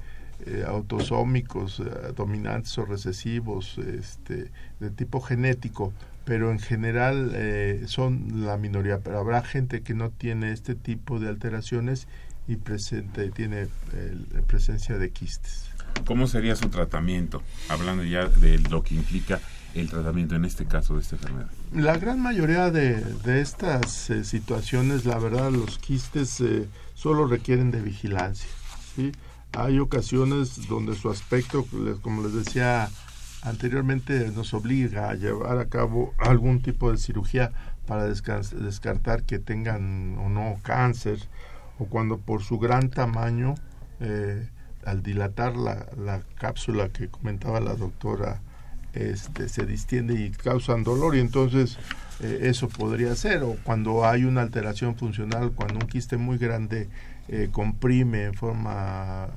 eh, 0.46 0.64
autosómicos, 0.66 1.82
dominantes 2.16 2.76
o 2.78 2.84
recesivos, 2.84 3.78
este, 3.78 4.50
de 4.80 4.90
tipo 4.90 5.20
genético, 5.20 5.92
pero 6.28 6.50
en 6.50 6.58
general 6.58 7.32
eh, 7.34 7.84
son 7.86 8.44
la 8.44 8.58
minoría, 8.58 8.98
pero 8.98 9.18
habrá 9.18 9.42
gente 9.42 9.80
que 9.80 9.94
no 9.94 10.10
tiene 10.10 10.52
este 10.52 10.74
tipo 10.74 11.18
de 11.18 11.26
alteraciones 11.26 12.06
y 12.46 12.56
presente, 12.56 13.30
tiene 13.30 13.62
eh, 13.94 14.16
presencia 14.46 14.98
de 14.98 15.08
quistes. 15.08 15.70
¿Cómo 16.04 16.26
sería 16.26 16.54
su 16.54 16.68
tratamiento? 16.68 17.42
Hablando 17.70 18.04
ya 18.04 18.26
de 18.26 18.58
lo 18.58 18.82
que 18.82 18.94
implica 18.94 19.40
el 19.74 19.88
tratamiento 19.88 20.36
en 20.36 20.44
este 20.44 20.66
caso 20.66 20.96
de 20.96 21.00
esta 21.00 21.16
enfermedad. 21.16 21.48
La 21.74 21.96
gran 21.96 22.20
mayoría 22.20 22.70
de, 22.70 23.00
de 23.00 23.40
estas 23.40 24.10
eh, 24.10 24.22
situaciones, 24.22 25.06
la 25.06 25.18
verdad, 25.18 25.50
los 25.50 25.78
quistes 25.78 26.42
solo 26.92 27.26
requieren 27.26 27.70
de 27.70 27.80
vigilancia. 27.80 28.50
¿sí? 28.94 29.12
Hay 29.52 29.78
ocasiones 29.78 30.68
donde 30.68 30.94
su 30.94 31.10
aspecto, 31.10 31.66
como 32.02 32.22
les 32.22 32.34
decía, 32.34 32.90
anteriormente 33.42 34.30
nos 34.34 34.54
obliga 34.54 35.10
a 35.10 35.14
llevar 35.14 35.58
a 35.58 35.66
cabo 35.66 36.14
algún 36.18 36.60
tipo 36.62 36.90
de 36.90 36.98
cirugía 36.98 37.52
para 37.86 38.06
descartar 38.06 39.22
que 39.22 39.38
tengan 39.38 40.18
o 40.18 40.28
no 40.28 40.56
cáncer 40.62 41.18
o 41.78 41.86
cuando 41.86 42.18
por 42.18 42.42
su 42.42 42.58
gran 42.58 42.90
tamaño 42.90 43.54
eh, 44.00 44.48
al 44.84 45.02
dilatar 45.02 45.56
la, 45.56 45.86
la, 45.96 46.22
cápsula 46.38 46.90
que 46.90 47.08
comentaba 47.08 47.60
la 47.60 47.74
doctora 47.74 48.40
este, 48.92 49.48
se 49.48 49.64
distiende 49.64 50.14
y 50.14 50.30
causan 50.30 50.82
dolor 50.82 51.16
y 51.16 51.20
entonces 51.20 51.78
eh, 52.20 52.40
eso 52.42 52.68
podría 52.68 53.14
ser 53.16 53.42
o 53.42 53.56
cuando 53.64 54.04
hay 54.04 54.24
una 54.24 54.42
alteración 54.42 54.96
funcional 54.96 55.52
cuando 55.52 55.76
un 55.76 55.86
quiste 55.86 56.16
muy 56.16 56.38
grande 56.38 56.88
eh, 57.28 57.48
comprime 57.52 58.24
en 58.24 58.34
forma 58.34 59.28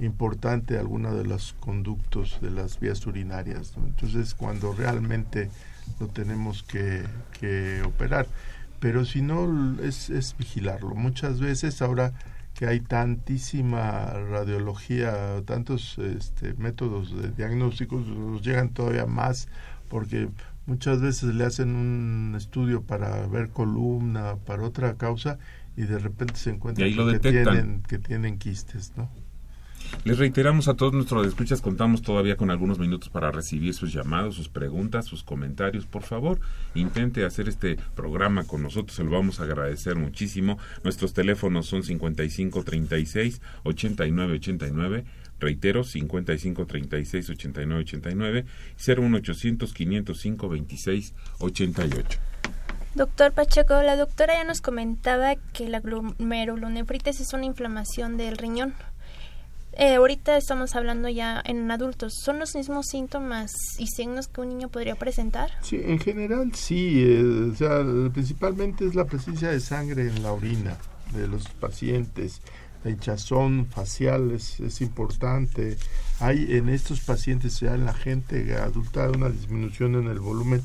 importante 0.00 0.78
alguno 0.78 1.14
de 1.14 1.24
los 1.24 1.54
conductos 1.60 2.38
de 2.40 2.50
las 2.50 2.80
vías 2.80 3.06
urinarias. 3.06 3.74
Entonces, 3.76 4.34
cuando 4.34 4.72
realmente 4.72 5.50
lo 5.98 6.08
tenemos 6.08 6.62
que, 6.62 7.02
que, 7.38 7.82
operar. 7.82 8.26
pero 8.78 9.04
si 9.04 9.22
no 9.22 9.76
es, 9.82 10.08
es 10.10 10.36
vigilarlo. 10.38 10.94
Muchas 10.94 11.40
veces 11.40 11.82
ahora 11.82 12.12
que 12.54 12.66
hay 12.66 12.80
tantísima 12.80 14.06
radiología, 14.30 15.42
tantos 15.44 15.98
este, 15.98 16.54
métodos 16.54 17.14
de 17.16 17.30
diagnósticos, 17.30 18.06
nos 18.06 18.42
llegan 18.42 18.70
todavía 18.70 19.06
más 19.06 19.48
porque 19.88 20.28
muchas 20.66 21.00
veces 21.00 21.34
le 21.34 21.44
hacen 21.44 21.74
un 21.74 22.34
estudio 22.36 22.82
para 22.82 23.26
ver 23.26 23.50
columna, 23.50 24.36
para 24.46 24.62
otra 24.62 24.94
causa 24.94 25.38
y 25.80 25.86
de 25.86 25.98
repente 25.98 26.36
se 26.36 26.50
encuentran 26.50 26.90
que, 26.94 27.18
tienen, 27.18 27.82
que 27.88 27.98
tienen 27.98 28.38
quistes, 28.38 28.92
¿no? 28.98 29.10
Les 30.04 30.18
reiteramos 30.18 30.68
a 30.68 30.74
todos 30.74 30.92
nuestros 30.92 31.26
escuchas, 31.26 31.62
contamos 31.62 32.02
todavía 32.02 32.36
con 32.36 32.50
algunos 32.50 32.78
minutos 32.78 33.08
para 33.08 33.32
recibir 33.32 33.72
sus 33.72 33.90
llamados, 33.92 34.34
sus 34.34 34.50
preguntas, 34.50 35.06
sus 35.06 35.24
comentarios. 35.24 35.86
Por 35.86 36.02
favor, 36.02 36.38
intente 36.74 37.24
hacer 37.24 37.48
este 37.48 37.78
programa 37.96 38.44
con 38.44 38.62
nosotros, 38.62 38.94
se 38.94 39.04
lo 39.04 39.10
vamos 39.10 39.40
a 39.40 39.44
agradecer 39.44 39.96
muchísimo. 39.96 40.58
Nuestros 40.84 41.14
teléfonos 41.14 41.66
son 41.66 41.82
5536 41.82 43.40
8989 43.64 45.04
Reitero, 45.40 45.82
55 45.82 46.66
36 46.66 47.30
89 47.30 47.80
89 47.80 48.44
01800 48.76 49.72
505 49.72 50.48
26 50.50 51.14
88. 51.38 52.18
Doctor 52.94 53.32
Pacheco, 53.32 53.80
la 53.82 53.94
doctora 53.94 54.34
ya 54.34 54.42
nos 54.42 54.60
comentaba 54.60 55.36
que 55.36 55.68
la 55.68 55.78
glomerulonefritis 55.78 57.20
es 57.20 57.32
una 57.32 57.44
inflamación 57.44 58.16
del 58.16 58.36
riñón. 58.36 58.74
Eh, 59.74 59.94
ahorita 59.94 60.36
estamos 60.36 60.74
hablando 60.74 61.08
ya 61.08 61.40
en 61.46 61.70
adultos. 61.70 62.14
¿Son 62.24 62.40
los 62.40 62.56
mismos 62.56 62.86
síntomas 62.86 63.52
y 63.78 63.86
signos 63.86 64.26
que 64.26 64.40
un 64.40 64.48
niño 64.48 64.68
podría 64.68 64.96
presentar? 64.96 65.52
Sí, 65.62 65.80
en 65.80 66.00
general 66.00 66.52
sí. 66.54 67.04
Eh, 67.06 67.50
o 67.52 67.54
sea, 67.54 67.84
principalmente 68.12 68.84
es 68.84 68.96
la 68.96 69.04
presencia 69.04 69.50
de 69.50 69.60
sangre 69.60 70.08
en 70.08 70.24
la 70.24 70.32
orina 70.32 70.76
de 71.14 71.28
los 71.28 71.48
pacientes. 71.48 72.40
La 72.82 72.90
hinchazón 72.90 73.66
facial 73.66 74.32
es, 74.32 74.58
es 74.58 74.80
importante. 74.80 75.76
Hay 76.18 76.56
en 76.56 76.68
estos 76.68 77.00
pacientes, 77.00 77.60
ya 77.60 77.74
en 77.74 77.84
la 77.84 77.94
gente 77.94 78.56
adulta, 78.56 79.08
una 79.10 79.28
disminución 79.28 79.94
en 79.94 80.08
el 80.08 80.18
volumen 80.18 80.60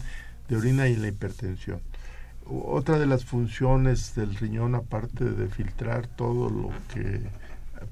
de 0.50 0.58
orina 0.58 0.88
y 0.88 0.96
la 0.96 1.08
hipertensión. 1.10 1.82
Otra 2.48 3.00
de 3.00 3.08
las 3.08 3.26
funciones 3.26 4.14
del 4.16 4.36
riñón, 4.36 4.76
aparte 4.76 5.26
de 5.26 5.48
filtrar 5.48 6.08
todo 6.08 6.50
lo 6.50 6.70
que 6.94 7.22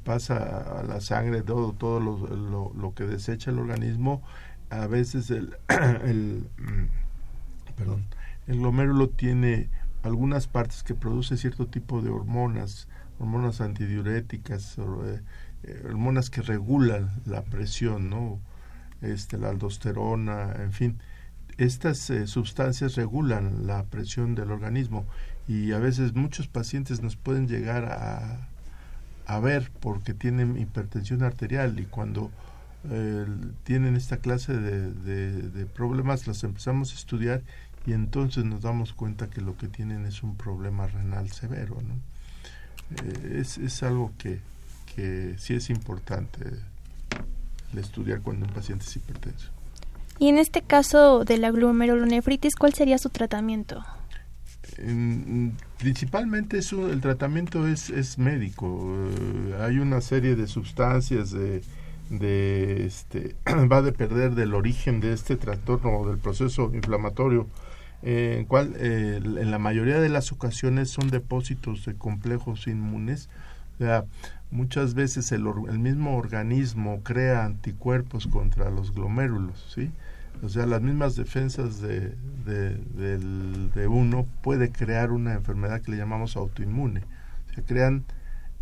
pasa 0.03 0.79
a 0.79 0.83
la 0.83 1.01
sangre, 1.01 1.41
todo, 1.41 1.73
todo 1.73 1.99
lo, 1.99 2.71
lo, 2.73 2.93
que 2.93 3.03
desecha 3.03 3.51
el 3.51 3.59
organismo, 3.59 4.21
a 4.69 4.87
veces 4.87 5.31
el, 5.31 5.55
el, 6.03 6.47
mm, 6.57 7.75
perdón, 7.75 8.05
el 8.47 8.59
glomérulo 8.59 9.09
tiene 9.09 9.69
algunas 10.03 10.47
partes 10.47 10.83
que 10.83 10.95
produce 10.95 11.37
cierto 11.37 11.67
tipo 11.67 12.01
de 12.01 12.09
hormonas, 12.09 12.87
hormonas 13.19 13.61
antidiuréticas, 13.61 14.77
eh, 14.77 15.21
eh, 15.63 15.81
hormonas 15.85 16.29
que 16.29 16.41
regulan 16.41 17.09
la 17.25 17.43
presión, 17.43 18.09
¿no? 18.09 18.39
Este, 19.01 19.37
la 19.37 19.49
aldosterona, 19.49 20.53
en 20.59 20.73
fin. 20.73 20.99
Estas 21.57 22.09
eh, 22.09 22.27
sustancias 22.27 22.95
regulan 22.95 23.67
la 23.67 23.83
presión 23.83 24.35
del 24.35 24.51
organismo 24.51 25.05
y 25.47 25.71
a 25.73 25.79
veces 25.79 26.13
muchos 26.13 26.47
pacientes 26.47 27.01
nos 27.01 27.15
pueden 27.15 27.47
llegar 27.47 27.85
a, 27.85 28.47
a 29.25 29.39
ver 29.39 29.71
porque 29.79 30.13
tienen 30.13 30.57
hipertensión 30.57 31.23
arterial 31.23 31.79
y 31.79 31.85
cuando 31.85 32.31
tienen 33.63 33.95
esta 33.95 34.17
clase 34.17 34.53
de, 34.57 34.91
de, 34.91 35.65
problemas 35.65 36.27
las 36.27 36.43
empezamos 36.43 36.91
a 36.91 36.95
estudiar 36.95 37.41
y 37.85 37.93
entonces 37.93 38.43
nos 38.43 38.61
damos 38.61 38.91
cuenta 38.91 39.29
que 39.29 39.39
lo 39.39 39.55
que 39.57 39.69
tienen 39.69 40.05
es 40.05 40.21
un 40.21 40.35
problema 40.35 40.87
renal 40.87 41.31
severo. 41.31 41.81
¿no? 41.81 41.93
Eh, 43.03 43.39
es, 43.39 43.57
es 43.57 43.83
algo 43.83 44.11
que, 44.17 44.39
que 44.95 45.35
sí 45.37 45.53
es 45.53 45.69
importante 45.69 46.39
estudiar 47.75 48.21
cuando 48.21 48.45
un 48.45 48.53
paciente 48.53 48.85
es 48.85 48.95
hipertenso. 48.95 49.49
Y 50.19 50.29
en 50.29 50.37
este 50.37 50.61
caso 50.61 51.25
de 51.25 51.37
la 51.37 51.51
glomerulonefritis, 51.51 52.55
¿cuál 52.55 52.73
sería 52.73 52.97
su 52.97 53.09
tratamiento? 53.09 53.83
principalmente 55.77 56.57
eso, 56.57 56.89
el 56.91 57.01
tratamiento 57.01 57.67
es, 57.67 57.89
es 57.89 58.17
médico. 58.17 58.95
Eh, 59.11 59.55
hay 59.61 59.77
una 59.79 60.01
serie 60.01 60.35
de 60.35 60.47
sustancias 60.47 61.31
de, 61.31 61.61
de 62.09 62.85
este, 62.85 63.35
va 63.71 63.77
a 63.77 63.81
depender 63.81 64.35
del 64.35 64.53
origen 64.53 64.99
de 64.99 65.13
este 65.13 65.35
trastorno 65.35 65.99
o 65.99 66.07
del 66.07 66.17
proceso 66.17 66.71
inflamatorio 66.73 67.47
eh, 68.05 68.35
en 68.39 68.45
cual 68.45 68.73
eh, 68.77 69.21
en 69.23 69.49
la 69.49 69.59
mayoría 69.59 69.99
de 69.99 70.09
las 70.09 70.33
ocasiones 70.33 70.89
son 70.89 71.09
depósitos 71.09 71.85
de 71.85 71.95
complejos 71.95 72.67
inmunes. 72.67 73.29
O 73.75 73.77
sea, 73.77 74.03
muchas 74.51 74.93
veces 74.93 75.31
el, 75.31 75.45
el 75.69 75.79
mismo 75.79 76.17
organismo 76.17 77.01
crea 77.01 77.45
anticuerpos 77.45 78.27
contra 78.27 78.69
los 78.69 78.93
glomérulos, 78.93 79.71
¿sí? 79.73 79.91
O 80.43 80.49
sea, 80.49 80.65
las 80.65 80.81
mismas 80.81 81.15
defensas 81.15 81.79
de, 81.79 82.15
de, 82.45 83.87
uno 83.87 84.27
puede 84.41 84.71
crear 84.71 85.11
una 85.11 85.33
enfermedad 85.33 85.81
que 85.81 85.91
le 85.91 85.97
llamamos 85.97 86.35
autoinmune. 86.35 87.03
Se 87.55 87.63
crean 87.63 88.03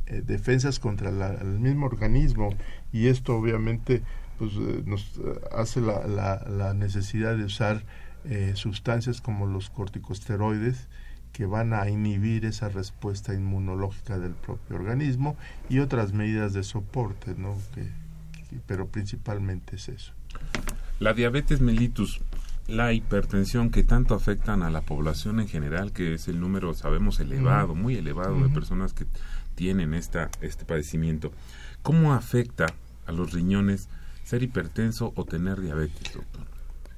eh, 0.05 0.21
defensas 0.23 0.79
contra 0.79 1.09
el 1.09 1.59
mismo 1.59 1.87
organismo 1.87 2.49
y 2.93 3.07
esto 3.07 3.35
obviamente 3.35 4.03
pues, 4.37 4.53
nos 4.85 5.19
hace 5.51 5.81
la, 5.81 6.05
la, 6.05 6.45
la 6.47 6.73
necesidad 6.75 7.35
de 7.35 7.45
usar 7.45 7.83
eh, 8.25 8.51
sustancias 8.53 9.19
como 9.19 9.47
los 9.47 9.71
corticosteroides 9.71 10.87
que 11.33 11.47
van 11.47 11.73
a 11.73 11.89
inhibir 11.89 12.45
esa 12.45 12.69
respuesta 12.69 13.33
inmunológica 13.33 14.19
del 14.19 14.33
propio 14.33 14.75
organismo 14.75 15.35
y 15.69 15.79
otras 15.79 16.13
medidas 16.13 16.53
de 16.53 16.63
soporte, 16.63 17.33
¿no? 17.35 17.57
pero 18.67 18.87
principalmente 18.87 19.77
es 19.77 19.89
eso. 19.89 20.13
La 21.01 21.13
diabetes 21.13 21.61
mellitus, 21.61 22.21
la 22.67 22.93
hipertensión 22.93 23.71
que 23.71 23.81
tanto 23.81 24.13
afectan 24.13 24.61
a 24.61 24.69
la 24.69 24.81
población 24.81 25.39
en 25.39 25.47
general, 25.47 25.93
que 25.93 26.13
es 26.13 26.27
el 26.27 26.39
número, 26.39 26.75
sabemos, 26.75 27.19
elevado, 27.19 27.73
muy 27.73 27.95
elevado 27.95 28.39
de 28.39 28.49
personas 28.49 28.93
que 28.93 29.07
tienen 29.55 29.95
esta, 29.95 30.29
este 30.41 30.63
padecimiento, 30.63 31.31
¿cómo 31.81 32.13
afecta 32.13 32.67
a 33.07 33.11
los 33.13 33.33
riñones 33.33 33.89
ser 34.23 34.43
hipertenso 34.43 35.11
o 35.15 35.25
tener 35.25 35.59
diabetes, 35.59 36.13
doctor? 36.13 36.45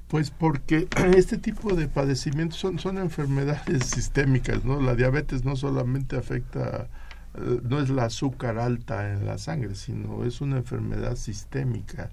Pues 0.08 0.30
porque 0.30 0.86
este 1.16 1.38
tipo 1.38 1.74
de 1.74 1.88
padecimientos 1.88 2.58
son, 2.58 2.78
son 2.78 2.98
enfermedades 2.98 3.86
sistémicas, 3.86 4.66
¿no? 4.66 4.82
La 4.82 4.94
diabetes 4.96 5.46
no 5.46 5.56
solamente 5.56 6.18
afecta, 6.18 6.90
eh, 7.36 7.60
no 7.62 7.80
es 7.80 7.88
la 7.88 8.04
azúcar 8.04 8.58
alta 8.58 9.14
en 9.14 9.24
la 9.24 9.38
sangre, 9.38 9.74
sino 9.74 10.26
es 10.26 10.42
una 10.42 10.58
enfermedad 10.58 11.16
sistémica. 11.16 12.10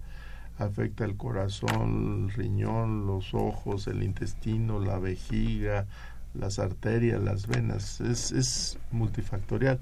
Afecta 0.64 1.06
el 1.06 1.18
corazón, 1.18 2.30
el 2.30 2.34
riñón, 2.34 3.08
los 3.08 3.34
ojos, 3.34 3.88
el 3.88 4.04
intestino, 4.04 4.80
la 4.80 5.00
vejiga, 5.00 5.88
las 6.34 6.60
arterias, 6.60 7.22
las 7.22 7.48
venas. 7.48 8.00
Es, 8.02 8.32
es 8.32 8.78
multifactorial. 8.92 9.80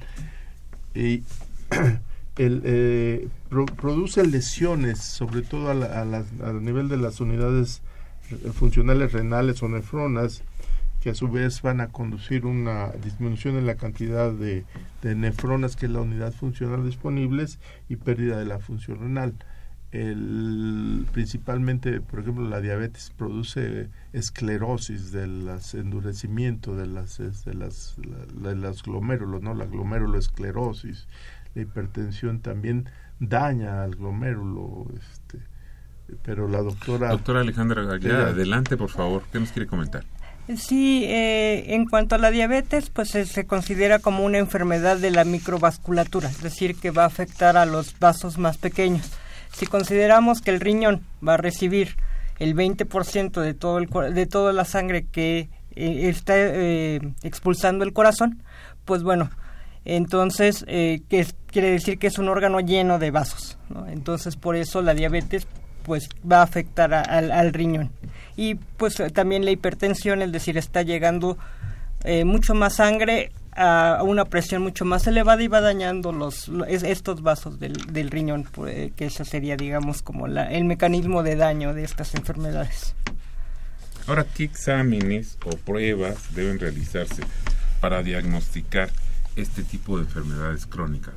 Y 0.95 1.23
eh, 2.37 3.27
produce 3.75 4.25
lesiones, 4.25 4.99
sobre 4.99 5.41
todo 5.41 5.69
a, 5.69 6.01
a 6.01 6.53
nivel 6.53 6.87
de 6.87 6.97
las 6.97 7.19
unidades 7.19 7.81
funcionales 8.53 9.11
renales 9.11 9.61
o 9.63 9.69
nefronas 9.69 10.43
que 11.01 11.11
a 11.11 11.15
su 11.15 11.29
vez 11.29 11.61
van 11.61 11.79
a 11.81 11.87
conducir 11.87 12.45
una 12.45 12.89
disminución 13.03 13.57
en 13.57 13.65
la 13.65 13.75
cantidad 13.75 14.31
de, 14.31 14.65
nefronas 15.03 15.75
que 15.75 15.85
es 15.85 15.91
la 15.91 16.01
unidad 16.01 16.33
funcional 16.33 16.85
disponibles 16.85 17.59
y 17.87 17.95
pérdida 17.95 18.37
de 18.37 18.45
la 18.45 18.59
función 18.59 18.99
renal. 18.99 19.33
El, 19.91 21.07
principalmente, 21.11 21.99
por 21.99 22.19
ejemplo, 22.19 22.47
la 22.47 22.61
diabetes 22.61 23.11
produce 23.17 23.89
esclerosis 24.13 25.11
del 25.11 25.49
endurecimiento 25.73 26.75
de 26.75 26.85
las 26.85 27.17
de 27.17 27.53
las, 27.55 27.95
de 27.97 28.55
las 28.55 28.83
glomérulos, 28.83 29.41
¿no? 29.41 29.55
La 29.55 29.65
gloméruloesclerosis, 29.65 31.07
la 31.55 31.61
hipertensión 31.63 32.41
también 32.41 32.87
daña 33.19 33.83
al 33.83 33.95
glomérulo, 33.95 34.85
este, 34.93 35.39
pero 36.23 36.47
la 36.47 36.61
doctora... 36.61 37.09
Doctora 37.09 37.41
Alejandra 37.41 37.81
adelante 37.81 38.77
por 38.77 38.89
favor, 38.89 39.23
¿qué 39.31 39.39
nos 39.39 39.51
quiere 39.51 39.67
comentar? 39.67 40.05
Sí, 40.57 41.03
eh, 41.05 41.75
en 41.75 41.85
cuanto 41.85 42.15
a 42.15 42.17
la 42.17 42.31
diabetes, 42.31 42.89
pues 42.89 43.09
se, 43.09 43.45
considera 43.45 43.99
como 43.99 44.25
una 44.25 44.39
enfermedad 44.39 44.97
de 44.97 45.11
la 45.11 45.23
microvasculatura, 45.23 46.27
es 46.27 46.41
decir, 46.41 46.75
que 46.75 46.89
va 46.89 47.03
a 47.03 47.07
afectar 47.07 47.55
a 47.55 47.67
los 47.67 47.97
vasos 47.99 48.39
más 48.39 48.57
pequeños. 48.57 49.11
Si 49.51 49.65
consideramos 49.65 50.41
que 50.41 50.51
el 50.51 50.59
riñón 50.59 51.03
va 51.25 51.35
a 51.35 51.37
recibir 51.37 51.95
el 52.39 52.55
20% 52.55 53.41
de, 53.41 53.53
todo 53.53 53.77
el, 53.77 54.13
de 54.13 54.25
toda 54.25 54.53
la 54.53 54.65
sangre 54.65 55.05
que 55.05 55.49
eh, 55.75 56.09
está 56.09 56.33
eh, 56.37 56.99
expulsando 57.23 57.83
el 57.83 57.93
corazón, 57.93 58.41
pues 58.85 59.03
bueno, 59.03 59.29
entonces 59.85 60.63
que 60.65 61.25
quiere 61.47 61.71
decir 61.71 61.97
que 61.97 62.07
es 62.07 62.17
un 62.17 62.29
órgano 62.29 62.59
lleno 62.59 62.99
de 62.99 63.11
vasos. 63.11 63.57
Entonces, 63.87 64.35
por 64.35 64.55
eso 64.55 64.81
la 64.81 64.93
diabetes 64.93 65.47
pues 65.83 66.09
va 66.29 66.39
a 66.39 66.43
afectar 66.43 66.93
al 66.93 67.53
riñón. 67.53 67.91
Y 68.35 68.55
pues 68.55 69.01
también 69.13 69.43
la 69.43 69.51
hipertensión, 69.51 70.21
es 70.21 70.31
decir, 70.31 70.57
está 70.57 70.81
llegando 70.81 71.37
eh, 72.03 72.25
mucho 72.25 72.53
más 72.53 72.75
sangre 72.75 73.31
a 73.55 74.03
una 74.03 74.25
presión 74.25 74.61
mucho 74.61 74.85
más 74.85 75.05
elevada 75.07 75.43
y 75.43 75.47
va 75.47 75.59
dañando 75.59 76.11
los, 76.13 76.49
estos 76.69 77.21
vasos 77.21 77.59
del, 77.59 77.73
del 77.91 78.09
riñón, 78.09 78.47
pues, 78.49 78.93
que 78.93 79.07
eso 79.07 79.25
sería, 79.25 79.57
digamos, 79.57 80.01
como 80.01 80.27
la, 80.27 80.49
el 80.49 80.63
mecanismo 80.63 81.23
de 81.23 81.35
daño 81.35 81.73
de 81.73 81.83
estas 81.83 82.15
enfermedades. 82.15 82.95
Ahora, 84.07 84.25
¿qué 84.33 84.45
exámenes 84.45 85.37
o 85.45 85.51
pruebas 85.57 86.33
deben 86.33 86.57
realizarse 86.57 87.21
para 87.81 88.01
diagnosticar 88.01 88.89
este 89.35 89.63
tipo 89.63 89.97
de 89.97 90.03
enfermedades 90.03 90.65
crónicas? 90.65 91.15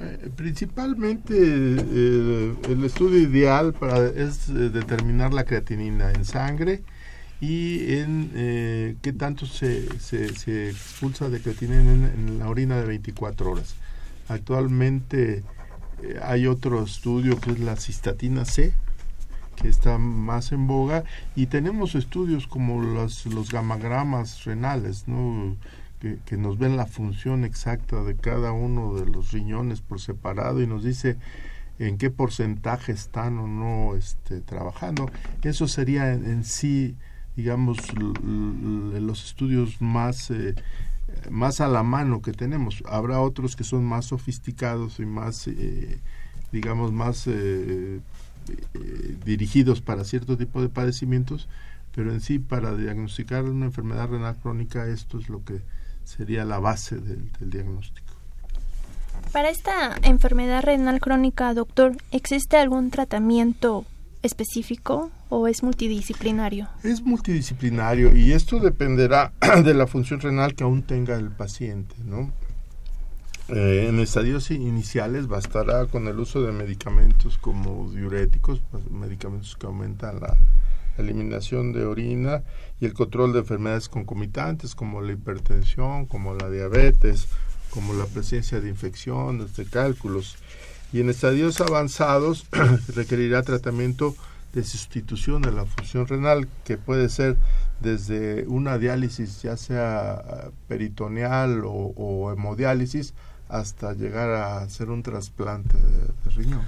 Eh, 0.00 0.30
principalmente 0.34 1.34
eh, 1.36 2.54
el 2.70 2.84
estudio 2.84 3.18
ideal 3.18 3.74
para 3.74 4.06
es 4.06 4.48
eh, 4.48 4.70
determinar 4.70 5.34
la 5.34 5.44
creatinina 5.44 6.10
en 6.10 6.24
sangre 6.24 6.82
y 7.40 7.94
en 7.94 8.96
qué 9.00 9.12
tanto 9.12 9.46
se, 9.46 9.98
se, 9.98 10.68
expulsa 10.68 11.28
de 11.28 11.40
creatinina 11.40 11.80
en, 11.80 12.38
la 12.38 12.48
orina 12.48 12.76
de 12.78 12.86
24 12.86 13.50
horas. 13.50 13.74
Actualmente 14.28 15.42
hay 16.22 16.46
otro 16.46 16.82
estudio 16.82 17.40
que 17.40 17.52
es 17.52 17.60
la 17.60 17.76
cistatina 17.76 18.44
C, 18.44 18.72
que 19.56 19.68
está 19.68 19.98
más 19.98 20.52
en 20.52 20.66
boga, 20.66 21.04
y 21.34 21.46
tenemos 21.46 21.94
estudios 21.94 22.46
como 22.46 22.82
los, 22.82 23.26
los 23.26 23.50
gamagramas 23.50 24.44
renales, 24.44 25.08
¿no? 25.08 25.56
que, 26.00 26.36
nos 26.36 26.58
ven 26.58 26.76
la 26.76 26.86
función 26.86 27.44
exacta 27.44 28.02
de 28.02 28.16
cada 28.16 28.52
uno 28.52 28.94
de 28.94 29.06
los 29.06 29.32
riñones 29.32 29.80
por 29.80 30.00
separado 30.00 30.62
y 30.62 30.66
nos 30.66 30.82
dice 30.82 31.16
en 31.78 31.98
qué 31.98 32.10
porcentaje 32.10 32.92
están 32.92 33.38
o 33.38 33.46
no 33.46 33.94
este, 33.96 34.40
trabajando. 34.40 35.10
Eso 35.42 35.68
sería 35.68 36.12
en, 36.12 36.44
sí, 36.44 36.96
digamos, 37.40 37.78
los 37.94 39.24
estudios 39.24 39.80
más, 39.80 40.30
eh, 40.30 40.54
más 41.30 41.62
a 41.62 41.68
la 41.68 41.82
mano 41.82 42.20
que 42.20 42.32
tenemos. 42.32 42.82
Habrá 42.86 43.22
otros 43.22 43.56
que 43.56 43.64
son 43.64 43.82
más 43.82 44.04
sofisticados 44.04 45.00
y 45.00 45.06
más, 45.06 45.48
eh, 45.48 45.98
digamos, 46.52 46.92
más 46.92 47.26
eh, 47.26 48.00
dirigidos 49.24 49.80
para 49.80 50.04
cierto 50.04 50.36
tipo 50.36 50.60
de 50.60 50.68
padecimientos, 50.68 51.48
pero 51.94 52.12
en 52.12 52.20
sí 52.20 52.38
para 52.38 52.76
diagnosticar 52.76 53.44
una 53.44 53.64
enfermedad 53.64 54.08
renal 54.10 54.36
crónica 54.36 54.86
esto 54.86 55.18
es 55.18 55.30
lo 55.30 55.42
que 55.42 55.62
sería 56.04 56.44
la 56.44 56.58
base 56.58 56.96
del, 56.96 57.30
diagnóstico. 57.40 58.14
Para 59.32 59.48
esta 59.48 59.96
enfermedad 60.02 60.62
renal 60.62 61.00
crónica, 61.00 61.54
doctor, 61.54 61.96
¿existe 62.10 62.58
algún 62.58 62.90
tratamiento 62.90 63.86
específico 64.22 65.10
o 65.28 65.48
es 65.48 65.62
multidisciplinario? 65.62 66.68
Es 66.82 67.02
multidisciplinario 67.02 68.14
y 68.14 68.32
esto 68.32 68.58
dependerá 68.58 69.32
de 69.64 69.74
la 69.74 69.86
función 69.86 70.20
renal 70.20 70.54
que 70.54 70.64
aún 70.64 70.82
tenga 70.82 71.16
el 71.16 71.30
paciente, 71.30 71.94
¿no? 72.04 72.32
Eh, 73.48 73.86
en 73.88 73.98
estadios 73.98 74.52
iniciales 74.52 75.26
bastará 75.26 75.86
con 75.86 76.06
el 76.06 76.20
uso 76.20 76.40
de 76.42 76.52
medicamentos 76.52 77.36
como 77.36 77.90
diuréticos, 77.90 78.62
pues, 78.70 78.88
medicamentos 78.90 79.56
que 79.56 79.66
aumentan 79.66 80.20
la 80.20 80.36
eliminación 80.98 81.72
de 81.72 81.84
orina 81.84 82.42
y 82.80 82.86
el 82.86 82.94
control 82.94 83.32
de 83.32 83.40
enfermedades 83.40 83.88
concomitantes 83.88 84.76
como 84.76 85.00
la 85.00 85.12
hipertensión, 85.12 86.06
como 86.06 86.34
la 86.34 86.48
diabetes, 86.48 87.26
como 87.70 87.92
la 87.94 88.06
presencia 88.06 88.60
de 88.60 88.68
infecciones, 88.68 89.56
de 89.56 89.64
cálculos. 89.64 90.36
Y 90.92 91.00
en 91.00 91.10
estadios 91.10 91.60
avanzados 91.60 92.46
requerirá 92.94 93.42
tratamiento 93.42 94.14
de 94.52 94.64
sustitución 94.64 95.42
de 95.42 95.52
la 95.52 95.64
función 95.64 96.06
renal, 96.06 96.48
que 96.64 96.76
puede 96.76 97.08
ser 97.08 97.36
desde 97.80 98.46
una 98.48 98.78
diálisis 98.78 99.42
ya 99.42 99.56
sea 99.56 100.50
peritoneal 100.68 101.62
o, 101.64 102.32
hemodiálisis 102.32 103.14
hasta 103.48 103.94
llegar 103.94 104.30
a 104.30 104.58
hacer 104.58 104.90
un 104.90 105.02
trasplante 105.02 105.76
de, 105.76 106.30
riñón. 106.30 106.62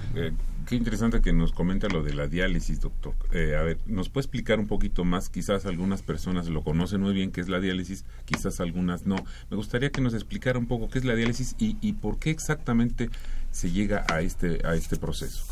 Qué 0.67 0.75
interesante 0.75 1.21
que 1.21 1.33
nos 1.33 1.51
comenta 1.51 1.87
lo 1.89 2.03
de 2.03 2.13
la 2.13 2.27
diálisis, 2.27 2.79
doctor. 2.79 3.13
Eh, 3.31 3.55
a 3.55 3.63
ver, 3.63 3.79
¿nos 3.85 4.09
puede 4.09 4.23
explicar 4.23 4.59
un 4.59 4.67
poquito 4.67 5.03
más? 5.03 5.29
Quizás 5.29 5.65
algunas 5.65 6.01
personas 6.01 6.47
lo 6.47 6.63
conocen 6.63 7.01
muy 7.01 7.13
bien 7.13 7.31
qué 7.31 7.41
es 7.41 7.49
la 7.49 7.59
diálisis, 7.59 8.05
quizás 8.25 8.59
algunas 8.59 9.05
no. 9.05 9.17
Me 9.49 9.57
gustaría 9.57 9.91
que 9.91 10.01
nos 10.01 10.13
explicara 10.13 10.57
un 10.57 10.67
poco 10.67 10.89
qué 10.89 10.99
es 10.99 11.05
la 11.05 11.15
diálisis 11.15 11.55
y, 11.59 11.77
y 11.81 11.93
por 11.93 12.17
qué 12.17 12.29
exactamente 12.29 13.09
se 13.51 13.71
llega 13.71 14.05
a 14.09 14.21
este, 14.21 14.65
a 14.65 14.75
este 14.75 14.95
proceso. 14.97 15.45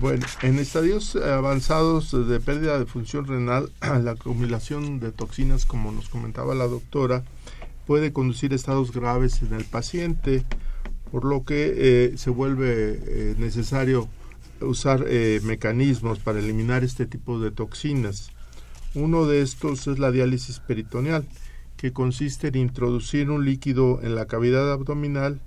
Bueno, 0.00 0.26
en 0.42 0.58
estadios 0.58 1.16
avanzados 1.16 2.10
de 2.28 2.40
pérdida 2.40 2.78
de 2.78 2.86
función 2.86 3.26
renal, 3.26 3.70
la 3.80 4.12
acumulación 4.12 5.00
de 5.00 5.12
toxinas, 5.12 5.64
como 5.64 5.92
nos 5.92 6.08
comentaba 6.08 6.54
la 6.54 6.66
doctora, 6.66 7.24
puede 7.86 8.12
conducir 8.12 8.52
a 8.52 8.56
estados 8.56 8.92
graves 8.92 9.42
en 9.42 9.52
el 9.52 9.64
paciente, 9.64 10.44
por 11.10 11.24
lo 11.24 11.44
que 11.44 11.74
eh, 11.76 12.18
se 12.18 12.30
vuelve 12.30 13.00
eh, 13.04 13.34
necesario 13.38 14.08
usar 14.62 15.04
eh, 15.08 15.40
mecanismos 15.44 16.18
para 16.18 16.38
eliminar 16.38 16.84
este 16.84 17.06
tipo 17.06 17.40
de 17.40 17.50
toxinas. 17.50 18.30
Uno 18.94 19.26
de 19.26 19.42
estos 19.42 19.86
es 19.86 19.98
la 19.98 20.10
diálisis 20.10 20.58
peritoneal, 20.60 21.24
que 21.76 21.92
consiste 21.92 22.48
en 22.48 22.56
introducir 22.56 23.30
un 23.30 23.44
líquido 23.44 24.00
en 24.02 24.14
la 24.14 24.26
cavidad 24.26 24.72
abdominal 24.72 25.40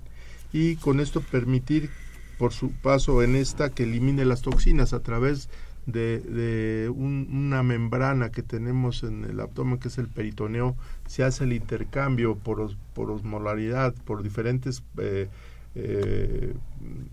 y 0.52 0.76
con 0.76 1.00
esto 1.00 1.20
permitir 1.20 1.90
por 2.38 2.52
su 2.52 2.70
paso 2.72 3.22
en 3.22 3.36
esta 3.36 3.70
que 3.70 3.84
elimine 3.84 4.24
las 4.24 4.42
toxinas 4.42 4.92
a 4.92 5.00
través 5.00 5.48
de, 5.86 6.90
una 6.96 7.62
membrana 7.62 8.30
que 8.30 8.42
tenemos 8.42 9.02
en 9.02 9.24
el 9.24 9.38
abdomen 9.40 9.78
que 9.78 9.88
es 9.88 9.98
el 9.98 10.08
peritoneo 10.08 10.76
se 11.06 11.24
hace 11.24 11.44
el 11.44 11.52
intercambio 11.52 12.36
por, 12.36 12.74
por 12.94 13.10
osmolaridad 13.10 13.94
por 14.04 14.22
diferentes 14.22 14.82
eh, 14.98 15.28
eh, 15.74 16.54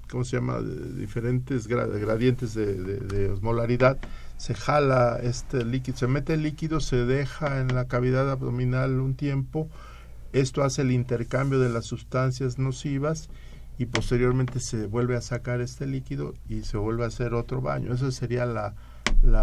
¿cómo 0.09 0.23
se 0.23 0.37
llama? 0.37 0.59
diferentes 0.61 1.67
gradientes 1.67 2.53
de, 2.53 3.29
osmolaridad, 3.31 3.97
se 4.37 4.53
jala 4.53 5.19
este 5.21 5.65
líquido, 5.65 5.97
se 5.97 6.07
mete 6.07 6.33
el 6.33 6.43
líquido, 6.43 6.79
se 6.79 7.05
deja 7.05 7.61
en 7.61 7.73
la 7.73 7.87
cavidad 7.87 8.29
abdominal 8.29 8.99
un 8.99 9.15
tiempo, 9.15 9.69
esto 10.33 10.63
hace 10.63 10.83
el 10.83 10.91
intercambio 10.91 11.59
de 11.59 11.69
las 11.69 11.85
sustancias 11.85 12.57
nocivas 12.57 13.29
y 13.77 13.87
posteriormente 13.87 14.59
se 14.59 14.85
vuelve 14.85 15.15
a 15.15 15.21
sacar 15.21 15.59
este 15.59 15.87
líquido 15.87 16.35
y 16.47 16.61
se 16.61 16.77
vuelve 16.77 17.03
a 17.03 17.07
hacer 17.07 17.33
otro 17.33 17.61
baño. 17.61 17.93
Eso 17.93 18.11
sería 18.11 18.45
la, 18.45 18.75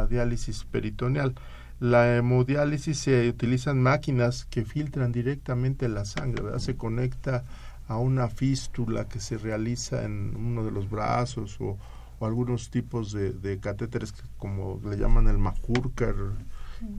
diálisis 0.07 0.65
peritoneal. 0.65 1.35
La 1.81 2.17
hemodiálisis 2.17 2.99
se 2.99 3.29
utilizan 3.29 3.83
máquinas 3.83 4.45
que 4.45 4.65
filtran 4.65 5.13
directamente 5.13 5.89
la 5.89 6.05
sangre, 6.05 6.59
se 6.59 6.77
conecta 6.77 7.45
a 7.89 7.97
una 7.97 8.29
fístula 8.29 9.09
que 9.09 9.19
se 9.19 9.39
realiza 9.39 10.05
en 10.05 10.37
uno 10.37 10.65
de 10.65 10.71
los 10.71 10.89
brazos 10.89 11.57
o, 11.61 11.77
algunos 12.21 12.71
tipos 12.71 13.13
de, 13.13 13.59
catéteres 13.61 14.13
como 14.39 14.81
le 14.85 14.97
llaman 14.97 15.29
el 15.29 15.39
Mahurker, 15.39 16.17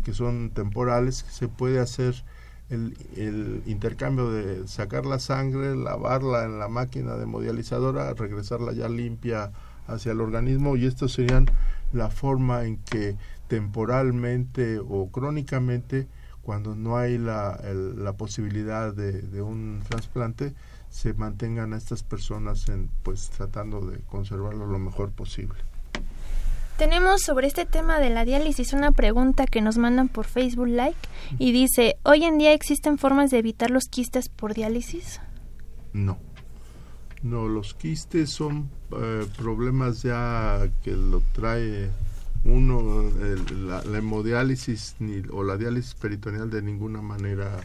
que 0.02 0.14
son 0.14 0.52
temporales, 0.52 1.26
se 1.30 1.50
puede 1.50 1.80
hacer 1.80 2.24
el, 2.70 2.96
el, 3.18 3.62
intercambio 3.66 4.32
de 4.32 4.66
sacar 4.70 5.06
la 5.06 5.20
sangre, 5.20 5.76
lavarla 5.76 6.46
en 6.46 6.58
la 6.58 6.70
máquina 6.70 7.16
de 7.16 7.26
modializadora, 7.26 8.14
regresarla 8.14 8.72
ya 8.72 8.88
limpia 8.88 9.52
hacia 9.88 10.14
el 10.14 10.22
organismo 10.22 10.78
y 10.78 10.86
esto 10.86 11.10
serían 11.10 11.48
la 11.92 12.10
forma 12.10 12.64
en 12.64 12.78
que 12.78 13.18
temporalmente 13.50 14.80
o 14.80 15.10
crónicamente, 15.12 16.08
cuando 16.44 16.76
no 16.76 16.98
hay 16.98 17.18
la, 17.18 17.60
la 17.98 18.14
posibilidad 18.14 18.94
de, 18.94 19.22
de 19.22 19.42
un 19.42 19.82
trasplante, 19.88 20.54
se 20.90 21.14
mantengan 21.14 21.74
a 21.74 21.78
estas 21.78 22.04
personas 22.04 22.68
en, 22.70 22.90
pues 23.04 23.30
tratando 23.30 23.82
de 23.82 24.00
conservarlo 24.02 24.66
lo 24.66 24.80
mejor 24.80 25.12
posible. 25.12 25.60
Tenemos 26.78 27.22
sobre 27.22 27.48
este 27.48 27.66
tema 27.66 28.00
de 28.00 28.10
la 28.10 28.24
diálisis 28.24 28.72
una 28.72 28.92
pregunta 28.92 29.46
que 29.46 29.62
nos 29.62 29.78
mandan 29.78 30.08
por 30.08 30.26
Facebook 30.26 30.70
Like 30.70 30.98
y 31.38 31.52
dice, 31.52 31.98
¿hoy 32.04 32.24
en 32.24 32.38
día 32.38 32.54
existen 32.54 32.98
formas 32.98 33.32
de 33.32 33.40
evitar 33.40 33.70
los 33.70 33.86
quistes 33.86 34.30
por 34.30 34.54
diálisis? 34.54 35.20
No. 35.92 36.18
No, 37.22 37.50
los 37.50 37.74
quistes 37.74 38.30
son 38.30 38.70
eh, 38.92 39.28
problemas 39.38 40.04
ya 40.04 40.70
que 40.82 40.92
lo 40.92 41.22
trae 41.34 41.90
uno, 42.46 43.12
la, 43.68 43.84
la, 43.84 43.98
hemodiálisis 43.98 44.96
ni, 45.00 45.22
o 45.32 45.44
la 45.44 45.58
diálisis 45.58 45.96
peritoneal 45.96 46.50
de 46.50 46.62
ninguna 46.62 47.02
manera 47.02 47.60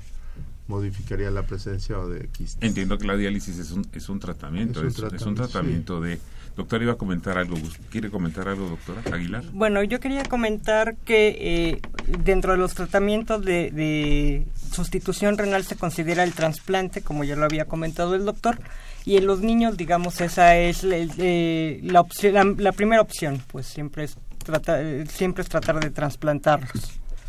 modificaría 0.66 1.30
la 1.30 1.42
presencia 1.42 1.98
de 1.98 2.28
quistes. 2.28 2.62
Entiendo 2.62 2.98
que 2.98 3.06
la 3.06 3.16
diálisis 3.16 3.58
es 3.58 3.70
un, 3.72 3.86
es 3.92 4.08
un 4.08 4.18
tratamiento, 4.18 4.86
es 4.86 4.98
un, 5.22 5.34
tratamiento, 5.34 6.00
de... 6.00 6.18
Doctor, 6.56 6.82
iba 6.82 6.92
a 6.92 6.96
comentar 6.96 7.36
algo. 7.36 7.56
¿Quiere 7.90 8.10
comentar 8.10 8.48
algo, 8.48 8.68
doctora 8.68 9.02
Aguilar? 9.12 9.44
Bueno, 9.52 9.82
yo 9.82 9.98
quería 9.98 10.22
comentar 10.22 10.96
que 11.04 11.36
eh, 11.40 11.80
dentro 12.24 12.52
de 12.52 12.58
los 12.58 12.74
tratamientos 12.74 13.44
de, 13.44 14.46
sustitución 14.72 15.36
renal 15.36 15.64
se 15.64 15.76
considera 15.76 16.22
el 16.22 16.32
trasplante, 16.32 17.02
como 17.02 17.24
ya 17.24 17.36
lo 17.36 17.44
había 17.44 17.66
comentado 17.66 18.14
el 18.14 18.24
doctor, 18.24 18.58
y 19.04 19.16
en 19.16 19.26
los 19.26 19.40
niños, 19.40 19.76
digamos, 19.76 20.20
esa 20.20 20.56
es 20.56 20.84
eh, 20.84 21.80
la, 21.82 22.00
opción, 22.00 22.56
la, 22.58 22.72
primera 22.72 23.02
opción, 23.02 23.42
pues 23.48 23.66
siempre 23.66 24.04
es, 24.04 24.16
tratar, 24.44 25.06
siempre 25.08 25.42
es 25.42 25.48
tratar 25.48 25.80
de 25.80 25.90
trasplantarlos. 25.90 26.70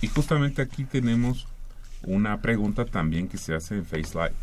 Y 0.01 0.07
justamente 0.07 0.61
aquí 0.61 0.85
tenemos 0.85 1.47
una 2.05 2.41
pregunta 2.41 2.85
también 2.85 3.27
que 3.27 3.37
se 3.37 3.53
hace 3.53 3.75
en 3.75 3.85
Face 3.85 4.13
Live. 4.13 4.33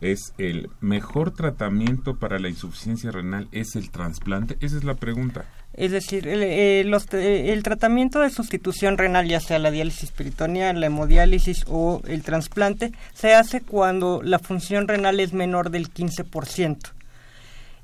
Es 0.00 0.32
el 0.38 0.70
mejor 0.80 1.32
tratamiento 1.32 2.16
para 2.16 2.38
la 2.38 2.48
insuficiencia 2.48 3.10
renal 3.10 3.48
es 3.50 3.74
el 3.74 3.90
trasplante. 3.90 4.56
Esa 4.60 4.76
es 4.76 4.84
la 4.84 4.94
pregunta. 4.94 5.44
Es 5.74 5.92
decir, 5.92 6.26
el, 6.26 6.42
eh, 6.42 6.80
eh, 6.80 7.52
el, 7.52 7.62
tratamiento 7.62 8.20
de 8.20 8.30
sustitución 8.30 8.98
renal, 8.98 9.28
ya 9.28 9.40
sea 9.40 9.58
la 9.58 9.70
diálisis 9.70 10.10
peritoneal, 10.10 10.80
la 10.80 10.86
hemodiálisis 10.86 11.64
o 11.68 12.00
el 12.06 12.22
trasplante, 12.22 12.92
se 13.12 13.34
hace 13.34 13.60
cuando 13.60 14.20
la 14.22 14.38
función 14.38 14.88
renal 14.88 15.20
es 15.20 15.32
menor 15.32 15.70
del 15.70 15.92
15%. 15.92 16.92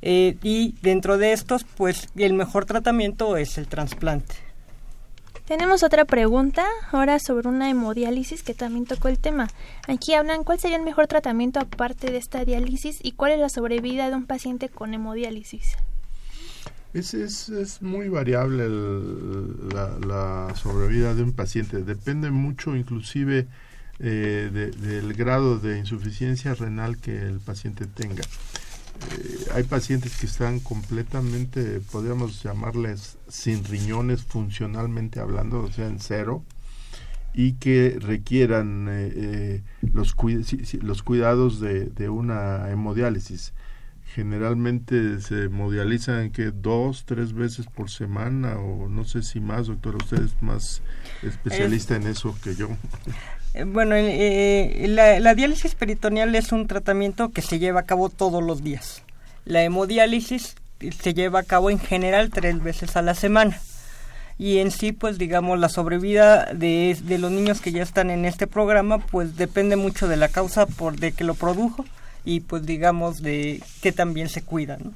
Eh, 0.03 0.37
y 0.43 0.75
dentro 0.83 1.18
de 1.18 1.33
estos, 1.33 1.64
pues 1.64 2.09
el 2.16 2.35
mejor 2.35 2.64
tratamiento 2.64 3.37
es 3.37 3.59
el 3.59 3.68
trasplante. 3.68 4.44
Tenemos 5.47 5.83
otra 5.83 6.07
pregunta 6.07 6.65
ahora 6.91 7.19
sobre 7.19 7.49
una 7.49 7.69
hemodiálisis 7.69 8.43
que 8.43 8.55
también 8.55 8.87
tocó 8.87 9.09
el 9.09 9.19
tema. 9.19 9.49
Aquí 9.87 10.15
hablan 10.15 10.43
cuál 10.43 10.59
sería 10.59 10.79
el 10.79 10.85
mejor 10.85 11.07
tratamiento 11.07 11.61
aparte 11.61 12.11
de 12.11 12.17
esta 12.17 12.47
diálisis 12.47 12.99
y 13.03 13.13
cuál 13.13 13.33
es 13.33 13.41
la 13.41 13.51
sobrevida 13.51 14.09
de 14.09 14.17
un 14.17 14.25
paciente 14.25 14.71
con 14.71 14.95
hemodiálisis. 14.95 15.77
Es, 16.95 17.13
es, 17.13 17.83
muy 17.83 18.09
variable 18.09 18.69
la, 19.75 20.55
sobrevida 20.55 21.13
de 21.13 21.25
un 21.25 21.33
paciente. 21.33 21.83
Depende 21.83 22.31
mucho 22.31 22.75
inclusive 22.75 23.47
eh, 23.99 24.49
del 24.51 25.13
grado 25.13 25.59
de 25.59 25.79
insuficiencia 25.79 26.55
renal 26.55 26.97
que 26.97 27.19
el 27.19 27.41
paciente 27.41 27.85
tenga. 27.85 28.23
Eh, 29.11 29.47
hay 29.55 29.65
pacientes 29.65 30.17
que 30.17 30.27
están 30.27 30.61
completamente, 30.61 31.81
podríamos 31.93 32.43
llamarles 32.43 33.19
sin 33.29 33.65
riñones 33.65 34.23
funcionalmente 34.23 35.21
hablando, 35.21 35.61
o 35.61 35.71
sea, 35.71 35.87
en 35.87 36.01
cero, 36.01 36.45
y 37.33 37.55
que 37.55 37.99
requieran 38.01 38.89
eh, 38.89 39.13
eh, 39.15 39.63
los, 39.93 40.15
los 40.83 41.03
cuidados 41.03 41.61
de, 41.61 41.87
de, 41.87 42.09
una 42.09 42.71
hemodiálisis. 42.71 43.53
Generalmente 44.15 45.21
se 45.21 45.45
hemodializan 45.45 46.31
que 46.31 46.53
dos, 46.53 47.05
tres 47.05 47.33
veces 47.33 47.67
por 47.67 47.91
semana 47.91 48.59
o 48.59 48.89
no 48.89 49.05
sé 49.05 49.23
si 49.23 49.41
más, 49.41 49.67
doctor, 49.67 49.97
usted 49.97 50.23
es 50.23 50.41
más 50.41 50.83
especialista 51.23 51.97
en 51.97 52.07
eso 52.07 52.37
que 52.43 52.55
yo. 52.55 52.69
Bueno, 53.67 53.95
eh, 53.97 54.87
la, 54.89 55.35
diálisis 55.35 55.77
peritoneal 55.77 56.35
es 56.35 56.51
un 56.51 56.67
tratamiento 56.67 57.31
que 57.31 57.41
se 57.41 57.61
lleva 57.61 57.81
a 57.81 57.87
cabo 57.87 58.09
todos 58.09 58.43
los 58.43 58.65
días. 58.65 59.03
La 59.45 59.63
hemodiálisis 59.63 60.57
se 61.01 61.15
lleva 61.15 61.41
a 61.41 61.45
cabo 61.45 61.71
en 61.71 61.79
general 61.79 62.31
tres 62.31 62.61
veces 62.61 62.97
a 62.97 63.03
la 63.03 63.15
semana. 63.15 63.61
Y 64.39 64.59
en 64.59 64.73
sí, 64.73 64.91
pues 64.91 65.19
digamos, 65.19 65.61
la 65.61 65.69
sobrevida 65.69 66.47
de, 66.53 66.99
de 67.05 67.19
los 67.19 67.31
niños 67.31 67.61
que 67.61 67.71
ya 67.71 67.85
están 67.85 68.11
en 68.11 68.25
este 68.25 68.49
programa, 68.49 68.99
pues 68.99 69.37
depende 69.37 69.77
mucho 69.77 70.09
de 70.09 70.17
la 70.17 70.29
causa 70.29 70.67
por 70.67 70.97
de 70.97 71.13
que 71.13 71.23
lo 71.23 71.35
produjo 71.35 71.85
y 72.25 72.41
pues 72.41 72.67
digamos 72.67 73.23
de 73.23 73.63
que 73.81 73.93
también 73.93 74.29
se 74.29 74.43
cuidan. 74.43 74.95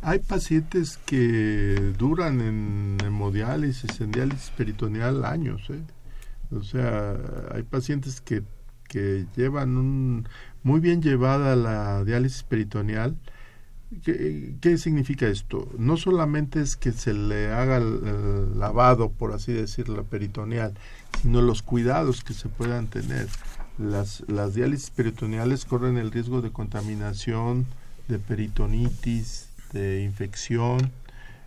Hay 0.00 0.20
pacientes 0.20 0.98
que 1.04 1.92
duran 1.98 2.40
en 2.40 2.96
hemodiálisis, 3.04 4.00
en 4.00 4.12
diálisis 4.12 4.50
peritoneal 4.56 5.26
años, 5.26 5.60
¿eh? 5.68 5.82
O 6.54 6.62
sea, 6.62 7.16
hay 7.52 7.62
pacientes 7.62 8.20
que, 8.20 8.42
que 8.88 9.26
llevan 9.36 9.76
un, 9.76 10.28
muy 10.62 10.80
bien 10.80 11.02
llevada 11.02 11.56
la 11.56 12.04
diálisis 12.04 12.42
peritoneal. 12.42 13.16
¿Qué, 14.02 14.54
¿Qué, 14.60 14.78
significa 14.78 15.26
esto? 15.26 15.68
No 15.78 15.96
solamente 15.96 16.60
es 16.60 16.76
que 16.76 16.92
se 16.92 17.12
le 17.12 17.52
haga 17.52 17.76
el, 17.76 18.58
lavado, 18.58 19.10
por 19.10 19.32
así 19.32 19.52
decirlo, 19.52 20.04
peritoneal, 20.04 20.74
sino 21.20 21.42
los 21.42 21.62
cuidados 21.62 22.24
que 22.24 22.32
se 22.32 22.48
puedan 22.48 22.86
tener. 22.86 23.28
Las, 23.78 24.24
las 24.28 24.54
diálisis 24.54 24.90
peritoneales 24.90 25.64
corren 25.64 25.98
el 25.98 26.10
riesgo 26.10 26.40
de 26.40 26.50
contaminación, 26.50 27.66
de 28.08 28.18
peritonitis, 28.18 29.48
de 29.72 30.02
infección, 30.02 30.90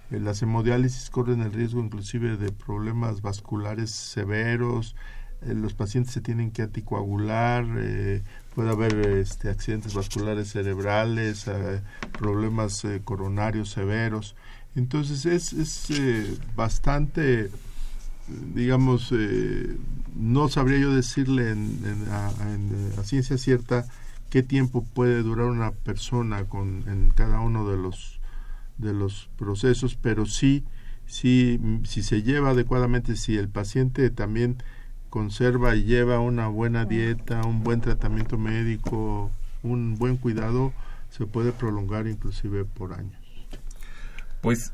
las 0.10 0.42
hemodiálisis 0.42 1.10
corren 1.10 1.42
el 1.42 1.52
riesgo 1.54 1.80
inclusive 1.80 2.38
de 2.38 2.52
problemas 2.52 3.22
vasculares 3.22 3.92
severos, 3.92 4.96
eh, 5.42 5.54
los 5.54 5.74
pacientes 5.74 6.14
se 6.14 6.22
tienen 6.22 6.52
que 6.52 6.62
anticoagular, 6.62 7.66
eh, 7.78 8.24
puede 8.54 8.70
haber 8.70 8.96
este, 9.18 9.50
accidentes 9.50 9.94
vasculares 9.94 10.50
cerebrales, 10.50 11.46
problemas 12.18 12.84
coronarios 13.04 13.70
severos. 13.70 14.36
Entonces 14.76 15.26
es, 15.26 15.54
es 15.54 16.40
bastante, 16.56 17.50
digamos, 18.54 19.14
no 20.16 20.48
sabría 20.48 20.80
yo 20.80 20.94
decirle 20.94 21.56
a, 22.12 23.04
ciencia 23.04 23.38
cierta 23.38 23.86
qué 24.30 24.42
tiempo 24.44 24.84
puede 24.84 25.22
durar 25.22 25.48
una 25.48 25.72
persona 25.72 26.46
con, 26.46 26.84
en 26.88 27.12
cada 27.12 27.40
uno 27.42 27.70
de 27.70 27.78
los 27.78 28.15
de 28.78 28.94
los 28.94 29.30
procesos, 29.38 29.96
pero 29.96 30.26
sí, 30.26 30.64
sí, 31.06 31.60
si 31.84 32.04
se 32.04 32.24
lleva 32.24 32.52
adecuadamente, 32.52 33.16
si 33.16 33.38
el 33.38 33.50
paciente 33.50 34.10
también 34.10 34.58
conserva 35.10 35.76
y 35.76 35.84
lleva 35.84 36.20
una 36.20 36.48
buena 36.48 36.86
dieta, 36.86 37.42
un 37.46 37.64
buen 37.64 37.82
tratamiento 37.82 38.38
médico, 38.38 39.32
un 39.64 39.96
buen 39.98 40.18
cuidado, 40.18 40.74
se 41.10 41.26
puede 41.26 41.52
prolongar 41.52 42.08
inclusive 42.08 42.66
por 42.66 42.94
años. 42.94 43.16
Pues 44.42 44.74